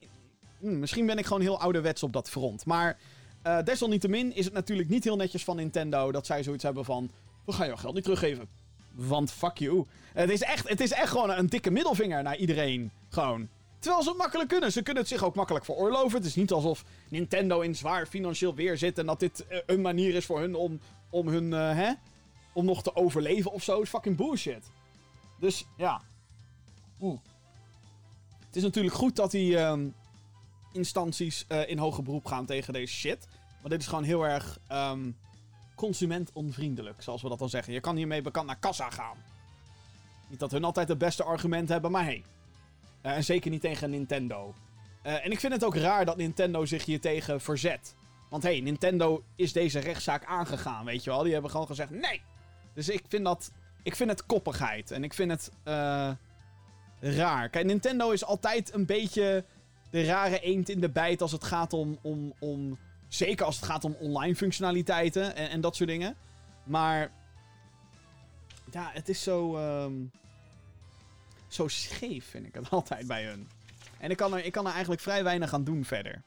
Hmm, 0.58 0.78
misschien 0.78 1.06
ben 1.06 1.18
ik 1.18 1.26
gewoon 1.26 1.42
heel 1.42 1.60
ouderwets 1.60 2.02
op 2.02 2.12
dat 2.12 2.30
front. 2.30 2.64
Maar 2.64 2.98
uh, 3.46 3.62
desalniettemin 3.62 4.34
is 4.34 4.44
het 4.44 4.54
natuurlijk 4.54 4.88
niet 4.88 5.04
heel 5.04 5.16
netjes 5.16 5.44
van 5.44 5.56
Nintendo 5.56 6.12
dat 6.12 6.26
zij 6.26 6.42
zoiets 6.42 6.64
hebben 6.64 6.84
van. 6.84 7.10
We 7.44 7.52
gaan 7.52 7.66
jouw 7.66 7.76
geld 7.76 7.94
niet 7.94 8.04
teruggeven. 8.04 8.48
Want 8.92 9.30
fuck 9.30 9.58
you. 9.58 9.86
Het 10.12 10.30
is 10.30 10.42
echt, 10.42 10.68
het 10.68 10.80
is 10.80 10.92
echt 10.92 11.10
gewoon 11.10 11.30
een 11.30 11.46
dikke 11.46 11.70
middelvinger 11.70 12.22
naar 12.22 12.36
iedereen. 12.36 12.90
Gewoon. 13.08 13.48
Terwijl 13.78 14.02
ze 14.02 14.08
het 14.08 14.18
makkelijk 14.18 14.48
kunnen. 14.48 14.72
Ze 14.72 14.82
kunnen 14.82 15.02
het 15.02 15.12
zich 15.12 15.24
ook 15.24 15.34
makkelijk 15.34 15.64
veroorloven. 15.64 16.18
Het 16.18 16.26
is 16.26 16.34
niet 16.34 16.52
alsof 16.52 16.84
Nintendo 17.08 17.60
in 17.60 17.76
zwaar 17.76 18.06
financieel 18.06 18.54
weer 18.54 18.78
zit. 18.78 18.98
En 18.98 19.06
dat 19.06 19.20
dit 19.20 19.46
uh, 19.50 19.58
een 19.66 19.80
manier 19.80 20.14
is 20.14 20.26
voor 20.26 20.40
hun 20.40 20.54
om, 20.54 20.80
om 21.10 21.28
hun, 21.28 21.44
uh, 21.44 21.74
hè? 21.74 21.92
Om 22.52 22.64
nog 22.64 22.82
te 22.82 22.96
overleven 22.96 23.52
of 23.52 23.62
zo. 23.62 23.80
Is 23.80 23.88
fucking 23.88 24.16
bullshit. 24.16 24.70
Dus, 25.40 25.66
ja. 25.76 26.00
Oeh. 27.00 27.18
Het 28.46 28.56
is 28.56 28.62
natuurlijk 28.62 28.94
goed 28.94 29.16
dat 29.16 29.30
die 29.30 29.58
um, 29.58 29.94
instanties 30.72 31.44
uh, 31.48 31.68
in 31.68 31.78
hoger 31.78 32.02
beroep 32.02 32.26
gaan 32.26 32.46
tegen 32.46 32.72
deze 32.72 32.94
shit. 32.94 33.28
Maar 33.60 33.70
dit 33.70 33.80
is 33.80 33.86
gewoon 33.86 34.04
heel 34.04 34.26
erg 34.26 34.58
um, 34.72 35.16
consumentonvriendelijk, 35.74 37.02
zoals 37.02 37.22
we 37.22 37.28
dat 37.28 37.38
dan 37.38 37.48
zeggen. 37.48 37.72
Je 37.72 37.80
kan 37.80 37.96
hiermee 37.96 38.22
bekend 38.22 38.46
naar 38.46 38.58
kassa 38.58 38.90
gaan. 38.90 39.16
Niet 40.28 40.38
dat 40.38 40.50
hun 40.50 40.64
altijd 40.64 40.88
het 40.88 40.98
beste 40.98 41.22
argument 41.24 41.68
hebben, 41.68 41.90
maar 41.90 42.04
hey. 42.04 42.24
Uh, 43.02 43.12
en 43.12 43.24
zeker 43.24 43.50
niet 43.50 43.60
tegen 43.60 43.90
Nintendo. 43.90 44.54
Uh, 45.06 45.24
en 45.24 45.30
ik 45.30 45.40
vind 45.40 45.52
het 45.52 45.64
ook 45.64 45.76
raar 45.76 46.04
dat 46.04 46.16
Nintendo 46.16 46.64
zich 46.64 46.84
hier 46.84 47.00
tegen 47.00 47.40
verzet. 47.40 47.94
Want 48.30 48.42
hey, 48.42 48.60
Nintendo 48.60 49.22
is 49.36 49.52
deze 49.52 49.78
rechtszaak 49.78 50.24
aangegaan, 50.24 50.84
weet 50.84 51.04
je 51.04 51.10
wel. 51.10 51.22
Die 51.22 51.32
hebben 51.32 51.50
gewoon 51.50 51.66
gezegd 51.66 51.90
nee. 51.90 52.22
Dus 52.74 52.88
ik 52.88 53.04
vind 53.08 53.24
dat... 53.24 53.50
Ik 53.82 53.96
vind 53.96 54.10
het 54.10 54.26
koppigheid. 54.26 54.90
En 54.90 55.04
ik 55.04 55.14
vind 55.14 55.30
het... 55.30 55.50
Raar. 57.00 57.48
Kijk, 57.48 57.66
Nintendo 57.66 58.10
is 58.10 58.24
altijd 58.24 58.74
een 58.74 58.86
beetje 58.86 59.44
de 59.90 60.04
rare 60.04 60.40
eend 60.40 60.68
in 60.68 60.80
de 60.80 60.90
bijt 60.90 61.22
als 61.22 61.32
het 61.32 61.44
gaat 61.44 61.72
om, 61.72 61.98
om, 62.02 62.32
om 62.38 62.78
Zeker 63.08 63.46
als 63.46 63.56
het 63.56 63.64
gaat 63.64 63.84
om 63.84 63.96
online 64.00 64.36
functionaliteiten 64.36 65.36
en, 65.36 65.50
en 65.50 65.60
dat 65.60 65.76
soort 65.76 65.88
dingen. 65.88 66.16
Maar. 66.64 67.10
Ja, 68.70 68.90
het 68.92 69.08
is 69.08 69.22
zo. 69.22 69.58
Um, 69.84 70.10
zo 71.48 71.68
scheef, 71.68 72.26
vind 72.30 72.46
ik 72.46 72.54
het 72.54 72.70
altijd 72.78 73.06
bij 73.06 73.24
hun. 73.24 73.48
En 73.98 74.10
ik 74.10 74.16
kan, 74.16 74.34
er, 74.34 74.44
ik 74.44 74.52
kan 74.52 74.66
er 74.66 74.72
eigenlijk 74.72 75.00
vrij 75.00 75.24
weinig 75.24 75.52
aan 75.52 75.64
doen 75.64 75.84
verder. 75.84 76.22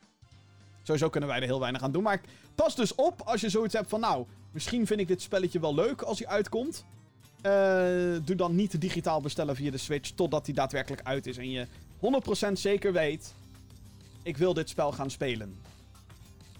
Sowieso 0.83 1.09
kunnen 1.09 1.29
wij 1.29 1.39
er 1.39 1.45
heel 1.45 1.59
weinig 1.59 1.81
aan 1.81 1.91
doen. 1.91 2.03
Maar 2.03 2.21
pas 2.55 2.75
dus 2.75 2.95
op 2.95 3.21
als 3.21 3.41
je 3.41 3.49
zoiets 3.49 3.73
hebt 3.73 3.89
van. 3.89 3.99
Nou, 3.99 4.25
misschien 4.51 4.87
vind 4.87 4.99
ik 4.99 5.07
dit 5.07 5.21
spelletje 5.21 5.59
wel 5.59 5.73
leuk 5.73 6.01
als 6.01 6.19
hij 6.19 6.27
uitkomt. 6.27 6.85
Uh, 7.45 7.51
doe 8.23 8.35
dan 8.35 8.55
niet 8.55 8.81
digitaal 8.81 9.21
bestellen 9.21 9.55
via 9.55 9.71
de 9.71 9.77
Switch 9.77 10.09
totdat 10.09 10.45
hij 10.45 10.55
daadwerkelijk 10.55 11.01
uit 11.03 11.27
is. 11.27 11.37
En 11.37 11.51
je 11.51 11.67
100% 12.47 12.51
zeker 12.51 12.93
weet. 12.93 13.33
Ik 14.23 14.37
wil 14.37 14.53
dit 14.53 14.69
spel 14.69 14.91
gaan 14.91 15.09
spelen. 15.09 15.55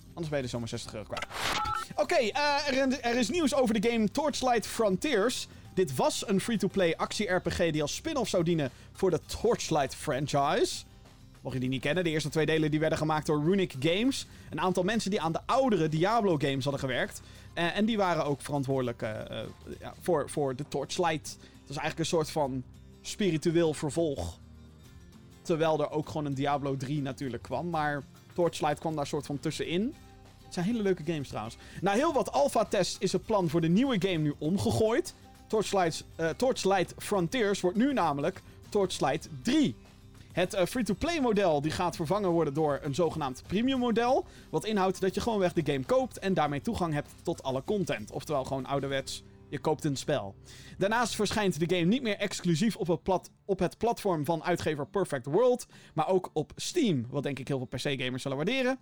Anders 0.07 0.29
ben 0.29 0.37
je 0.37 0.43
er 0.43 0.49
zomaar 0.49 0.67
60 0.67 0.93
euro 0.93 1.05
kwijt. 1.05 1.25
Oké, 1.95 2.19
uh, 2.19 2.67
er, 2.67 2.99
er, 3.01 3.17
is 3.17 3.29
nieuws 3.29 3.55
over 3.55 3.81
de 3.81 3.89
game 3.89 4.11
Torchlight 4.11 4.67
Frontiers. 4.67 5.47
Dit 5.73 5.95
was 5.95 6.27
een 6.27 6.41
free-to-play 6.41 6.93
actie-RPG 6.95 7.71
die 7.71 7.81
als 7.81 7.95
spin-off 7.95 8.29
zou 8.29 8.43
dienen 8.43 8.71
voor 8.93 9.09
de 9.09 9.19
Torchlight 9.25 9.95
franchise. 9.95 10.83
Mocht 11.41 11.55
je 11.55 11.61
die 11.61 11.69
niet 11.69 11.81
kennen, 11.81 12.03
de 12.03 12.09
eerste 12.09 12.29
twee 12.29 12.45
delen 12.45 12.71
die 12.71 12.79
werden 12.79 12.97
gemaakt 12.97 13.25
door 13.25 13.43
Runic 13.43 13.73
Games. 13.79 14.27
Een 14.49 14.61
aantal 14.61 14.83
mensen 14.83 15.11
die 15.11 15.21
aan 15.21 15.31
de 15.31 15.39
oudere 15.45 15.89
Diablo 15.89 16.37
games 16.37 16.63
hadden 16.63 16.79
gewerkt. 16.79 17.21
Uh, 17.55 17.77
en 17.77 17.85
die 17.85 17.97
waren 17.97 18.25
ook 18.25 18.41
verantwoordelijk 18.41 19.01
uh, 19.01 19.09
ja, 19.79 19.93
voor, 20.01 20.29
voor 20.29 20.55
de 20.55 20.65
Torchlight. 20.67 21.37
Het 21.39 21.67
was 21.67 21.77
eigenlijk 21.77 21.99
een 21.99 22.05
soort 22.05 22.29
van 22.29 22.63
spiritueel 23.01 23.73
vervolg. 23.73 24.39
Terwijl 25.41 25.79
er 25.81 25.91
ook 25.91 26.07
gewoon 26.07 26.25
een 26.25 26.33
Diablo 26.33 26.77
3 26.77 27.01
natuurlijk 27.01 27.43
kwam. 27.43 27.69
Maar 27.69 28.03
Torchlight 28.33 28.79
kwam 28.79 28.95
daar 28.95 29.07
soort 29.07 29.25
van 29.25 29.39
tussenin. 29.39 29.93
Het 30.43 30.53
zijn 30.53 30.65
hele 30.65 30.81
leuke 30.81 31.03
games 31.05 31.27
trouwens. 31.27 31.57
Na 31.81 31.91
heel 31.91 32.13
wat 32.13 32.31
alpha-tests 32.31 32.97
is 32.99 33.11
het 33.11 33.25
plan 33.25 33.49
voor 33.49 33.61
de 33.61 33.67
nieuwe 33.67 33.95
game 33.99 34.17
nu 34.17 34.33
omgegooid. 34.37 35.13
Torchlight, 35.47 36.03
uh, 36.19 36.29
Torchlight 36.29 36.93
Frontiers 36.97 37.61
wordt 37.61 37.77
nu 37.77 37.93
namelijk 37.93 38.41
Torchlight 38.69 39.29
3. 39.41 39.75
Het 40.31 40.53
uh, 40.53 40.65
free-to-play 40.65 41.19
model 41.19 41.61
die 41.61 41.71
gaat 41.71 41.95
vervangen 41.95 42.29
worden 42.29 42.53
door 42.53 42.79
een 42.81 42.95
zogenaamd 42.95 43.43
premium 43.47 43.79
model. 43.79 44.25
Wat 44.49 44.65
inhoudt 44.65 45.01
dat 45.01 45.15
je 45.15 45.21
gewoonweg 45.21 45.53
de 45.53 45.71
game 45.71 45.85
koopt 45.85 46.19
en 46.19 46.33
daarmee 46.33 46.61
toegang 46.61 46.93
hebt 46.93 47.09
tot 47.23 47.43
alle 47.43 47.63
content. 47.65 48.11
Oftewel 48.11 48.43
gewoon 48.43 48.65
ouderwets, 48.65 49.23
je 49.51 49.59
koopt 49.59 49.83
een 49.83 49.95
spel. 49.95 50.35
Daarnaast 50.77 51.15
verschijnt 51.15 51.59
de 51.59 51.75
game 51.75 51.87
niet 51.87 52.01
meer 52.01 52.17
exclusief 52.17 52.75
op 52.75 52.87
het, 52.87 53.03
plat 53.03 53.31
op 53.45 53.59
het 53.59 53.77
platform 53.77 54.25
van 54.25 54.43
uitgever 54.43 54.87
Perfect 54.87 55.25
World, 55.25 55.65
maar 55.93 56.07
ook 56.07 56.29
op 56.33 56.51
Steam. 56.55 57.05
Wat 57.09 57.23
denk 57.23 57.39
ik 57.39 57.47
heel 57.47 57.57
veel 57.57 57.67
PC-gamers 57.67 58.21
zullen 58.21 58.37
waarderen. 58.37 58.79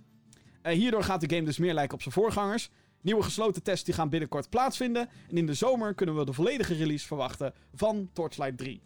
Uh, 0.64 0.74
hierdoor 0.74 1.04
gaat 1.04 1.22
de 1.22 1.36
game 1.36 1.46
dus 1.46 1.58
meer 1.58 1.74
lijken 1.74 1.94
op 1.94 2.02
zijn 2.02 2.14
voorgangers. 2.14 2.70
Nieuwe 3.02 3.24
gesloten 3.24 3.64
tests 3.64 3.86
die 3.86 3.94
gaan 3.94 4.10
binnenkort 4.10 4.50
plaatsvinden. 4.50 5.10
En 5.30 5.38
in 5.38 5.46
de 5.46 5.54
zomer 5.54 5.94
kunnen 5.94 6.18
we 6.18 6.26
de 6.26 6.34
volledige 6.34 6.74
release 6.74 7.08
verwachten 7.08 7.54
van 7.74 8.10
Torchlight 8.14 8.58
3. 8.58 8.82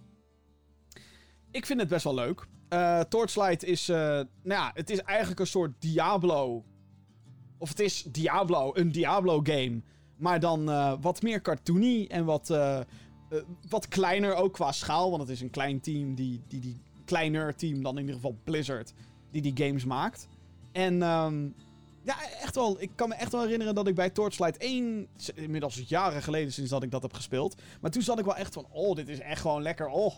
Ik 1.51 1.65
vind 1.65 1.79
het 1.79 1.89
best 1.89 2.03
wel 2.03 2.15
leuk. 2.15 2.45
Uh, 2.69 2.99
Torchlight 2.99 3.63
is, 3.63 3.89
uh, 3.89 3.97
nou 3.97 4.27
ja, 4.43 4.71
het 4.73 4.89
is 4.89 4.99
eigenlijk 4.99 5.39
een 5.39 5.47
soort 5.47 5.71
Diablo. 5.79 6.65
Of 7.57 7.69
het 7.69 7.79
is 7.79 8.03
Diablo, 8.03 8.71
een 8.73 8.91
Diablo 8.91 9.39
game. 9.43 9.81
Maar 10.16 10.39
dan 10.39 10.70
uh, 10.70 10.93
wat 11.01 11.22
meer 11.22 11.41
cartoony 11.41 12.05
en 12.09 12.26
wat, 12.26 12.47
wat 13.70 13.88
kleiner 13.88 14.36
ook 14.36 14.53
qua 14.53 14.72
schaal. 14.72 15.09
Want 15.09 15.22
het 15.22 15.32
is 15.32 15.41
een 15.41 15.49
klein 15.49 15.80
team, 15.82 16.16
die, 16.16 16.41
die, 16.47 16.59
die 16.59 16.82
kleiner 17.05 17.55
team 17.55 17.84
dan 17.84 17.93
in 17.93 17.99
ieder 17.99 18.16
geval 18.16 18.38
Blizzard, 18.43 18.93
die 19.32 19.41
die 19.41 19.66
games 19.66 19.86
maakt. 19.86 20.28
En 20.72 21.01
um, 21.01 21.55
ja, 22.03 22.16
echt 22.41 22.55
wel. 22.55 22.82
Ik 22.82 22.91
kan 22.95 23.09
me 23.09 23.16
echt 23.16 23.32
wel 23.32 23.41
herinneren 23.41 23.76
dat 23.76 23.88
ik 23.88 23.95
bij 23.95 24.09
Torchlight 24.09 24.57
1, 24.57 25.07
inmiddels 25.36 25.84
jaren 25.88 26.24
geleden 26.24 26.53
sinds 26.53 26.70
dat 26.70 26.84
ik 26.84 26.91
dat 26.91 27.01
heb 27.01 27.14
gespeeld. 27.14 27.61
Maar 27.82 27.91
toen 27.91 28.01
zat 28.01 28.20
ik 28.20 28.26
wel 28.26 28.36
echt 28.36 28.53
van, 28.53 28.66
oh, 28.70 28.95
dit 28.95 29.09
is 29.09 29.20
echt 29.20 29.41
gewoon 29.41 29.61
lekker. 29.61 29.88
Oh, 29.88 30.16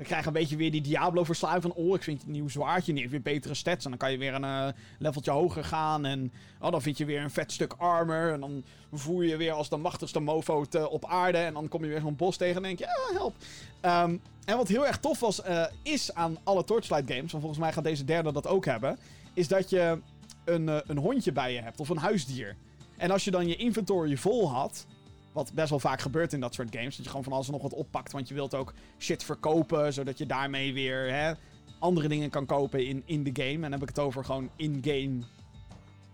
ik 0.00 0.06
krijg 0.06 0.26
een 0.26 0.32
beetje 0.32 0.56
weer 0.56 0.70
die 0.70 0.80
Diablo-verslaving 0.80 1.62
van... 1.62 1.84
Oh, 1.84 1.94
ik 1.94 2.02
vind 2.02 2.22
een 2.22 2.30
nieuw 2.30 2.48
zwaardje. 2.48 2.92
Heeft 2.94 3.10
weer 3.10 3.22
betere 3.22 3.54
stats. 3.54 3.84
En 3.84 3.90
dan 3.90 3.98
kan 3.98 4.12
je 4.12 4.18
weer 4.18 4.34
een 4.34 4.42
uh, 4.42 4.68
leveltje 4.98 5.30
hoger 5.30 5.64
gaan. 5.64 6.04
En 6.04 6.32
oh, 6.60 6.70
dan 6.70 6.82
vind 6.82 6.98
je 6.98 7.04
weer 7.04 7.22
een 7.22 7.30
vet 7.30 7.52
stuk 7.52 7.74
armor. 7.78 8.32
En 8.32 8.40
dan 8.40 8.64
voel 8.92 9.20
je 9.20 9.28
je 9.28 9.36
weer 9.36 9.52
als 9.52 9.68
de 9.68 9.76
machtigste 9.76 10.20
mofo 10.20 10.66
op 10.88 11.04
aarde. 11.04 11.38
En 11.38 11.54
dan 11.54 11.68
kom 11.68 11.82
je 11.82 11.88
weer 11.88 12.00
zo'n 12.00 12.16
bos 12.16 12.36
tegen 12.36 12.56
en 12.56 12.62
denk 12.62 12.78
je... 12.78 12.84
Ja, 12.84 13.18
help. 13.18 13.34
Um, 13.82 14.20
en 14.44 14.56
wat 14.56 14.68
heel 14.68 14.86
erg 14.86 14.98
tof 14.98 15.20
was, 15.20 15.44
uh, 15.44 15.64
is 15.82 16.14
aan 16.14 16.38
alle 16.42 16.64
Torchlight 16.64 17.12
games... 17.12 17.32
want 17.32 17.42
volgens 17.42 17.58
mij 17.58 17.72
gaat 17.72 17.84
deze 17.84 18.04
derde 18.04 18.32
dat 18.32 18.46
ook 18.46 18.64
hebben... 18.64 18.98
is 19.34 19.48
dat 19.48 19.70
je 19.70 20.00
een, 20.44 20.90
een 20.90 20.98
hondje 20.98 21.32
bij 21.32 21.52
je 21.52 21.60
hebt. 21.60 21.80
Of 21.80 21.88
een 21.88 21.96
huisdier. 21.96 22.56
En 22.96 23.10
als 23.10 23.24
je 23.24 23.30
dan 23.30 23.48
je 23.48 23.56
inventory 23.56 24.16
vol 24.16 24.50
had... 24.50 24.86
Wat 25.32 25.52
best 25.52 25.70
wel 25.70 25.80
vaak 25.80 26.00
gebeurt 26.00 26.32
in 26.32 26.40
dat 26.40 26.54
soort 26.54 26.74
games. 26.76 26.96
Dat 26.96 27.04
je 27.04 27.10
gewoon 27.10 27.24
van 27.24 27.32
alles 27.32 27.46
en 27.46 27.52
nog 27.52 27.62
wat 27.62 27.74
oppakt. 27.74 28.12
Want 28.12 28.28
je 28.28 28.34
wilt 28.34 28.54
ook 28.54 28.74
shit 28.98 29.24
verkopen. 29.24 29.92
Zodat 29.92 30.18
je 30.18 30.26
daarmee 30.26 30.72
weer 30.72 31.12
hè, 31.12 31.32
andere 31.78 32.08
dingen 32.08 32.30
kan 32.30 32.46
kopen 32.46 32.86
in, 32.86 33.02
in 33.04 33.22
de 33.22 33.42
game. 33.42 33.54
En 33.54 33.60
dan 33.60 33.72
heb 33.72 33.82
ik 33.82 33.88
het 33.88 33.98
over 33.98 34.24
gewoon 34.24 34.50
in-game. 34.56 35.18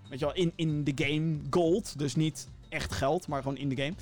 Weet 0.08 0.18
je 0.18 0.24
wel, 0.24 0.34
in, 0.34 0.52
in 0.54 0.84
de 0.84 0.92
game 0.94 1.36
gold. 1.50 1.98
Dus 1.98 2.14
niet 2.14 2.48
echt 2.68 2.92
geld, 2.92 3.28
maar 3.28 3.42
gewoon 3.42 3.56
in 3.56 3.68
de 3.68 3.76
game. 3.76 3.94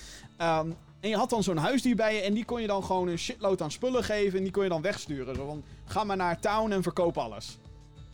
Um, 0.62 0.76
en 1.00 1.08
je 1.08 1.16
had 1.16 1.30
dan 1.30 1.42
zo'n 1.42 1.56
huisdier 1.56 1.96
bij 1.96 2.14
je. 2.14 2.20
En 2.20 2.34
die 2.34 2.44
kon 2.44 2.60
je 2.60 2.66
dan 2.66 2.84
gewoon 2.84 3.08
een 3.08 3.18
shitload 3.18 3.62
aan 3.62 3.70
spullen 3.70 4.04
geven. 4.04 4.38
En 4.38 4.44
die 4.44 4.52
kon 4.52 4.62
je 4.62 4.68
dan 4.68 4.82
wegsturen. 4.82 5.34
Zo 5.34 5.46
van, 5.46 5.62
ga 5.84 6.04
maar 6.04 6.16
naar 6.16 6.40
town 6.40 6.70
en 6.70 6.82
verkoop 6.82 7.18
alles. 7.18 7.58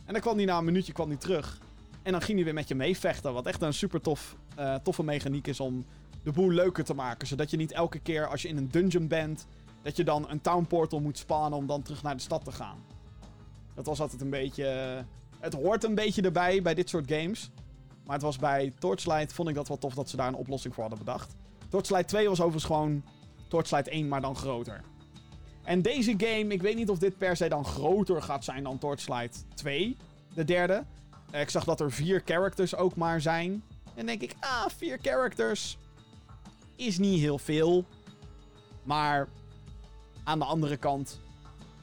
En 0.05 0.13
dan 0.13 0.21
kwam 0.21 0.37
die 0.37 0.45
na 0.45 0.57
een 0.57 0.65
minuutje 0.65 0.93
kwam 0.93 1.09
die 1.09 1.17
terug. 1.17 1.59
En 2.03 2.11
dan 2.11 2.21
ging 2.21 2.35
hij 2.35 2.45
weer 2.45 2.53
met 2.53 2.67
je 2.67 2.75
meevechten. 2.75 3.33
Wat 3.33 3.45
echt 3.45 3.61
een 3.61 3.73
super 3.73 4.01
tof, 4.01 4.35
uh, 4.59 4.75
toffe 4.75 5.03
mechaniek 5.03 5.47
is 5.47 5.59
om 5.59 5.85
de 6.23 6.31
boel 6.31 6.49
leuker 6.49 6.83
te 6.83 6.93
maken. 6.93 7.27
Zodat 7.27 7.51
je 7.51 7.57
niet 7.57 7.71
elke 7.71 7.99
keer 7.99 8.27
als 8.27 8.41
je 8.41 8.47
in 8.47 8.57
een 8.57 8.69
dungeon 8.71 9.07
bent, 9.07 9.47
dat 9.81 9.95
je 9.95 10.03
dan 10.03 10.29
een 10.29 10.41
town 10.41 10.65
portal 10.65 10.99
moet 10.99 11.17
spannen 11.17 11.59
om 11.59 11.67
dan 11.67 11.81
terug 11.81 12.03
naar 12.03 12.15
de 12.15 12.21
stad 12.21 12.43
te 12.43 12.51
gaan. 12.51 12.77
Dat 13.75 13.85
was 13.85 13.99
altijd 13.99 14.21
een 14.21 14.29
beetje. 14.29 14.65
Het 15.39 15.53
hoort 15.53 15.83
een 15.83 15.95
beetje 15.95 16.21
erbij 16.21 16.61
bij 16.61 16.73
dit 16.73 16.89
soort 16.89 17.11
games. 17.11 17.49
Maar 18.05 18.15
het 18.15 18.25
was 18.25 18.37
bij 18.37 18.73
Torchlight, 18.79 19.33
vond 19.33 19.49
ik 19.49 19.55
dat 19.55 19.67
wel 19.67 19.77
tof 19.77 19.93
dat 19.93 20.09
ze 20.09 20.15
daar 20.15 20.27
een 20.27 20.35
oplossing 20.35 20.73
voor 20.73 20.83
hadden 20.83 21.05
bedacht. 21.05 21.35
Torchlight 21.69 22.07
2 22.07 22.27
was 22.27 22.39
overigens 22.39 22.65
gewoon 22.65 23.03
Torchlight 23.47 23.87
1, 23.87 24.07
maar 24.07 24.21
dan 24.21 24.35
groter. 24.35 24.81
En 25.63 25.81
deze 25.81 26.13
game, 26.17 26.47
ik 26.47 26.61
weet 26.61 26.75
niet 26.75 26.89
of 26.89 26.97
dit 26.97 27.17
per 27.17 27.35
se 27.35 27.49
dan 27.49 27.65
groter 27.65 28.21
gaat 28.21 28.43
zijn 28.43 28.63
dan 28.63 28.77
Torchlight 28.77 29.45
2, 29.53 29.97
de 30.33 30.43
derde. 30.43 30.83
Ik 31.31 31.49
zag 31.49 31.63
dat 31.63 31.79
er 31.79 31.91
vier 31.91 32.21
characters 32.25 32.75
ook 32.75 32.95
maar 32.95 33.21
zijn. 33.21 33.63
En 33.95 34.05
denk 34.05 34.21
ik, 34.21 34.35
ah, 34.39 34.65
vier 34.77 34.99
characters 35.01 35.77
is 36.75 36.97
niet 36.97 37.19
heel 37.19 37.37
veel. 37.37 37.85
Maar 38.83 39.27
aan 40.23 40.39
de 40.39 40.45
andere 40.45 40.77
kant. 40.77 41.19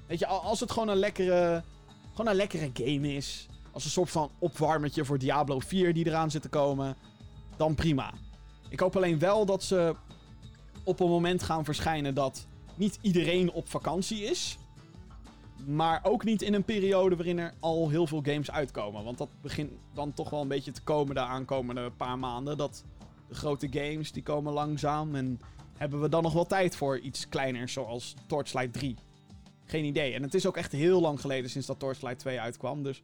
Weet 0.06 0.18
je, 0.18 0.26
als 0.26 0.60
het 0.60 0.72
gewoon 0.72 0.88
een 0.88 0.96
lekkere. 0.96 1.62
Gewoon 2.10 2.26
een 2.26 2.36
lekkere 2.36 2.70
game 2.74 3.14
is. 3.14 3.48
Als 3.72 3.84
een 3.84 3.90
soort 3.90 4.10
van 4.10 4.30
opwarmetje 4.38 5.04
voor 5.04 5.18
Diablo 5.18 5.58
4 5.58 5.94
die 5.94 6.06
eraan 6.06 6.30
zit 6.30 6.42
te 6.42 6.48
komen. 6.48 6.96
Dan 7.56 7.74
prima. 7.74 8.12
Ik 8.68 8.80
hoop 8.80 8.96
alleen 8.96 9.18
wel 9.18 9.46
dat 9.46 9.62
ze 9.62 9.94
op 10.84 11.00
een 11.00 11.08
moment 11.08 11.42
gaan 11.42 11.64
verschijnen 11.64 12.14
dat 12.14 12.46
niet 12.74 12.98
iedereen 13.00 13.50
op 13.50 13.68
vakantie 13.68 14.24
is. 14.24 14.58
Maar 15.68 16.00
ook 16.02 16.24
niet 16.24 16.42
in 16.42 16.54
een 16.54 16.64
periode 16.64 17.16
waarin 17.16 17.38
er 17.38 17.54
al 17.60 17.88
heel 17.88 18.06
veel 18.06 18.22
games 18.22 18.50
uitkomen. 18.50 19.04
Want 19.04 19.18
dat 19.18 19.28
begint 19.40 19.70
dan 19.94 20.12
toch 20.12 20.30
wel 20.30 20.40
een 20.40 20.48
beetje 20.48 20.70
te 20.70 20.82
komen 20.82 21.14
de 21.14 21.20
aankomende 21.20 21.90
paar 21.90 22.18
maanden. 22.18 22.56
Dat 22.56 22.84
de 23.28 23.34
grote 23.34 23.68
games 23.70 24.12
die 24.12 24.22
komen 24.22 24.52
langzaam. 24.52 25.14
En 25.14 25.40
hebben 25.76 26.00
we 26.00 26.08
dan 26.08 26.22
nog 26.22 26.32
wel 26.32 26.46
tijd 26.46 26.76
voor 26.76 26.98
iets 26.98 27.28
kleiners 27.28 27.72
zoals 27.72 28.14
Torchlight 28.26 28.72
3? 28.72 28.96
Geen 29.64 29.84
idee. 29.84 30.14
En 30.14 30.22
het 30.22 30.34
is 30.34 30.46
ook 30.46 30.56
echt 30.56 30.72
heel 30.72 31.00
lang 31.00 31.20
geleden 31.20 31.50
sinds 31.50 31.66
dat 31.66 31.78
Torchlight 31.78 32.18
2 32.18 32.40
uitkwam. 32.40 32.82
Dus 32.82 33.02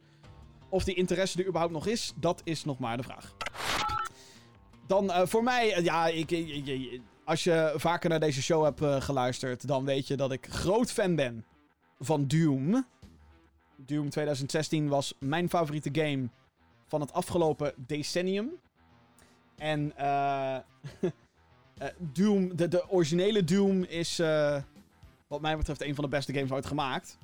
of 0.69 0.83
die 0.83 0.95
interesse 0.95 1.39
er 1.39 1.47
überhaupt 1.47 1.73
nog 1.73 1.87
is, 1.87 2.13
dat 2.15 2.41
is 2.43 2.63
nog 2.63 2.79
maar 2.79 2.97
de 2.97 3.03
vraag. 3.03 3.35
Dan 4.87 5.05
uh, 5.05 5.21
voor 5.25 5.43
mij, 5.43 5.77
uh, 5.77 5.83
ja, 5.83 6.07
ik, 6.07 7.01
als 7.25 7.43
je 7.43 7.73
vaker 7.75 8.09
naar 8.09 8.19
deze 8.19 8.41
show 8.41 8.63
hebt 8.63 8.81
uh, 8.81 9.01
geluisterd, 9.01 9.67
dan 9.67 9.85
weet 9.85 10.07
je 10.07 10.15
dat 10.15 10.31
ik 10.31 10.47
groot 10.49 10.91
fan 10.91 11.15
ben 11.15 11.45
van 11.99 12.27
Doom. 12.27 12.85
Doom 13.75 14.09
2016 14.09 14.87
was 14.87 15.13
mijn 15.19 15.49
favoriete 15.49 15.89
game 15.91 16.29
van 16.87 17.01
het 17.01 17.13
afgelopen 17.13 17.73
decennium. 17.77 18.49
En 19.55 19.93
uh, 19.99 20.57
Doom, 21.97 22.55
de, 22.55 22.67
de 22.67 22.89
originele 22.89 23.43
Doom 23.43 23.83
is 23.83 24.19
uh, 24.19 24.61
wat 25.27 25.41
mij 25.41 25.57
betreft 25.57 25.81
een 25.81 25.95
van 25.95 26.03
de 26.03 26.09
beste 26.09 26.33
games 26.33 26.51
ooit 26.51 26.65
gemaakt. 26.65 27.17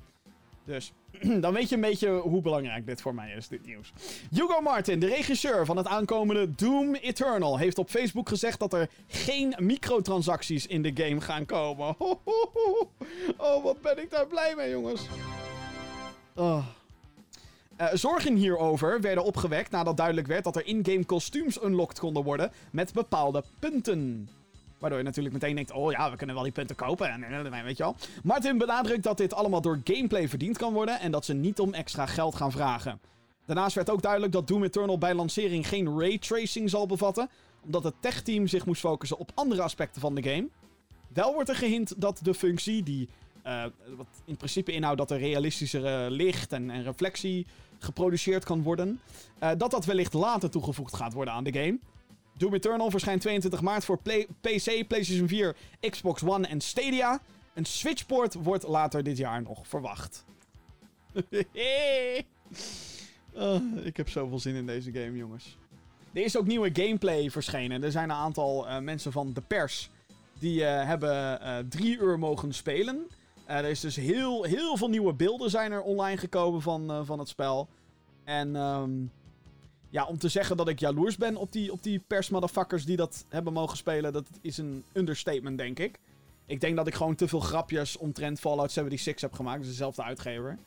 Dus 0.64 0.92
dan 1.40 1.52
weet 1.52 1.68
je 1.68 1.74
een 1.74 1.80
beetje 1.80 2.10
hoe 2.10 2.42
belangrijk 2.42 2.86
dit 2.86 3.00
voor 3.00 3.14
mij 3.14 3.32
is, 3.32 3.48
dit 3.48 3.66
nieuws. 3.66 3.92
Hugo 4.30 4.60
Martin, 4.60 4.98
de 4.98 5.06
regisseur 5.06 5.66
van 5.66 5.76
het 5.76 5.86
aankomende 5.86 6.54
Doom 6.54 6.94
Eternal, 6.94 7.58
heeft 7.58 7.78
op 7.78 7.90
Facebook 7.90 8.28
gezegd 8.28 8.58
dat 8.58 8.72
er 8.72 8.88
geen 9.06 9.54
microtransacties 9.58 10.66
in 10.66 10.82
de 10.82 10.90
game 10.94 11.20
gaan 11.20 11.46
komen. 11.46 11.96
Oh, 13.36 13.64
wat 13.64 13.80
ben 13.80 14.02
ik 14.02 14.10
daar 14.10 14.26
blij 14.26 14.54
mee, 14.56 14.70
jongens. 14.70 15.06
Oh. 16.34 16.66
Uh, 17.80 17.88
zorgen 17.92 18.34
hierover 18.34 19.00
werden 19.00 19.24
opgewekt 19.24 19.70
nadat 19.70 19.96
duidelijk 19.96 20.26
werd 20.26 20.44
dat 20.44 20.56
er 20.56 20.66
in-game 20.66 21.04
kostuums 21.04 21.62
unlocked 21.62 21.98
konden 21.98 22.22
worden 22.22 22.52
met 22.70 22.92
bepaalde 22.92 23.44
punten. 23.58 24.28
Waardoor 24.82 25.00
je 25.00 25.06
natuurlijk 25.06 25.34
meteen 25.34 25.54
denkt, 25.54 25.72
oh 25.72 25.92
ja, 25.92 26.10
we 26.10 26.16
kunnen 26.16 26.34
wel 26.34 26.44
die 26.44 26.52
punten 26.52 26.76
kopen. 26.76 27.10
En, 27.10 27.64
weet 27.64 27.76
je 27.76 27.82
wel. 27.82 27.96
Martin 28.22 28.58
benadrukt 28.58 29.02
dat 29.02 29.16
dit 29.16 29.34
allemaal 29.34 29.60
door 29.60 29.80
gameplay 29.84 30.28
verdiend 30.28 30.58
kan 30.58 30.72
worden 30.72 31.00
en 31.00 31.10
dat 31.10 31.24
ze 31.24 31.34
niet 31.34 31.60
om 31.60 31.74
extra 31.74 32.06
geld 32.06 32.34
gaan 32.34 32.52
vragen. 32.52 33.00
Daarnaast 33.46 33.74
werd 33.74 33.90
ook 33.90 34.02
duidelijk 34.02 34.32
dat 34.32 34.48
Doom 34.48 34.64
Eternal 34.64 34.98
bij 34.98 35.14
lancering 35.14 35.68
geen 35.68 35.98
raytracing 35.98 36.70
zal 36.70 36.86
bevatten, 36.86 37.28
omdat 37.64 37.84
het 37.84 37.94
techteam 38.00 38.46
zich 38.46 38.66
moest 38.66 38.80
focussen 38.80 39.18
op 39.18 39.30
andere 39.34 39.62
aspecten 39.62 40.00
van 40.00 40.14
de 40.14 40.22
game. 40.22 40.48
Wel 41.08 41.32
wordt 41.34 41.48
er 41.48 41.56
gehint 41.56 42.00
dat 42.00 42.20
de 42.22 42.34
functie, 42.34 42.82
die 42.82 43.08
uh, 43.46 43.64
wat 43.96 44.06
in 44.24 44.36
principe 44.36 44.72
inhoudt 44.72 44.98
dat 44.98 45.10
er 45.10 45.18
realistischere 45.18 46.10
licht 46.10 46.52
en, 46.52 46.70
en 46.70 46.82
reflectie 46.82 47.46
geproduceerd 47.78 48.44
kan 48.44 48.62
worden, 48.62 49.00
uh, 49.42 49.50
dat 49.58 49.70
dat 49.70 49.84
wellicht 49.84 50.12
later 50.12 50.50
toegevoegd 50.50 50.96
gaat 50.96 51.12
worden 51.12 51.34
aan 51.34 51.44
de 51.44 51.52
game. 51.52 51.78
Doom 52.32 52.54
Eternal 52.54 52.90
verschijnt 52.90 53.20
22 53.20 53.60
maart 53.60 53.84
voor 53.84 53.98
Play 53.98 54.26
PC, 54.40 54.86
PlayStation 54.86 55.28
4, 55.28 55.56
Xbox 55.90 56.22
One 56.22 56.46
en 56.46 56.60
Stadia. 56.60 57.20
Een 57.54 57.64
Switchport 57.64 58.34
wordt 58.34 58.66
later 58.66 59.02
dit 59.02 59.16
jaar 59.16 59.42
nog 59.42 59.68
verwacht. 59.68 60.24
oh, 63.34 63.62
ik 63.84 63.96
heb 63.96 64.08
zoveel 64.08 64.38
zin 64.38 64.54
in 64.54 64.66
deze 64.66 64.92
game, 64.92 65.16
jongens. 65.16 65.56
Er 66.12 66.22
is 66.22 66.36
ook 66.36 66.46
nieuwe 66.46 66.70
gameplay 66.72 67.30
verschenen. 67.30 67.82
Er 67.82 67.90
zijn 67.90 68.10
een 68.10 68.16
aantal 68.16 68.68
uh, 68.68 68.78
mensen 68.78 69.12
van 69.12 69.32
de 69.32 69.40
pers 69.40 69.90
die 70.38 70.60
uh, 70.60 70.84
hebben 70.84 71.40
uh, 71.42 71.58
drie 71.68 71.98
uur 71.98 72.18
mogen 72.18 72.54
spelen. 72.54 73.06
Eh, 73.52 73.58
er 73.58 73.64
is 73.64 73.80
dus 73.80 73.96
heel, 73.96 74.42
heel 74.42 74.76
veel 74.76 74.88
nieuwe 74.88 75.12
beelden 75.12 75.50
zijn 75.50 75.72
er 75.72 75.82
online 75.82 76.16
gekomen 76.16 76.62
van, 76.62 76.90
eh, 76.90 77.00
van 77.02 77.18
het 77.18 77.28
spel. 77.28 77.68
En 78.24 78.56
ehm, 78.56 78.90
ja, 79.92 80.04
om 80.04 80.18
te 80.18 80.28
zeggen 80.28 80.56
dat 80.56 80.68
ik 80.68 80.78
jaloers 80.78 81.16
ben 81.16 81.36
op 81.36 81.52
die, 81.52 81.72
op 81.72 81.82
die 81.82 81.98
persmotherfuckers 82.06 82.84
die 82.84 82.96
dat 82.96 83.24
hebben 83.28 83.52
mogen 83.52 83.76
spelen, 83.76 84.12
dat 84.12 84.26
is 84.40 84.58
een 84.58 84.84
understatement, 84.92 85.58
denk 85.58 85.78
ik. 85.78 85.98
Ik 86.46 86.60
denk 86.60 86.76
dat 86.76 86.86
ik 86.86 86.94
gewoon 86.94 87.14
te 87.14 87.28
veel 87.28 87.40
grapjes 87.40 87.96
omtrent 87.96 88.40
Fallout 88.40 88.72
76 88.72 89.20
heb 89.22 89.32
gemaakt. 89.32 89.60
Dus 89.60 89.68
dezelfde 89.68 90.02
uitgever. 90.02 90.58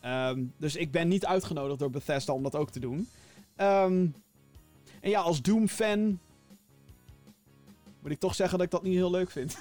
Ehm, 0.00 0.44
dus 0.56 0.76
ik 0.76 0.90
ben 0.90 1.08
niet 1.08 1.26
uitgenodigd 1.26 1.78
door 1.78 1.90
Bethesda 1.90 2.32
om 2.32 2.42
dat 2.42 2.56
ook 2.56 2.70
te 2.70 2.80
doen. 2.80 3.08
Ehm, 3.56 4.06
en 5.00 5.10
ja, 5.10 5.20
als 5.20 5.42
Doom-fan 5.42 6.18
moet 8.00 8.10
ik 8.10 8.20
toch 8.20 8.34
zeggen 8.34 8.58
dat 8.58 8.66
ik 8.66 8.72
dat 8.72 8.82
niet 8.82 8.94
heel 8.94 9.10
leuk 9.10 9.30
vind. 9.30 9.56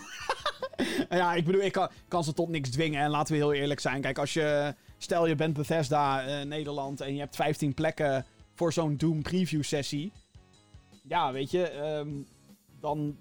ja, 1.09 1.33
ik 1.33 1.45
bedoel, 1.45 1.61
ik 1.61 1.71
kan, 1.71 1.89
kan, 2.07 2.23
ze 2.23 2.33
tot 2.33 2.49
niks 2.49 2.69
dwingen. 2.69 3.01
En 3.01 3.09
laten 3.09 3.33
we 3.33 3.39
heel 3.39 3.53
eerlijk 3.53 3.79
zijn. 3.79 4.01
Kijk, 4.01 4.17
als 4.17 4.33
je... 4.33 4.75
Stel, 4.97 5.27
je 5.27 5.35
bent 5.35 5.53
Bethesda 5.53 6.27
uh, 6.27 6.45
Nederland 6.45 7.01
en 7.01 7.13
je 7.13 7.19
hebt 7.19 7.35
15 7.35 7.73
plekken 7.73 8.25
voor 8.61 8.73
zo'n 8.73 8.97
Doom 8.97 9.21
preview 9.21 9.63
sessie. 9.63 10.11
Ja, 11.07 11.31
weet 11.31 11.51
je, 11.51 11.73
um, 11.73 12.27
dan, 12.79 13.17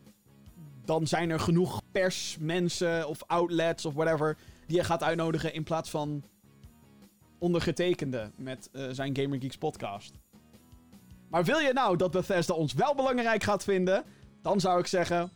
dan 0.84 1.06
zijn 1.06 1.30
er 1.30 1.40
genoeg 1.40 1.82
persmensen 1.92 3.08
of 3.08 3.22
outlets 3.26 3.84
of 3.84 3.94
whatever 3.94 4.36
die 4.66 4.76
je 4.76 4.84
gaat 4.84 5.02
uitnodigen 5.02 5.54
in 5.54 5.62
plaats 5.62 5.90
van 5.90 6.22
ondergetekende 7.38 8.30
met 8.36 8.68
uh, 8.72 8.86
zijn 8.90 9.16
Gamer 9.16 9.40
Geeks 9.40 9.56
podcast. 9.56 10.12
Maar 11.28 11.44
wil 11.44 11.58
je 11.58 11.72
nou 11.72 11.96
dat 11.96 12.10
Bethesda 12.10 12.54
ons 12.54 12.72
wel 12.72 12.94
belangrijk 12.94 13.42
gaat 13.42 13.64
vinden? 13.64 14.04
Dan 14.42 14.60
zou 14.60 14.78
ik 14.78 14.86
zeggen: 14.86 15.30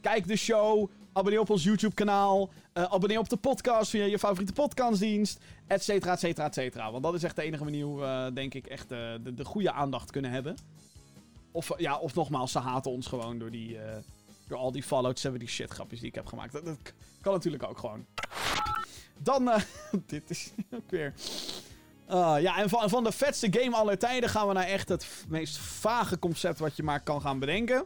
kijk 0.00 0.26
de 0.26 0.36
show, 0.36 0.90
abonneer 1.14 1.40
op 1.40 1.50
ons 1.50 1.64
YouTube-kanaal, 1.64 2.50
uh, 2.74 2.82
abonneer 2.82 3.18
op 3.18 3.28
de 3.28 3.36
podcast 3.36 3.90
via 3.90 4.04
je 4.04 4.18
favoriete 4.18 4.52
podcastdienst, 4.52 5.40
et 5.66 5.82
cetera, 5.82 6.12
et 6.12 6.18
cetera, 6.18 6.46
et 6.46 6.54
cetera. 6.54 6.90
Want 6.90 7.02
dat 7.02 7.14
is 7.14 7.22
echt 7.22 7.36
de 7.36 7.42
enige 7.42 7.64
manier 7.64 7.84
hoe 7.84 8.00
uh, 8.00 8.26
denk 8.34 8.54
ik, 8.54 8.66
echt 8.66 8.92
uh, 8.92 8.98
de, 9.22 9.34
de, 9.34 9.44
goede 9.44 9.72
aandacht 9.72 10.10
kunnen 10.10 10.30
hebben. 10.30 10.56
Of, 11.50 11.70
ja, 11.76 11.98
of 11.98 12.14
nogmaals, 12.14 12.52
ze 12.52 12.58
haten 12.58 12.90
ons 12.90 13.06
gewoon 13.06 13.38
door, 13.38 13.50
die, 13.50 13.78
door 14.48 14.58
al 14.58 14.72
die 14.72 14.82
Fallout 14.82 15.18
70 15.18 15.48
shit 15.48 15.70
grapjes 15.70 16.00
die 16.00 16.08
ik 16.08 16.14
heb 16.14 16.26
gemaakt. 16.26 16.52
Dat, 16.52 16.64
kan 17.20 17.32
natuurlijk 17.32 17.62
ook 17.62 17.78
gewoon. 17.78 18.06
Dan, 19.18 19.50
dit 20.06 20.30
is 20.30 20.52
ook 20.76 20.90
weer... 20.90 21.14
Uh, 22.10 22.36
ja, 22.40 22.58
en 22.58 22.68
van, 22.68 22.88
van 22.88 23.04
de 23.04 23.12
vetste 23.12 23.48
game 23.50 23.76
aller 23.76 23.98
tijden 23.98 24.28
gaan 24.28 24.48
we 24.48 24.52
naar 24.52 24.66
echt 24.66 24.88
het 24.88 25.24
meest 25.28 25.58
vage 25.58 26.18
concept 26.18 26.58
wat 26.58 26.76
je 26.76 26.82
maar 26.82 27.00
kan 27.00 27.20
gaan 27.20 27.38
bedenken. 27.38 27.84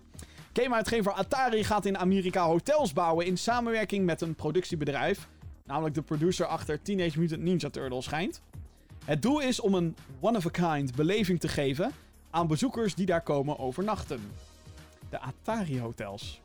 Gameuitgever 0.63 1.13
Atari 1.13 1.65
gaat 1.65 1.85
in 1.85 1.99
Amerika 1.99 2.45
hotels 2.45 2.93
bouwen 2.93 3.27
in 3.27 3.39
samenwerking 3.39 4.05
met 4.05 4.21
een 4.21 4.35
productiebedrijf. 4.35 5.29
Namelijk 5.65 5.95
de 5.95 6.03
producer 6.03 6.47
achter 6.47 6.83
Teenage 6.83 7.19
Mutant 7.19 7.43
Ninja 7.43 7.71
Turtles 7.71 8.05
schijnt. 8.05 8.43
Het 9.05 9.23
doel 9.23 9.41
is 9.41 9.61
om 9.61 9.75
een 9.75 9.97
one-of-a-kind 10.21 10.95
beleving 10.95 11.41
te 11.41 11.49
geven 11.49 11.93
aan 12.31 12.47
bezoekers 12.47 12.95
die 12.95 13.07
daar 13.07 13.21
komen 13.21 13.59
overnachten. 13.59 14.33
De 15.11 15.19
Atari 15.21 15.81
hotels. 15.81 16.41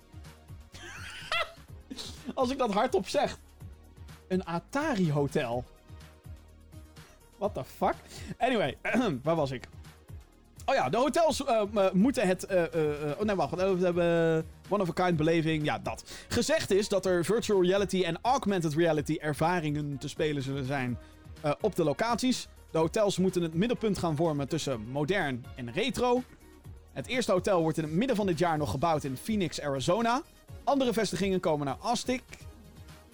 Als 2.34 2.50
ik 2.50 2.58
dat 2.58 2.74
hardop 2.74 3.08
zeg. 3.08 3.38
Een 4.28 4.46
Atari 4.46 5.12
hotel. 5.12 5.64
What 7.38 7.54
the 7.54 7.64
fuck? 7.64 7.96
Anyway, 8.38 8.78
waar 9.24 9.36
was 9.36 9.52
ik? 9.52 9.68
Oh 10.66 10.76
ja, 10.76 10.90
de 10.90 10.98
hotels 10.98 11.42
uh, 11.42 11.92
moeten 11.94 12.28
het. 12.28 12.48
Uh, 12.52 12.64
oh 13.20 13.22
nee, 13.22 13.36
wacht. 13.36 13.56
We 13.56 13.78
hebben 13.82 14.46
one-of-a-kind 14.70 15.18
beleving. 15.18 15.66
Ja, 15.66 15.80
dat. 15.80 16.04
Gezegd 16.28 16.72
is 16.72 16.88
dat 16.88 17.06
er 17.06 17.26
virtual 17.26 17.64
reality 17.64 18.04
en 18.04 18.18
augmented 18.22 18.74
reality 18.74 19.18
ervaringen 19.22 19.98
te 19.98 20.08
spelen 20.08 20.44
zullen 20.44 20.66
zijn 20.66 20.98
op 21.62 21.76
de 21.76 21.84
locaties. 21.84 22.48
De 22.72 22.78
hotels 22.78 23.18
moeten 23.18 23.42
het 23.42 23.54
middelpunt 23.54 23.98
gaan 23.98 24.16
vormen 24.16 24.48
tussen 24.48 24.86
modern 24.92 25.46
en 25.56 25.72
retro. 25.72 26.24
Het 26.92 27.08
eerste 27.08 27.32
hotel 27.32 27.62
wordt 27.62 27.78
in 27.78 27.84
het 27.84 27.94
midden 27.94 28.16
van 28.16 28.26
dit 28.26 28.40
jaar 28.40 28.58
nog 28.58 28.72
gebouwd 28.72 29.04
in 29.04 29.18
Phoenix, 29.18 29.62
Arizona. 29.62 30.22
Andere 30.64 30.94
vestigingen 30.94 31.40
komen 31.40 31.66
naar 31.66 31.78
Austin, 31.82 32.22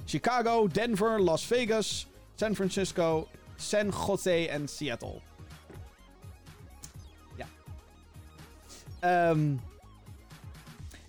Chicago, 0.06 0.68
Denver, 0.68 1.22
Las 1.22 1.46
Vegas, 1.46 2.08
San 2.36 2.56
Francisco, 2.56 3.28
San 3.56 3.94
Jose 4.08 4.50
en 4.50 4.68
Seattle. 4.68 5.22
Um, 9.04 9.60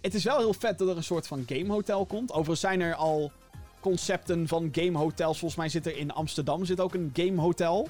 het 0.01 0.15
is 0.15 0.25
wel 0.25 0.39
heel 0.39 0.55
vet 0.55 0.79
dat 0.79 0.89
er 0.89 0.97
een 0.97 1.05
soort 1.05 1.27
van 1.27 1.45
gamehotel 1.47 2.07
komt. 2.07 2.31
Overigens 2.31 2.61
zijn 2.61 2.81
er 2.81 2.95
al 2.95 3.33
concepten 3.81 4.49
van 4.49 4.69
gamehotels. 4.73 5.39
Volgens 5.39 5.61
mij 5.61 5.69
zit 5.69 5.87
er 5.87 5.97
in 5.97 6.13
Amsterdam 6.13 6.65
zit 6.65 6.81
ook 6.81 6.95
een 6.95 7.11
gamehotel. 7.13 7.89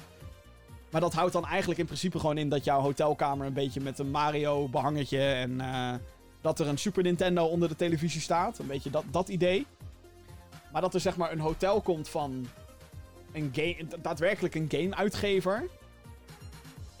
Maar 0.91 1.01
dat 1.01 1.13
houdt 1.13 1.33
dan 1.33 1.45
eigenlijk 1.45 1.79
in 1.79 1.85
principe 1.85 2.19
gewoon 2.19 2.37
in 2.37 2.49
dat 2.49 2.63
jouw 2.63 2.81
hotelkamer 2.81 3.47
een 3.47 3.53
beetje 3.53 3.81
met 3.81 3.99
een 3.99 4.11
Mario 4.11 4.67
behangetje 4.67 5.19
en 5.19 5.51
uh, 5.51 5.93
dat 6.41 6.59
er 6.59 6.67
een 6.67 6.77
Super 6.77 7.03
Nintendo 7.03 7.45
onder 7.45 7.69
de 7.69 7.75
televisie 7.75 8.21
staat. 8.21 8.59
Een 8.59 8.67
beetje 8.67 8.89
dat, 8.89 9.03
dat 9.11 9.29
idee. 9.29 9.65
Maar 10.71 10.81
dat 10.81 10.93
er 10.93 10.99
zeg 10.99 11.17
maar 11.17 11.31
een 11.31 11.39
hotel 11.39 11.81
komt 11.81 12.09
van 12.09 12.47
een 13.33 13.51
daadwerkelijk 14.01 14.55
een 14.55 14.67
game-uitgever. 14.71 15.69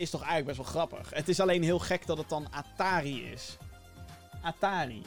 Is 0.01 0.09
toch 0.09 0.23
eigenlijk 0.23 0.57
best 0.57 0.71
wel 0.71 0.83
grappig. 0.83 1.09
Het 1.13 1.29
is 1.29 1.39
alleen 1.39 1.63
heel 1.63 1.79
gek 1.79 2.05
dat 2.05 2.17
het 2.17 2.29
dan 2.29 2.47
Atari 2.51 3.23
is. 3.23 3.57
Atari. 4.41 5.01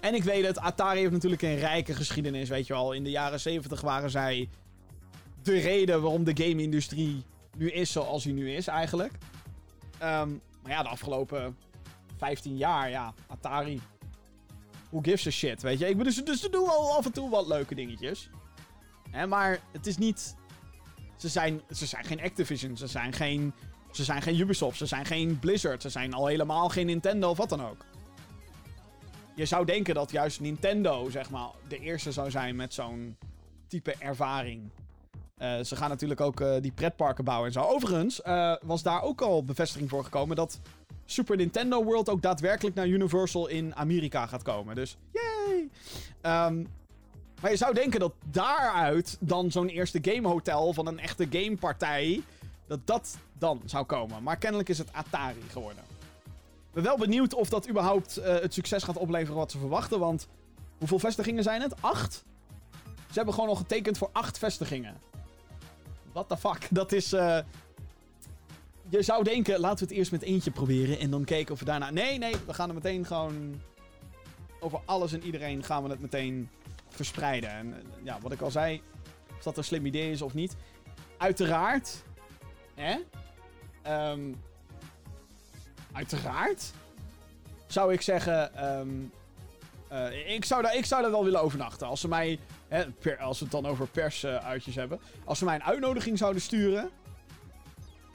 En 0.00 0.14
ik 0.14 0.22
weet 0.22 0.46
het, 0.46 0.58
Atari 0.58 0.98
heeft 0.98 1.12
natuurlijk 1.12 1.42
een 1.42 1.58
rijke 1.58 1.94
geschiedenis, 1.94 2.48
weet 2.48 2.66
je 2.66 2.72
wel. 2.72 2.92
In 2.92 3.04
de 3.04 3.10
jaren 3.10 3.40
70 3.40 3.80
waren 3.80 4.10
zij 4.10 4.48
de 5.42 5.58
reden 5.58 6.02
waarom 6.02 6.24
de 6.24 6.44
game-industrie 6.44 7.24
nu 7.56 7.70
is 7.70 7.92
zoals 7.92 8.24
hij 8.24 8.32
nu 8.32 8.52
is, 8.52 8.66
eigenlijk. 8.66 9.12
Um, 10.02 10.40
maar 10.62 10.72
ja, 10.72 10.82
de 10.82 10.88
afgelopen 10.88 11.56
15 12.16 12.56
jaar, 12.56 12.90
ja, 12.90 13.14
Atari. 13.26 13.80
Who 14.90 15.00
gives 15.02 15.26
a 15.26 15.30
shit, 15.30 15.62
weet 15.62 15.78
je? 15.78 15.88
Ik 15.88 15.96
bedoel, 15.96 16.24
dus, 16.24 16.40
ze 16.40 16.50
doen 16.50 16.66
wel 16.66 16.96
af 16.96 17.04
en 17.04 17.12
toe 17.12 17.30
wat 17.30 17.46
leuke 17.46 17.74
dingetjes. 17.74 18.30
Hè, 19.10 19.26
maar 19.26 19.60
het 19.72 19.86
is 19.86 19.96
niet 19.96 20.36
ze 21.16 21.28
zijn, 21.28 21.60
ze 21.70 21.86
zijn 21.86 22.04
geen 22.04 22.20
Activision, 22.20 22.76
ze 22.76 22.86
zijn 22.86 23.12
geen, 23.12 23.54
ze 23.96 24.04
zijn 24.04 24.22
geen 24.22 24.38
Ubisoft, 24.38 24.78
ze 24.78 24.86
zijn 24.86 25.04
geen 25.04 25.38
Blizzard, 25.38 25.82
ze 25.82 25.88
zijn 25.88 26.14
al 26.14 26.26
helemaal 26.26 26.68
geen 26.68 26.86
Nintendo 26.86 27.30
of 27.30 27.36
wat 27.36 27.48
dan 27.48 27.66
ook. 27.66 27.84
Je 29.34 29.44
zou 29.44 29.64
denken 29.64 29.94
dat 29.94 30.10
juist 30.10 30.40
Nintendo, 30.40 31.10
zeg 31.10 31.30
maar, 31.30 31.48
de 31.68 31.78
eerste 31.78 32.12
zou 32.12 32.30
zijn 32.30 32.56
met 32.56 32.74
zo'n 32.74 33.16
type 33.66 33.94
ervaring. 33.98 34.70
Uh, 35.38 35.60
ze 35.60 35.76
gaan 35.76 35.88
natuurlijk 35.88 36.20
ook 36.20 36.40
uh, 36.40 36.54
die 36.60 36.72
pretparken 36.72 37.24
bouwen 37.24 37.46
en 37.46 37.52
zo. 37.52 37.60
Overigens 37.60 38.20
uh, 38.26 38.56
was 38.62 38.82
daar 38.82 39.02
ook 39.02 39.20
al 39.20 39.44
bevestiging 39.44 39.90
voor 39.90 40.04
gekomen 40.04 40.36
dat 40.36 40.60
Super 41.04 41.36
Nintendo 41.36 41.84
World 41.84 42.08
ook 42.08 42.22
daadwerkelijk 42.22 42.76
naar 42.76 42.86
Universal 42.86 43.46
in 43.46 43.74
Amerika 43.74 44.26
gaat 44.26 44.42
komen. 44.42 44.74
Dus, 44.74 44.96
yay! 45.12 45.68
Um, 46.46 46.66
maar 47.40 47.50
je 47.50 47.56
zou 47.56 47.74
denken 47.74 48.00
dat 48.00 48.12
daaruit 48.30 49.16
dan 49.20 49.50
zo'n 49.50 49.68
eerste 49.68 49.98
gamehotel 50.02 50.72
van 50.72 50.86
een 50.86 50.98
echte 50.98 51.26
gamepartij. 51.30 52.22
dat 52.66 52.86
dat 52.86 53.18
dan 53.38 53.62
zou 53.64 53.84
komen. 53.84 54.22
Maar 54.22 54.36
kennelijk 54.36 54.68
is 54.68 54.78
het 54.78 54.92
Atari 54.92 55.42
geworden. 55.50 55.84
Ik 56.74 56.82
ben 56.82 56.82
wel 56.82 56.98
benieuwd 56.98 57.34
of 57.34 57.48
dat 57.48 57.68
überhaupt 57.68 58.18
uh, 58.18 58.24
het 58.24 58.54
succes 58.54 58.82
gaat 58.82 58.96
opleveren 58.96 59.36
wat 59.36 59.50
ze 59.50 59.58
verwachten. 59.58 59.98
Want 59.98 60.28
hoeveel 60.78 60.98
vestigingen 60.98 61.42
zijn 61.42 61.60
het? 61.60 61.82
Acht? 61.82 62.24
Ze 62.84 63.20
hebben 63.20 63.34
gewoon 63.34 63.48
al 63.48 63.56
getekend 63.56 63.98
voor 63.98 64.10
acht 64.12 64.38
vestigingen. 64.38 65.00
What 66.12 66.28
the 66.28 66.36
fuck? 66.36 66.68
Dat 66.70 66.92
is. 66.92 67.12
Uh, 67.12 67.38
je 68.88 69.02
zou 69.02 69.24
denken, 69.24 69.60
laten 69.60 69.78
we 69.78 69.84
het 69.84 69.98
eerst 69.98 70.12
met 70.12 70.22
eentje 70.22 70.50
proberen. 70.50 70.98
En 70.98 71.10
dan 71.10 71.24
kijken 71.24 71.52
of 71.52 71.58
we 71.58 71.64
daarna. 71.64 71.90
Nee, 71.90 72.18
nee, 72.18 72.34
we 72.46 72.54
gaan 72.54 72.68
er 72.68 72.74
meteen 72.74 73.06
gewoon. 73.06 73.60
Over 74.60 74.80
alles 74.84 75.12
en 75.12 75.22
iedereen 75.22 75.62
gaan 75.62 75.82
we 75.82 75.88
het 75.88 76.00
meteen 76.00 76.48
verspreiden. 76.88 77.50
En 77.50 77.74
eh, 77.74 77.80
ja, 78.02 78.18
wat 78.20 78.32
ik 78.32 78.40
al 78.40 78.50
zei, 78.50 78.82
of 79.36 79.42
dat 79.42 79.56
een 79.56 79.64
slim 79.64 79.86
idee 79.86 80.10
is 80.10 80.22
of 80.22 80.34
niet. 80.34 80.56
Uiteraard. 81.16 82.02
Hè? 82.74 82.96
Um, 83.88 84.42
uiteraard. 85.92 86.72
Zou 87.66 87.92
ik 87.92 88.00
zeggen. 88.00 88.64
Um, 88.78 89.12
ik, 90.26 90.44
zou 90.44 90.62
daar, 90.62 90.76
ik 90.76 90.84
zou 90.84 91.02
daar 91.02 91.10
wel 91.10 91.24
willen 91.24 91.40
overnachten. 91.40 91.86
Als 91.86 92.00
ze 92.00 92.08
mij. 92.08 92.38
Hè, 92.68 92.84
als 93.18 93.38
we 93.38 93.44
het 93.44 93.52
dan 93.52 93.66
over 93.66 93.86
persuitjes 93.86 94.74
uh, 94.74 94.80
hebben. 94.80 95.00
Als 95.24 95.38
ze 95.38 95.44
mij 95.44 95.54
een 95.54 95.62
uitnodiging 95.64 96.18
zouden 96.18 96.42
sturen. 96.42 96.90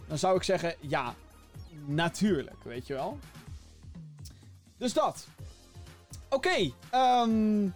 Dan 0.08 0.18
zou 0.18 0.36
ik 0.36 0.44
zeggen. 0.44 0.76
Ja, 0.80 1.14
natuurlijk. 1.86 2.64
Weet 2.64 2.88
je 2.88 2.94
wel. 2.94 3.20
Dus 4.78 4.94
dat. 4.94 5.28
Oké. 6.30 6.36
Okay, 6.36 6.74
um, 7.24 7.74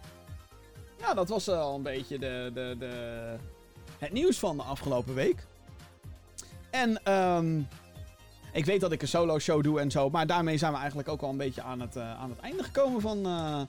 ja, 0.98 1.14
dat 1.14 1.28
was 1.28 1.48
al 1.48 1.74
een 1.74 1.82
beetje 1.82 2.18
de, 2.18 2.50
de, 2.54 2.76
de, 2.78 3.36
het 3.98 4.12
nieuws 4.12 4.38
van 4.38 4.56
de 4.56 4.62
afgelopen 4.62 5.14
week. 5.14 5.46
En 6.70 7.12
um, 7.12 7.68
ik 8.54 8.64
weet 8.64 8.80
dat 8.80 8.92
ik 8.92 9.02
een 9.02 9.08
solo 9.08 9.38
show 9.38 9.62
doe 9.62 9.80
en 9.80 9.90
zo. 9.90 10.10
Maar 10.10 10.26
daarmee 10.26 10.58
zijn 10.58 10.72
we 10.72 10.78
eigenlijk 10.78 11.08
ook 11.08 11.22
al 11.22 11.30
een 11.30 11.36
beetje 11.36 11.62
aan 11.62 11.80
het, 11.80 11.96
uh, 11.96 12.20
aan 12.20 12.30
het 12.30 12.38
einde 12.38 12.62
gekomen 12.62 13.00
van, 13.00 13.26
uh, 13.26 13.62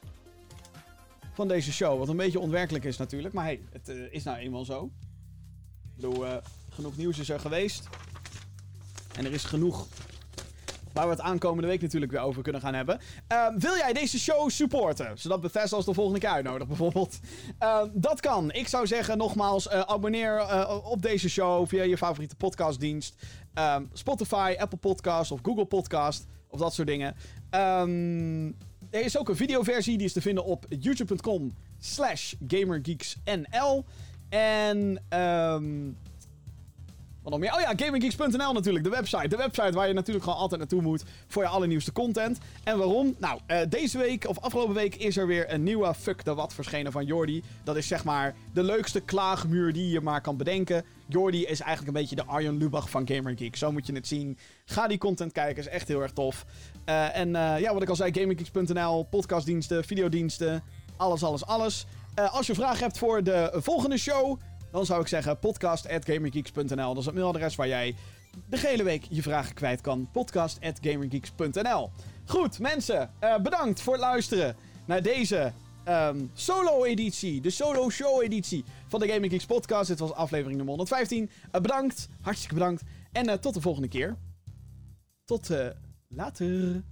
van 1.33 1.47
deze 1.47 1.73
show. 1.73 1.99
Wat 1.99 2.09
een 2.09 2.17
beetje 2.17 2.39
onwerkelijk 2.39 2.83
is 2.83 2.97
natuurlijk. 2.97 3.33
Maar 3.33 3.43
hey, 3.43 3.61
het 3.71 3.89
eh, 3.89 4.13
is 4.13 4.23
nou 4.23 4.37
eenmaal 4.37 4.65
zo. 4.65 4.89
Ik 5.95 6.01
bedoel, 6.01 6.25
eh, 6.25 6.37
genoeg 6.69 6.97
nieuws 6.97 7.19
is 7.19 7.29
er 7.29 7.39
geweest. 7.39 7.89
En 9.15 9.25
er 9.25 9.31
is 9.31 9.43
genoeg 9.43 9.87
waar 10.95 11.05
we 11.05 11.11
het 11.11 11.21
aankomende 11.21 11.67
week 11.67 11.81
natuurlijk 11.81 12.11
weer 12.11 12.21
over 12.21 12.43
kunnen 12.43 12.61
gaan 12.61 12.73
hebben. 12.73 12.99
Ehm, 13.27 13.59
wil 13.59 13.75
jij 13.75 13.93
deze 13.93 14.19
show 14.19 14.49
supporten? 14.49 15.17
Zodat 15.17 15.41
Bethesda 15.41 15.75
ons 15.75 15.85
de 15.85 15.93
volgende 15.93 16.19
keer 16.19 16.29
uitnodigt, 16.29 16.67
bijvoorbeeld. 16.67 17.19
Ehm, 17.59 17.87
dat 17.93 18.19
kan. 18.19 18.51
Ik 18.51 18.67
zou 18.67 18.87
zeggen, 18.87 19.17
nogmaals, 19.17 19.67
eh, 19.67 19.79
abonneer 19.79 20.37
eh, 20.37 20.79
op 20.83 21.01
deze 21.01 21.29
show 21.29 21.67
via 21.67 21.83
je 21.83 21.97
favoriete 21.97 22.35
podcastdienst. 22.35 23.15
Ehm, 23.53 23.83
Spotify, 23.93 24.55
Apple 24.57 24.77
Podcast 24.77 25.31
of 25.31 25.39
Google 25.43 25.65
Podcast. 25.65 26.27
Of 26.47 26.59
dat 26.59 26.73
soort 26.73 26.87
dingen. 26.87 27.15
er 28.91 29.03
is 29.03 29.17
ook 29.17 29.29
een 29.29 29.35
videoversie, 29.35 29.97
die 29.97 30.07
is 30.07 30.13
te 30.13 30.21
vinden 30.21 30.45
op 30.45 30.65
youtube.com 30.69 31.55
slash 31.79 32.33
gamergeeksnl. 32.47 33.85
En... 34.29 35.03
Um, 35.19 35.97
wat? 37.25 37.55
Oh 37.55 37.61
ja, 37.61 37.73
GamingGeeks.nl 37.75 38.53
natuurlijk, 38.53 38.83
de 38.83 38.89
website. 38.89 39.27
De 39.27 39.35
website 39.35 39.71
waar 39.71 39.87
je 39.87 39.93
natuurlijk 39.93 40.23
gewoon 40.25 40.39
altijd 40.39 40.59
naartoe 40.59 40.81
moet 40.81 41.03
voor 41.27 41.43
je 41.43 41.49
allernieuwste 41.49 41.91
content. 41.91 42.37
En 42.63 42.77
waarom? 42.77 43.15
Nou, 43.19 43.39
uh, 43.47 43.57
deze 43.69 43.97
week, 43.97 44.27
of 44.27 44.39
afgelopen 44.39 44.73
week, 44.73 44.95
is 44.95 45.17
er 45.17 45.27
weer 45.27 45.53
een 45.53 45.63
nieuwe 45.63 45.93
Fuck 45.93 46.21
the 46.21 46.35
Wat 46.35 46.53
verschenen 46.53 46.91
van 46.91 47.05
Jordi. 47.05 47.43
Dat 47.63 47.75
is 47.75 47.87
zeg 47.87 48.03
maar 48.03 48.35
de 48.53 48.63
leukste 48.63 48.99
klaagmuur 48.99 49.73
die 49.73 49.89
je 49.89 50.01
maar 50.01 50.21
kan 50.21 50.37
bedenken. 50.37 50.85
Jordi 51.07 51.45
is 51.45 51.59
eigenlijk 51.59 51.95
een 51.95 52.01
beetje 52.01 52.15
de 52.15 52.25
Arjen 52.25 52.57
Lubach 52.57 52.89
van 52.89 53.07
GamerGeek. 53.07 53.55
Zo 53.55 53.71
moet 53.71 53.87
je 53.87 53.93
het 53.93 54.07
zien. 54.07 54.37
Ga 54.65 54.87
die 54.87 54.97
content 54.97 55.31
kijken, 55.31 55.63
is 55.63 55.69
echt 55.69 55.87
heel 55.87 56.01
erg 56.01 56.11
tof. 56.11 56.45
Uh, 56.85 57.17
en 57.17 57.27
uh, 57.27 57.59
ja, 57.59 57.73
wat 57.73 57.81
ik 57.81 57.89
al 57.89 57.95
zei, 57.95 58.13
GamingGeeks.nl, 58.13 59.03
podcastdiensten, 59.03 59.83
videodiensten, 59.83 60.63
alles, 60.97 61.23
alles, 61.23 61.45
alles. 61.45 61.85
als 62.31 62.47
je 62.47 62.55
vragen 62.55 62.79
hebt 62.79 62.97
voor 62.97 63.23
de 63.23 63.51
volgende 63.53 63.97
show 63.97 64.39
dan 64.75 64.85
zou 64.85 65.01
ik 65.01 65.07
zeggen 65.07 65.39
podcast.gamergeeks.nl. 65.39 66.75
Dat 66.75 66.97
is 66.97 67.05
het 67.05 67.13
mailadres 67.13 67.55
waar 67.55 67.67
jij 67.67 67.95
de 68.49 68.59
hele 68.59 68.83
week 68.83 69.05
je 69.09 69.21
vragen 69.21 69.53
kwijt 69.53 69.81
kan. 69.81 70.09
podcast.gamergeeks.nl. 70.11 71.91
Goed, 72.25 72.59
mensen, 72.59 73.11
uh, 73.23 73.37
bedankt 73.37 73.81
voor 73.81 73.93
het 73.93 74.01
luisteren 74.01 74.55
naar 74.85 75.01
deze 75.01 75.51
um, 75.87 76.31
solo-editie. 76.33 77.41
De 77.41 77.49
solo-show-editie 77.49 78.63
van 78.87 78.99
de 78.99 79.07
Gaming 79.07 79.31
Geeks 79.31 79.45
podcast. 79.45 79.87
Dit 79.87 79.99
was 79.99 80.11
aflevering 80.11 80.57
nummer 80.57 80.75
115. 80.75 81.23
Uh, 81.23 81.29
eh, 81.51 81.61
bedankt, 81.61 82.09
hartstikke 82.21 82.53
bedankt. 82.53 82.83
En 83.11 83.29
uh, 83.29 83.33
tot 83.33 83.53
de 83.53 83.61
volgende 83.61 83.87
keer. 83.87 84.17
Tot 85.25 85.49
later. 86.07 86.83